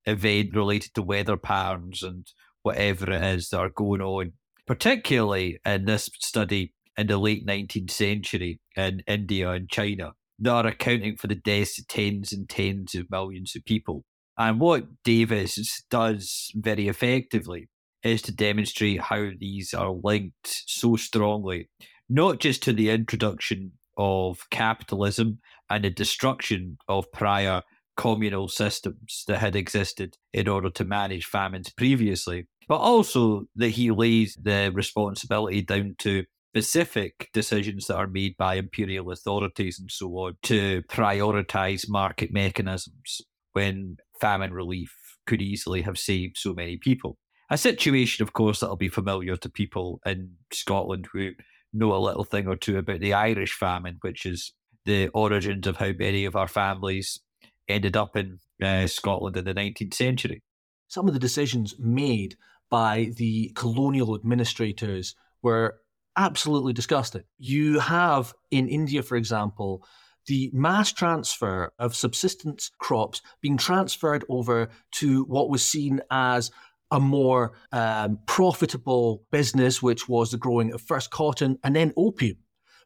event 0.05 0.55
related 0.55 0.93
to 0.97 1.03
weather 1.03 1.39
patterns 1.39 2.03
and 2.03 2.27
whatever 2.63 3.11
it 3.11 3.25
is 3.25 3.49
that 3.49 3.59
are 3.59 3.71
going 3.71 4.03
on, 4.03 4.35
particularly 4.67 5.59
in 5.65 5.87
this 5.87 6.11
study 6.19 6.75
in 6.99 7.07
the 7.07 7.17
late 7.17 7.47
19th 7.47 7.91
century 7.91 8.61
in 8.77 9.03
India 9.07 9.49
and 9.49 9.71
China, 9.71 10.13
that 10.41 10.64
are 10.66 10.68
accounting 10.68 11.16
for 11.16 11.26
the 11.26 11.34
deaths 11.34 11.78
of 11.78 11.86
tens 11.86 12.32
and 12.32 12.49
tens 12.49 12.95
of 12.95 13.11
millions 13.11 13.55
of 13.55 13.64
people. 13.64 14.05
And 14.38 14.59
what 14.59 15.03
Davis 15.05 15.84
does 15.91 16.51
very 16.55 16.88
effectively 16.88 17.68
is 18.03 18.22
to 18.22 18.32
demonstrate 18.32 19.01
how 19.01 19.30
these 19.38 19.74
are 19.74 19.93
linked 19.93 20.34
so 20.66 20.97
strongly, 20.97 21.68
not 22.09 22.41
just 22.41 22.62
to 22.62 22.72
the 22.72 22.91
introduction 22.91 23.72
of 23.99 24.49
capitalism 24.51 25.41
and 25.68 25.84
the 25.84 25.91
destruction 25.91 26.78
of 26.88 27.12
prior 27.12 27.62
communal 27.99 28.49
systems 28.49 29.24
that 29.26 29.38
had 29.38 29.55
existed 29.55 30.16
in 30.32 30.49
order 30.49 30.70
to 30.70 30.84
manage 30.86 31.26
famines 31.26 31.70
previously, 31.70 32.47
but 32.66 32.78
also 32.78 33.45
that 33.57 33.68
he 33.70 33.91
lays 33.91 34.38
the 34.41 34.70
responsibility 34.72 35.61
down 35.61 35.95
to 35.99 36.24
specific 36.53 37.29
decisions 37.33 37.87
that 37.87 37.97
are 37.97 38.09
made 38.09 38.37
by 38.37 38.57
imperial 38.57 39.13
authorities 39.13 39.79
and 39.79 39.91
so 39.91 40.09
on 40.15 40.37
to 40.43 40.83
prioritize 40.83 41.89
market 41.89 42.33
mechanisms 42.33 43.21
when 43.53 43.97
famine 44.21 44.53
relief 44.53 44.93
could 45.27 45.41
easily 45.41 45.83
have 45.83 45.97
saved 45.97 46.37
so 46.37 46.53
many 46.53 46.77
people. 46.77 47.17
A 47.51 47.59
situation, 47.59 48.25
of 48.25 48.33
course, 48.33 48.61
that'll 48.61 48.77
be 48.77 48.89
familiar 48.89 49.37
to 49.37 49.49
people 49.49 50.01
in 50.05 50.33
Scotland 50.53 51.07
who 51.13 51.31
know 51.73 51.95
a 51.95 51.99
little 51.99 52.25
thing 52.25 52.49
or 52.49 52.57
two 52.57 52.79
about 52.79 52.99
the 52.99 53.15
Irish 53.15 53.53
famine, 53.53 53.99
which 54.01 54.27
is 54.27 54.53
the 54.85 55.09
origins 55.09 55.69
of 55.69 55.77
how 55.77 55.93
many 55.97 56.25
of 56.25 56.35
our 56.35 56.49
families 56.49 57.21
ended 57.69 57.97
up 57.97 58.17
in 58.17 58.41
uh, 58.61 58.89
Scotland 58.89 59.37
in 59.37 59.45
the 59.45 59.55
19th 59.55 59.95
century. 59.95 60.43
Some 60.89 61.07
of 61.07 61.15
the 61.15 61.21
decisions 61.21 61.77
made 61.79 62.37
by 62.71 63.13
the 63.17 63.53
colonial 63.55 64.17
administrators 64.17 65.15
were 65.43 65.77
absolutely 66.17 66.73
disgusting. 66.73 67.23
You 67.39 67.79
have 67.79 68.35
in 68.51 68.69
India, 68.69 69.03
for 69.03 69.17
example, 69.17 69.85
the 70.27 70.51
mass 70.53 70.93
transfer 70.93 71.73
of 71.79 71.97
subsistence 71.97 72.71
crops 72.79 73.23
being 73.41 73.57
transferred 73.57 74.25
over 74.29 74.69
to 74.93 75.25
what 75.25 75.51
was 75.51 75.65
seen 75.65 76.01
as 76.11 76.51
a 76.91 77.01
more 77.01 77.53
um, 77.73 78.19
profitable 78.27 79.25
business, 79.31 79.83
which 79.83 80.09
was 80.09 80.31
the 80.31 80.39
growing 80.39 80.73
of 80.73 80.83
first 80.83 81.11
cotton 81.11 81.59
and 81.65 81.75
then 81.75 81.93
opium, 81.97 82.37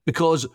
because 0.06 0.46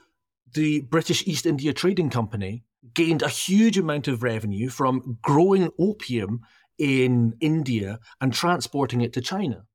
the 0.54 0.82
British 0.82 1.28
East 1.28 1.46
India 1.46 1.74
Trading 1.74 2.10
Company 2.10 2.64
gained 2.94 3.22
a 3.22 3.28
huge 3.28 3.78
amount 3.78 4.08
of 4.08 4.24
revenue 4.24 4.70
from 4.70 5.18
growing 5.22 5.70
opium 5.80 6.42
in 6.78 7.34
India 7.40 8.00
and 8.22 8.34
transporting 8.34 9.02
it 9.02 9.14
to 9.14 9.22
China. 9.22 9.66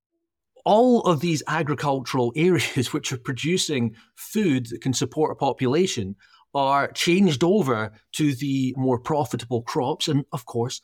All 0.64 1.02
of 1.02 1.20
these 1.20 1.42
agricultural 1.46 2.32
areas 2.36 2.92
which 2.92 3.12
are 3.12 3.18
producing 3.18 3.94
food 4.16 4.66
that 4.70 4.80
can 4.80 4.92
support 4.92 5.32
a 5.32 5.36
population 5.36 6.16
are 6.54 6.92
changed 6.92 7.42
over 7.42 7.92
to 8.12 8.34
the 8.34 8.74
more 8.76 8.98
profitable 8.98 9.62
crops. 9.62 10.06
And 10.06 10.24
of 10.32 10.46
course, 10.46 10.80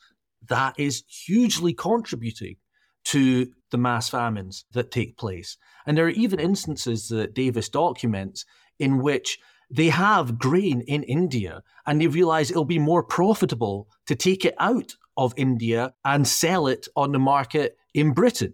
that 0.49 0.75
is 0.77 1.03
hugely 1.07 1.73
contributing 1.73 2.57
to 3.05 3.47
the 3.71 3.77
mass 3.77 4.09
famines 4.09 4.65
that 4.73 4.91
take 4.91 5.17
place. 5.17 5.57
And 5.85 5.97
there 5.97 6.05
are 6.05 6.09
even 6.09 6.39
instances 6.39 7.07
that 7.07 7.33
Davis 7.33 7.69
documents 7.69 8.45
in 8.79 9.01
which 9.01 9.39
they 9.69 9.87
have 9.87 10.37
grain 10.37 10.81
in 10.81 11.03
India 11.03 11.63
and 11.85 12.01
they 12.01 12.07
realize 12.07 12.51
it'll 12.51 12.65
be 12.65 12.79
more 12.79 13.03
profitable 13.03 13.87
to 14.07 14.15
take 14.15 14.43
it 14.43 14.55
out 14.59 14.95
of 15.15 15.33
India 15.37 15.93
and 16.03 16.27
sell 16.27 16.67
it 16.67 16.87
on 16.95 17.13
the 17.13 17.19
market 17.19 17.77
in 17.93 18.11
Britain. 18.11 18.53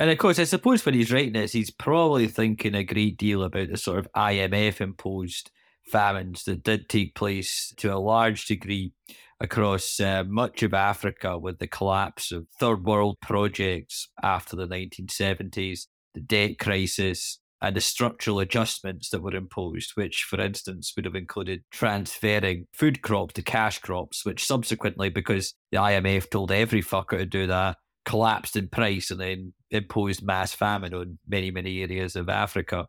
And 0.00 0.08
of 0.08 0.16
course, 0.16 0.38
I 0.38 0.44
suppose 0.44 0.86
when 0.86 0.94
he's 0.94 1.12
writing 1.12 1.34
this, 1.34 1.52
he's 1.52 1.70
probably 1.70 2.26
thinking 2.26 2.74
a 2.74 2.82
great 2.82 3.18
deal 3.18 3.42
about 3.42 3.68
the 3.68 3.76
sort 3.76 3.98
of 3.98 4.08
IMF 4.16 4.80
imposed 4.80 5.50
famines 5.84 6.44
that 6.44 6.62
did 6.62 6.88
take 6.88 7.14
place 7.14 7.74
to 7.76 7.94
a 7.94 8.00
large 8.00 8.46
degree 8.46 8.94
across 9.40 10.00
uh, 10.00 10.24
much 10.26 10.62
of 10.62 10.72
Africa 10.72 11.36
with 11.36 11.58
the 11.58 11.66
collapse 11.66 12.32
of 12.32 12.46
third 12.58 12.82
world 12.84 13.18
projects 13.20 14.08
after 14.22 14.56
the 14.56 14.66
1970s, 14.66 15.80
the 16.14 16.20
debt 16.20 16.58
crisis, 16.58 17.38
and 17.60 17.76
the 17.76 17.82
structural 17.82 18.40
adjustments 18.40 19.10
that 19.10 19.22
were 19.22 19.34
imposed, 19.34 19.90
which, 19.96 20.22
for 20.22 20.40
instance, 20.40 20.94
would 20.96 21.04
have 21.04 21.14
included 21.14 21.62
transferring 21.70 22.66
food 22.72 23.02
crops 23.02 23.34
to 23.34 23.42
cash 23.42 23.80
crops, 23.80 24.24
which 24.24 24.46
subsequently, 24.46 25.10
because 25.10 25.52
the 25.70 25.76
IMF 25.76 26.30
told 26.30 26.50
every 26.50 26.82
fucker 26.82 27.18
to 27.18 27.26
do 27.26 27.46
that, 27.48 27.76
collapsed 28.04 28.56
in 28.56 28.68
price 28.68 29.10
and 29.10 29.20
then 29.20 29.52
imposed 29.70 30.22
mass 30.22 30.54
famine 30.54 30.94
on 30.94 31.18
many, 31.28 31.50
many 31.50 31.82
areas 31.82 32.16
of 32.16 32.28
Africa. 32.28 32.86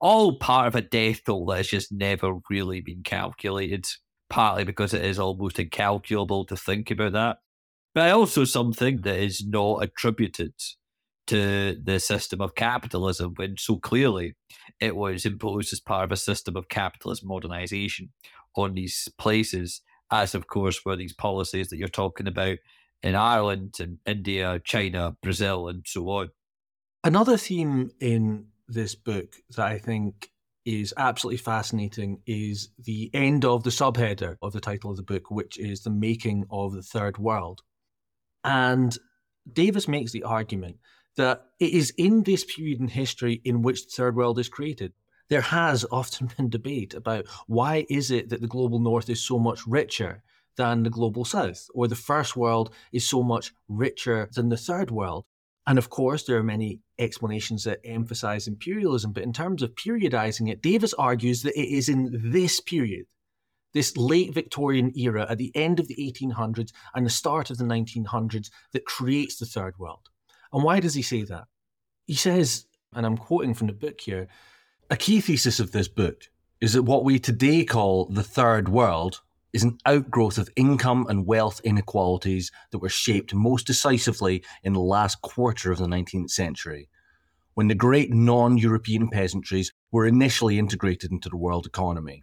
All 0.00 0.38
part 0.38 0.66
of 0.66 0.74
a 0.74 0.80
death 0.80 1.24
toll 1.24 1.46
that 1.46 1.58
has 1.58 1.68
just 1.68 1.92
never 1.92 2.34
really 2.48 2.80
been 2.80 3.02
calculated, 3.02 3.86
partly 4.28 4.64
because 4.64 4.94
it 4.94 5.04
is 5.04 5.18
almost 5.18 5.58
incalculable 5.58 6.44
to 6.46 6.56
think 6.56 6.90
about 6.90 7.12
that, 7.12 7.38
but 7.94 8.10
also 8.10 8.44
something 8.44 9.02
that 9.02 9.18
is 9.18 9.44
not 9.46 9.82
attributed 9.82 10.54
to 11.26 11.76
the 11.84 12.00
system 12.00 12.40
of 12.40 12.54
capitalism 12.54 13.34
when 13.36 13.56
so 13.56 13.76
clearly 13.76 14.34
it 14.80 14.96
was 14.96 15.24
imposed 15.24 15.72
as 15.72 15.78
part 15.78 16.04
of 16.04 16.12
a 16.12 16.16
system 16.16 16.56
of 16.56 16.68
capitalist 16.68 17.24
modernization 17.24 18.10
on 18.56 18.74
these 18.74 19.08
places, 19.18 19.82
as 20.10 20.34
of 20.34 20.48
course 20.48 20.84
were 20.84 20.96
these 20.96 21.12
policies 21.12 21.68
that 21.68 21.76
you're 21.76 21.88
talking 21.88 22.26
about 22.26 22.58
in 23.02 23.14
Ireland 23.14 23.76
and 23.80 23.98
India, 24.06 24.60
China, 24.64 25.16
Brazil, 25.22 25.68
and 25.68 25.84
so 25.86 26.08
on. 26.08 26.30
Another 27.02 27.36
theme 27.36 27.90
in 28.00 28.46
this 28.68 28.94
book 28.94 29.36
that 29.56 29.66
I 29.66 29.78
think 29.78 30.30
is 30.66 30.92
absolutely 30.96 31.38
fascinating 31.38 32.20
is 32.26 32.68
the 32.78 33.10
end 33.14 33.44
of 33.44 33.64
the 33.64 33.70
subheader 33.70 34.36
of 34.42 34.52
the 34.52 34.60
title 34.60 34.90
of 34.90 34.96
the 34.96 35.02
book, 35.02 35.30
which 35.30 35.58
is 35.58 35.82
The 35.82 35.90
Making 35.90 36.44
of 36.50 36.72
the 36.72 36.82
Third 36.82 37.18
World. 37.18 37.62
And 38.44 38.96
Davis 39.50 39.88
makes 39.88 40.12
the 40.12 40.22
argument 40.22 40.76
that 41.16 41.46
it 41.58 41.72
is 41.72 41.92
in 41.96 42.22
this 42.22 42.44
period 42.44 42.80
in 42.80 42.88
history 42.88 43.40
in 43.44 43.62
which 43.62 43.84
the 43.84 43.90
third 43.90 44.16
world 44.16 44.38
is 44.38 44.48
created. 44.48 44.92
There 45.28 45.40
has 45.40 45.84
often 45.90 46.30
been 46.36 46.50
debate 46.50 46.94
about 46.94 47.26
why 47.46 47.86
is 47.88 48.10
it 48.10 48.28
that 48.28 48.40
the 48.40 48.46
global 48.46 48.78
north 48.78 49.08
is 49.08 49.22
so 49.22 49.38
much 49.38 49.66
richer 49.66 50.22
than 50.56 50.82
the 50.82 50.90
global 50.90 51.24
south, 51.24 51.68
or 51.74 51.88
the 51.88 51.94
first 51.94 52.36
world 52.36 52.72
is 52.92 53.08
so 53.08 53.22
much 53.22 53.52
richer 53.68 54.28
than 54.34 54.48
the 54.48 54.56
third 54.56 54.90
world. 54.90 55.24
And 55.66 55.78
of 55.78 55.90
course, 55.90 56.24
there 56.24 56.36
are 56.36 56.42
many 56.42 56.80
explanations 56.98 57.64
that 57.64 57.80
emphasize 57.84 58.48
imperialism, 58.48 59.12
but 59.12 59.22
in 59.22 59.32
terms 59.32 59.62
of 59.62 59.74
periodizing 59.74 60.50
it, 60.50 60.62
Davis 60.62 60.94
argues 60.94 61.42
that 61.42 61.58
it 61.58 61.68
is 61.68 61.88
in 61.88 62.10
this 62.32 62.60
period, 62.60 63.06
this 63.72 63.96
late 63.96 64.34
Victorian 64.34 64.92
era 64.96 65.26
at 65.28 65.38
the 65.38 65.52
end 65.54 65.78
of 65.78 65.86
the 65.86 65.96
1800s 65.96 66.72
and 66.94 67.06
the 67.06 67.10
start 67.10 67.50
of 67.50 67.58
the 67.58 67.64
1900s, 67.64 68.50
that 68.72 68.84
creates 68.84 69.36
the 69.36 69.46
third 69.46 69.78
world. 69.78 70.08
And 70.52 70.64
why 70.64 70.80
does 70.80 70.94
he 70.94 71.02
say 71.02 71.22
that? 71.22 71.44
He 72.06 72.14
says, 72.14 72.66
and 72.92 73.06
I'm 73.06 73.16
quoting 73.16 73.54
from 73.54 73.68
the 73.68 73.72
book 73.72 74.00
here, 74.00 74.26
a 74.90 74.96
key 74.96 75.20
thesis 75.20 75.60
of 75.60 75.70
this 75.70 75.86
book 75.86 76.24
is 76.60 76.72
that 76.72 76.82
what 76.82 77.04
we 77.04 77.18
today 77.18 77.64
call 77.64 78.06
the 78.06 78.24
third 78.24 78.68
world 78.68 79.20
is 79.52 79.62
an 79.62 79.78
outgrowth 79.84 80.38
of 80.38 80.48
income 80.56 81.06
and 81.08 81.26
wealth 81.26 81.60
inequalities 81.64 82.52
that 82.70 82.78
were 82.78 82.88
shaped 82.88 83.34
most 83.34 83.66
decisively 83.66 84.44
in 84.62 84.72
the 84.72 84.80
last 84.80 85.20
quarter 85.22 85.72
of 85.72 85.78
the 85.78 85.86
19th 85.86 86.30
century, 86.30 86.88
when 87.54 87.68
the 87.68 87.74
great 87.74 88.12
non 88.12 88.58
European 88.58 89.08
peasantries 89.08 89.72
were 89.90 90.06
initially 90.06 90.58
integrated 90.58 91.10
into 91.10 91.28
the 91.28 91.36
world 91.36 91.66
economy. 91.66 92.22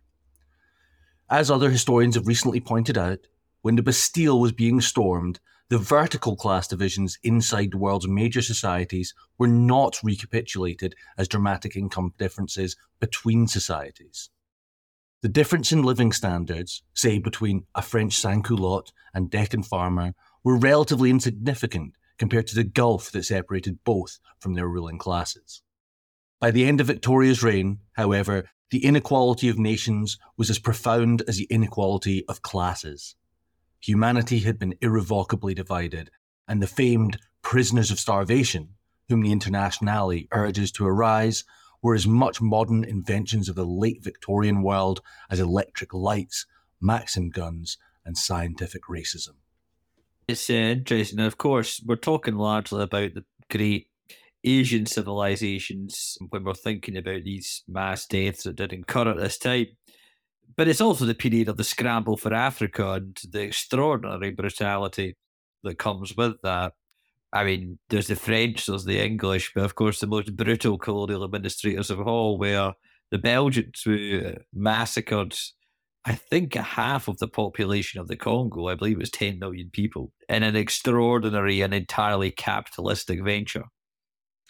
As 1.29 1.51
other 1.51 1.69
historians 1.69 2.15
have 2.15 2.27
recently 2.27 2.61
pointed 2.61 2.97
out, 2.97 3.19
when 3.61 3.75
the 3.75 3.83
Bastille 3.83 4.39
was 4.39 4.53
being 4.53 4.79
stormed, 4.79 5.39
the 5.69 5.77
vertical 5.77 6.37
class 6.37 6.67
divisions 6.67 7.19
inside 7.23 7.71
the 7.71 7.77
world's 7.77 8.07
major 8.07 8.41
societies 8.41 9.13
were 9.37 9.47
not 9.47 10.01
recapitulated 10.01 10.95
as 11.17 11.27
dramatic 11.27 11.75
income 11.75 12.13
differences 12.17 12.77
between 13.01 13.47
societies. 13.47 14.29
The 15.21 15.29
difference 15.29 15.71
in 15.71 15.81
living 15.81 16.11
standards, 16.11 16.83
say 16.93 17.17
between 17.17 17.65
a 17.73 17.81
French 17.81 18.17
sans-culotte 18.17 18.91
and 19.13 19.31
Deccan 19.31 19.63
farmer, 19.63 20.13
were 20.43 20.57
relatively 20.57 21.09
insignificant 21.09 21.93
compared 22.19 22.47
to 22.47 22.55
the 22.55 22.63
gulf 22.63 23.11
that 23.11 23.23
separated 23.23 23.83
both 23.83 24.19
from 24.39 24.53
their 24.53 24.67
ruling 24.67 24.99
classes. 24.99 25.63
By 26.39 26.51
the 26.51 26.65
end 26.65 26.79
of 26.79 26.87
Victoria's 26.87 27.41
reign, 27.41 27.79
however, 27.93 28.49
the 28.69 28.85
inequality 28.85 29.49
of 29.49 29.57
nations 29.57 30.19
was 30.37 30.49
as 30.49 30.59
profound 30.59 31.23
as 31.27 31.37
the 31.37 31.47
inequality 31.49 32.23
of 32.27 32.41
classes. 32.43 33.15
Humanity 33.79 34.39
had 34.39 34.59
been 34.59 34.75
irrevocably 34.81 35.53
divided, 35.53 36.11
and 36.47 36.61
the 36.61 36.67
famed 36.67 37.17
prisoners 37.41 37.89
of 37.89 37.99
starvation, 37.99 38.75
whom 39.09 39.21
the 39.21 39.31
Internationale 39.31 40.21
urges 40.31 40.71
to 40.73 40.85
arise, 40.85 41.43
were 41.87 41.95
as 41.95 42.05
much 42.05 42.41
modern 42.41 42.83
inventions 42.83 43.47
of 43.47 43.55
the 43.55 43.65
late 43.65 44.03
Victorian 44.03 44.61
world 44.61 45.01
as 45.29 45.39
electric 45.39 45.93
lights, 45.93 46.45
Maxim 46.81 47.29
guns, 47.29 47.77
and 48.03 48.17
scientific 48.17 48.83
racism. 48.89 49.35
It's 50.27 50.49
uh, 50.49 50.53
interesting. 50.53 51.19
And 51.19 51.27
of 51.27 51.37
course, 51.37 51.81
we're 51.85 51.95
talking 51.95 52.35
largely 52.35 52.83
about 52.83 53.13
the 53.13 53.23
great 53.49 53.87
Asian 54.43 54.85
civilizations 54.85 56.17
when 56.29 56.43
we're 56.43 56.55
thinking 56.55 56.97
about 56.97 57.23
these 57.23 57.63
mass 57.69 58.05
deaths 58.05 58.43
that 58.43 58.57
did 58.57 58.73
occur 58.73 59.07
at 59.07 59.17
this 59.17 59.37
time. 59.37 59.67
But 60.57 60.67
it's 60.67 60.81
also 60.81 61.05
the 61.05 61.15
period 61.15 61.47
of 61.47 61.55
the 61.55 61.63
scramble 61.63 62.17
for 62.17 62.33
Africa 62.33 62.91
and 62.91 63.17
the 63.31 63.43
extraordinary 63.43 64.31
brutality 64.31 65.15
that 65.63 65.79
comes 65.79 66.17
with 66.17 66.41
that. 66.43 66.73
I 67.33 67.43
mean, 67.43 67.79
there's 67.89 68.07
the 68.07 68.15
French, 68.15 68.65
there's 68.65 68.85
the 68.85 69.03
English, 69.03 69.51
but 69.53 69.63
of 69.63 69.75
course, 69.75 69.99
the 69.99 70.07
most 70.07 70.35
brutal 70.35 70.77
colonial 70.77 71.23
administrators 71.23 71.89
of 71.89 71.99
all, 71.99 72.37
where 72.37 72.73
the 73.11 73.17
Belgians 73.17 73.81
who 73.83 74.21
uh, 74.25 74.31
massacred, 74.53 75.37
I 76.05 76.15
think, 76.15 76.55
a 76.55 76.61
half 76.61 77.07
of 77.07 77.17
the 77.17 77.27
population 77.27 77.99
of 77.99 78.07
the 78.07 78.15
Congo. 78.15 78.67
I 78.67 78.75
believe 78.75 78.97
it 78.97 78.99
was 78.99 79.11
10 79.11 79.39
million 79.39 79.69
people 79.71 80.13
in 80.29 80.43
an 80.43 80.55
extraordinary 80.55 81.61
and 81.61 81.73
entirely 81.73 82.31
capitalistic 82.31 83.23
venture. 83.23 83.65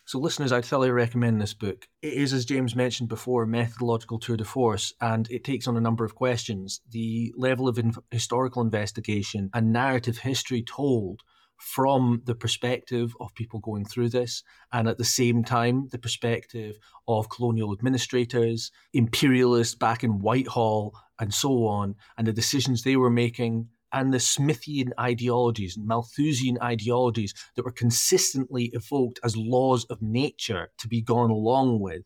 So, 0.05 0.19
listeners, 0.19 0.53
I'd 0.53 0.63
thoroughly 0.63 0.89
recommend 0.91 1.41
this 1.41 1.53
book. 1.53 1.85
It 2.01 2.13
is, 2.13 2.31
as 2.31 2.45
James 2.45 2.75
mentioned 2.77 3.09
before, 3.09 3.43
a 3.43 3.47
methodological 3.47 4.19
tour 4.19 4.37
de 4.37 4.45
force, 4.45 4.93
and 5.01 5.29
it 5.29 5.43
takes 5.43 5.67
on 5.67 5.75
a 5.75 5.81
number 5.81 6.05
of 6.05 6.15
questions. 6.15 6.79
The 6.89 7.33
level 7.35 7.67
of 7.67 7.77
in- 7.77 7.93
historical 8.09 8.61
investigation 8.61 9.49
and 9.53 9.73
narrative 9.73 10.19
history 10.19 10.63
told 10.63 11.23
from 11.57 12.21
the 12.25 12.35
perspective 12.35 13.13
of 13.19 13.33
people 13.35 13.59
going 13.59 13.85
through 13.85 14.09
this, 14.09 14.43
and 14.71 14.87
at 14.87 14.97
the 14.97 15.03
same 15.03 15.43
time, 15.43 15.87
the 15.91 15.97
perspective 15.97 16.77
of 17.07 17.29
colonial 17.29 17.73
administrators, 17.73 18.71
imperialists 18.93 19.75
back 19.75 20.03
in 20.03 20.19
Whitehall, 20.19 20.93
and 21.19 21.33
so 21.33 21.65
on, 21.65 21.95
and 22.17 22.27
the 22.27 22.33
decisions 22.33 22.83
they 22.83 22.95
were 22.95 23.09
making 23.09 23.69
and 23.93 24.13
the 24.13 24.17
Smithian 24.17 24.91
ideologies 24.99 25.77
and 25.77 25.87
Malthusian 25.87 26.57
ideologies 26.61 27.33
that 27.55 27.65
were 27.65 27.71
consistently 27.71 28.65
evoked 28.73 29.19
as 29.23 29.37
laws 29.37 29.85
of 29.85 30.01
nature 30.01 30.69
to 30.77 30.87
be 30.87 31.01
gone 31.01 31.29
along 31.29 31.79
with. 31.79 32.03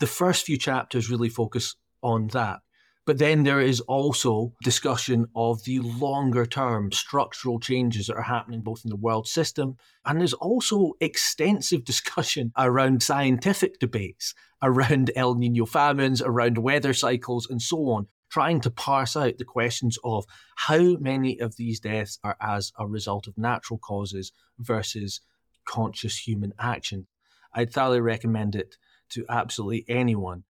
The 0.00 0.06
first 0.06 0.44
few 0.44 0.58
chapters 0.58 1.10
really 1.10 1.28
focus 1.28 1.76
on 2.02 2.26
that. 2.28 2.60
But 3.04 3.18
then 3.18 3.42
there 3.42 3.60
is 3.60 3.80
also 3.80 4.52
discussion 4.62 5.26
of 5.34 5.64
the 5.64 5.80
longer 5.80 6.46
term 6.46 6.92
structural 6.92 7.58
changes 7.58 8.06
that 8.06 8.16
are 8.16 8.22
happening 8.22 8.60
both 8.60 8.84
in 8.84 8.90
the 8.90 8.96
world 8.96 9.26
system. 9.26 9.76
And 10.04 10.20
there's 10.20 10.34
also 10.34 10.92
extensive 11.00 11.84
discussion 11.92 12.52
around 12.56 13.02
scientific 13.02 13.80
debates, 13.80 14.34
around 14.62 15.10
El 15.16 15.34
Nino 15.34 15.66
famines, 15.66 16.22
around 16.22 16.58
weather 16.58 16.94
cycles, 16.94 17.48
and 17.50 17.60
so 17.60 17.78
on, 17.90 18.06
trying 18.30 18.60
to 18.60 18.70
parse 18.70 19.16
out 19.16 19.38
the 19.38 19.44
questions 19.44 19.98
of 20.04 20.24
how 20.54 20.96
many 21.00 21.40
of 21.40 21.56
these 21.56 21.80
deaths 21.80 22.20
are 22.22 22.36
as 22.40 22.72
a 22.78 22.86
result 22.86 23.26
of 23.26 23.36
natural 23.36 23.78
causes 23.78 24.30
versus 24.58 25.20
conscious 25.64 26.18
human 26.18 26.52
action. 26.58 27.08
I'd 27.52 27.72
thoroughly 27.72 28.00
recommend 28.00 28.54
it 28.54 28.76
to 29.10 29.26
absolutely 29.28 29.84
anyone. 29.88 30.44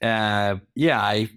Uh, 0.00 0.56
yeah, 0.74 1.00
I 1.00 1.28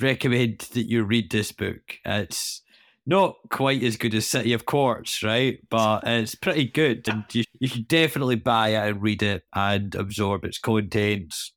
recommend 0.00 0.60
that 0.72 0.88
you 0.88 1.04
read 1.04 1.30
this 1.30 1.52
book. 1.52 1.98
It's 2.04 2.62
not 3.06 3.36
quite 3.50 3.82
as 3.82 3.96
good 3.96 4.14
as 4.14 4.26
City 4.26 4.52
of 4.52 4.66
Quartz, 4.66 5.22
right? 5.22 5.58
But 5.68 6.02
it's 6.06 6.34
pretty 6.34 6.66
good, 6.66 7.08
and 7.08 7.24
you, 7.32 7.44
you 7.58 7.68
should 7.68 7.88
definitely 7.88 8.36
buy 8.36 8.68
it 8.70 8.88
and 8.88 9.02
read 9.02 9.22
it 9.22 9.44
and 9.54 9.94
absorb 9.94 10.44
its 10.44 10.58
contents 10.58 11.52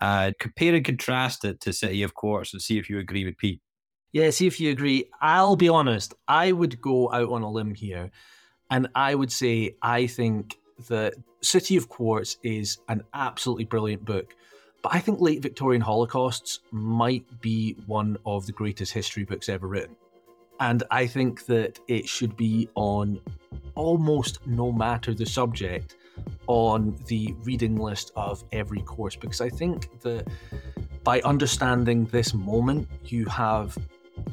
and 0.00 0.38
compare 0.38 0.74
and 0.74 0.84
contrast 0.84 1.44
it 1.44 1.60
to 1.62 1.72
City 1.72 2.02
of 2.02 2.14
Quartz 2.14 2.52
and 2.52 2.62
see 2.62 2.78
if 2.78 2.90
you 2.90 2.98
agree 2.98 3.24
with 3.24 3.38
Pete. 3.38 3.60
Yeah, 4.12 4.30
see 4.30 4.46
if 4.46 4.60
you 4.60 4.70
agree. 4.70 5.10
I'll 5.20 5.56
be 5.56 5.68
honest, 5.68 6.14
I 6.26 6.52
would 6.52 6.80
go 6.80 7.12
out 7.12 7.30
on 7.30 7.42
a 7.42 7.50
limb 7.50 7.74
here, 7.74 8.10
and 8.70 8.88
I 8.94 9.14
would 9.14 9.32
say 9.32 9.76
I 9.82 10.06
think 10.06 10.56
that 10.88 11.14
City 11.42 11.76
of 11.76 11.88
Quartz 11.88 12.38
is 12.42 12.78
an 12.88 13.02
absolutely 13.14 13.64
brilliant 13.64 14.04
book. 14.04 14.34
But 14.86 14.94
I 14.94 15.00
think 15.00 15.20
Late 15.20 15.42
Victorian 15.42 15.82
Holocausts 15.82 16.60
might 16.70 17.24
be 17.40 17.74
one 17.86 18.16
of 18.24 18.46
the 18.46 18.52
greatest 18.52 18.92
history 18.92 19.24
books 19.24 19.48
ever 19.48 19.66
written. 19.66 19.96
And 20.60 20.84
I 20.92 21.08
think 21.08 21.44
that 21.46 21.80
it 21.88 22.06
should 22.08 22.36
be 22.36 22.68
on 22.76 23.18
almost 23.74 24.46
no 24.46 24.70
matter 24.70 25.12
the 25.12 25.26
subject 25.26 25.96
on 26.46 26.96
the 27.08 27.34
reading 27.42 27.74
list 27.74 28.12
of 28.14 28.44
every 28.52 28.80
course 28.82 29.16
because 29.16 29.40
I 29.40 29.48
think 29.48 30.00
that 30.02 30.28
by 31.02 31.20
understanding 31.22 32.04
this 32.04 32.32
moment, 32.32 32.86
you 33.06 33.24
have 33.24 33.76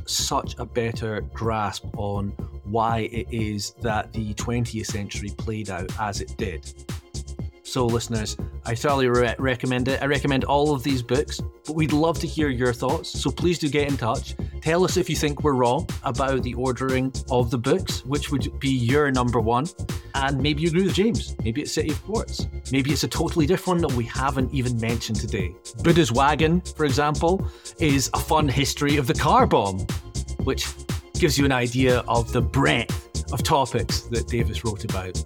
such 0.06 0.54
a 0.60 0.66
better 0.66 1.22
grasp 1.34 1.88
on 1.98 2.30
why 2.66 3.10
it 3.12 3.26
is 3.32 3.72
that 3.82 4.14
the 4.14 4.36
20th 4.36 4.86
century 4.86 5.30
played 5.36 5.72
out 5.72 5.92
as 6.00 6.22
it 6.22 6.38
did. 6.38 6.93
So, 7.74 7.88
listeners, 7.88 8.38
I 8.68 8.76
thoroughly 8.76 9.08
re- 9.08 9.34
recommend 9.40 9.88
it. 9.88 10.00
I 10.00 10.06
recommend 10.06 10.44
all 10.44 10.76
of 10.76 10.84
these 10.84 11.02
books, 11.02 11.42
but 11.66 11.76
we'd 11.76 11.92
love 11.92 12.20
to 12.20 12.28
hear 12.28 12.50
your 12.50 12.72
thoughts. 12.72 13.10
So, 13.10 13.32
please 13.32 13.58
do 13.58 13.68
get 13.68 13.88
in 13.88 13.98
touch. 13.98 14.36
Tell 14.62 14.84
us 14.84 14.96
if 14.96 15.10
you 15.10 15.16
think 15.16 15.42
we're 15.42 15.56
wrong 15.56 15.90
about 16.04 16.44
the 16.44 16.54
ordering 16.54 17.12
of 17.32 17.50
the 17.50 17.58
books, 17.58 18.06
which 18.06 18.30
would 18.30 18.60
be 18.60 18.70
your 18.70 19.10
number 19.10 19.40
one. 19.40 19.66
And 20.14 20.40
maybe 20.40 20.62
you 20.62 20.68
agree 20.68 20.84
with 20.84 20.94
James. 20.94 21.36
Maybe 21.44 21.64
it's 21.64 21.72
City 21.72 21.90
of 21.90 22.04
Quartz. 22.04 22.46
Maybe 22.72 22.92
it's 22.92 23.06
a 23.06 23.08
totally 23.08 23.48
different 23.48 23.82
one 23.82 23.90
that 23.90 23.98
we 23.98 24.06
haven't 24.06 24.54
even 24.54 24.80
mentioned 24.80 25.20
today. 25.20 25.56
Buda's 25.82 26.12
Wagon, 26.12 26.62
for 26.62 26.86
example, 26.86 27.44
is 27.80 28.12
a 28.14 28.20
fun 28.20 28.48
history 28.48 28.98
of 28.98 29.08
the 29.08 29.16
car 29.16 29.48
bomb, 29.48 29.80
which 30.44 30.68
gives 31.16 31.40
you 31.40 31.46
an 31.46 31.52
idea 31.52 32.02
of 32.08 32.32
the 32.34 32.42
breadth 32.42 33.34
of 33.34 33.42
topics 33.42 34.02
that 34.12 34.28
Davis 34.28 34.64
wrote 34.64 34.84
about. 34.84 35.18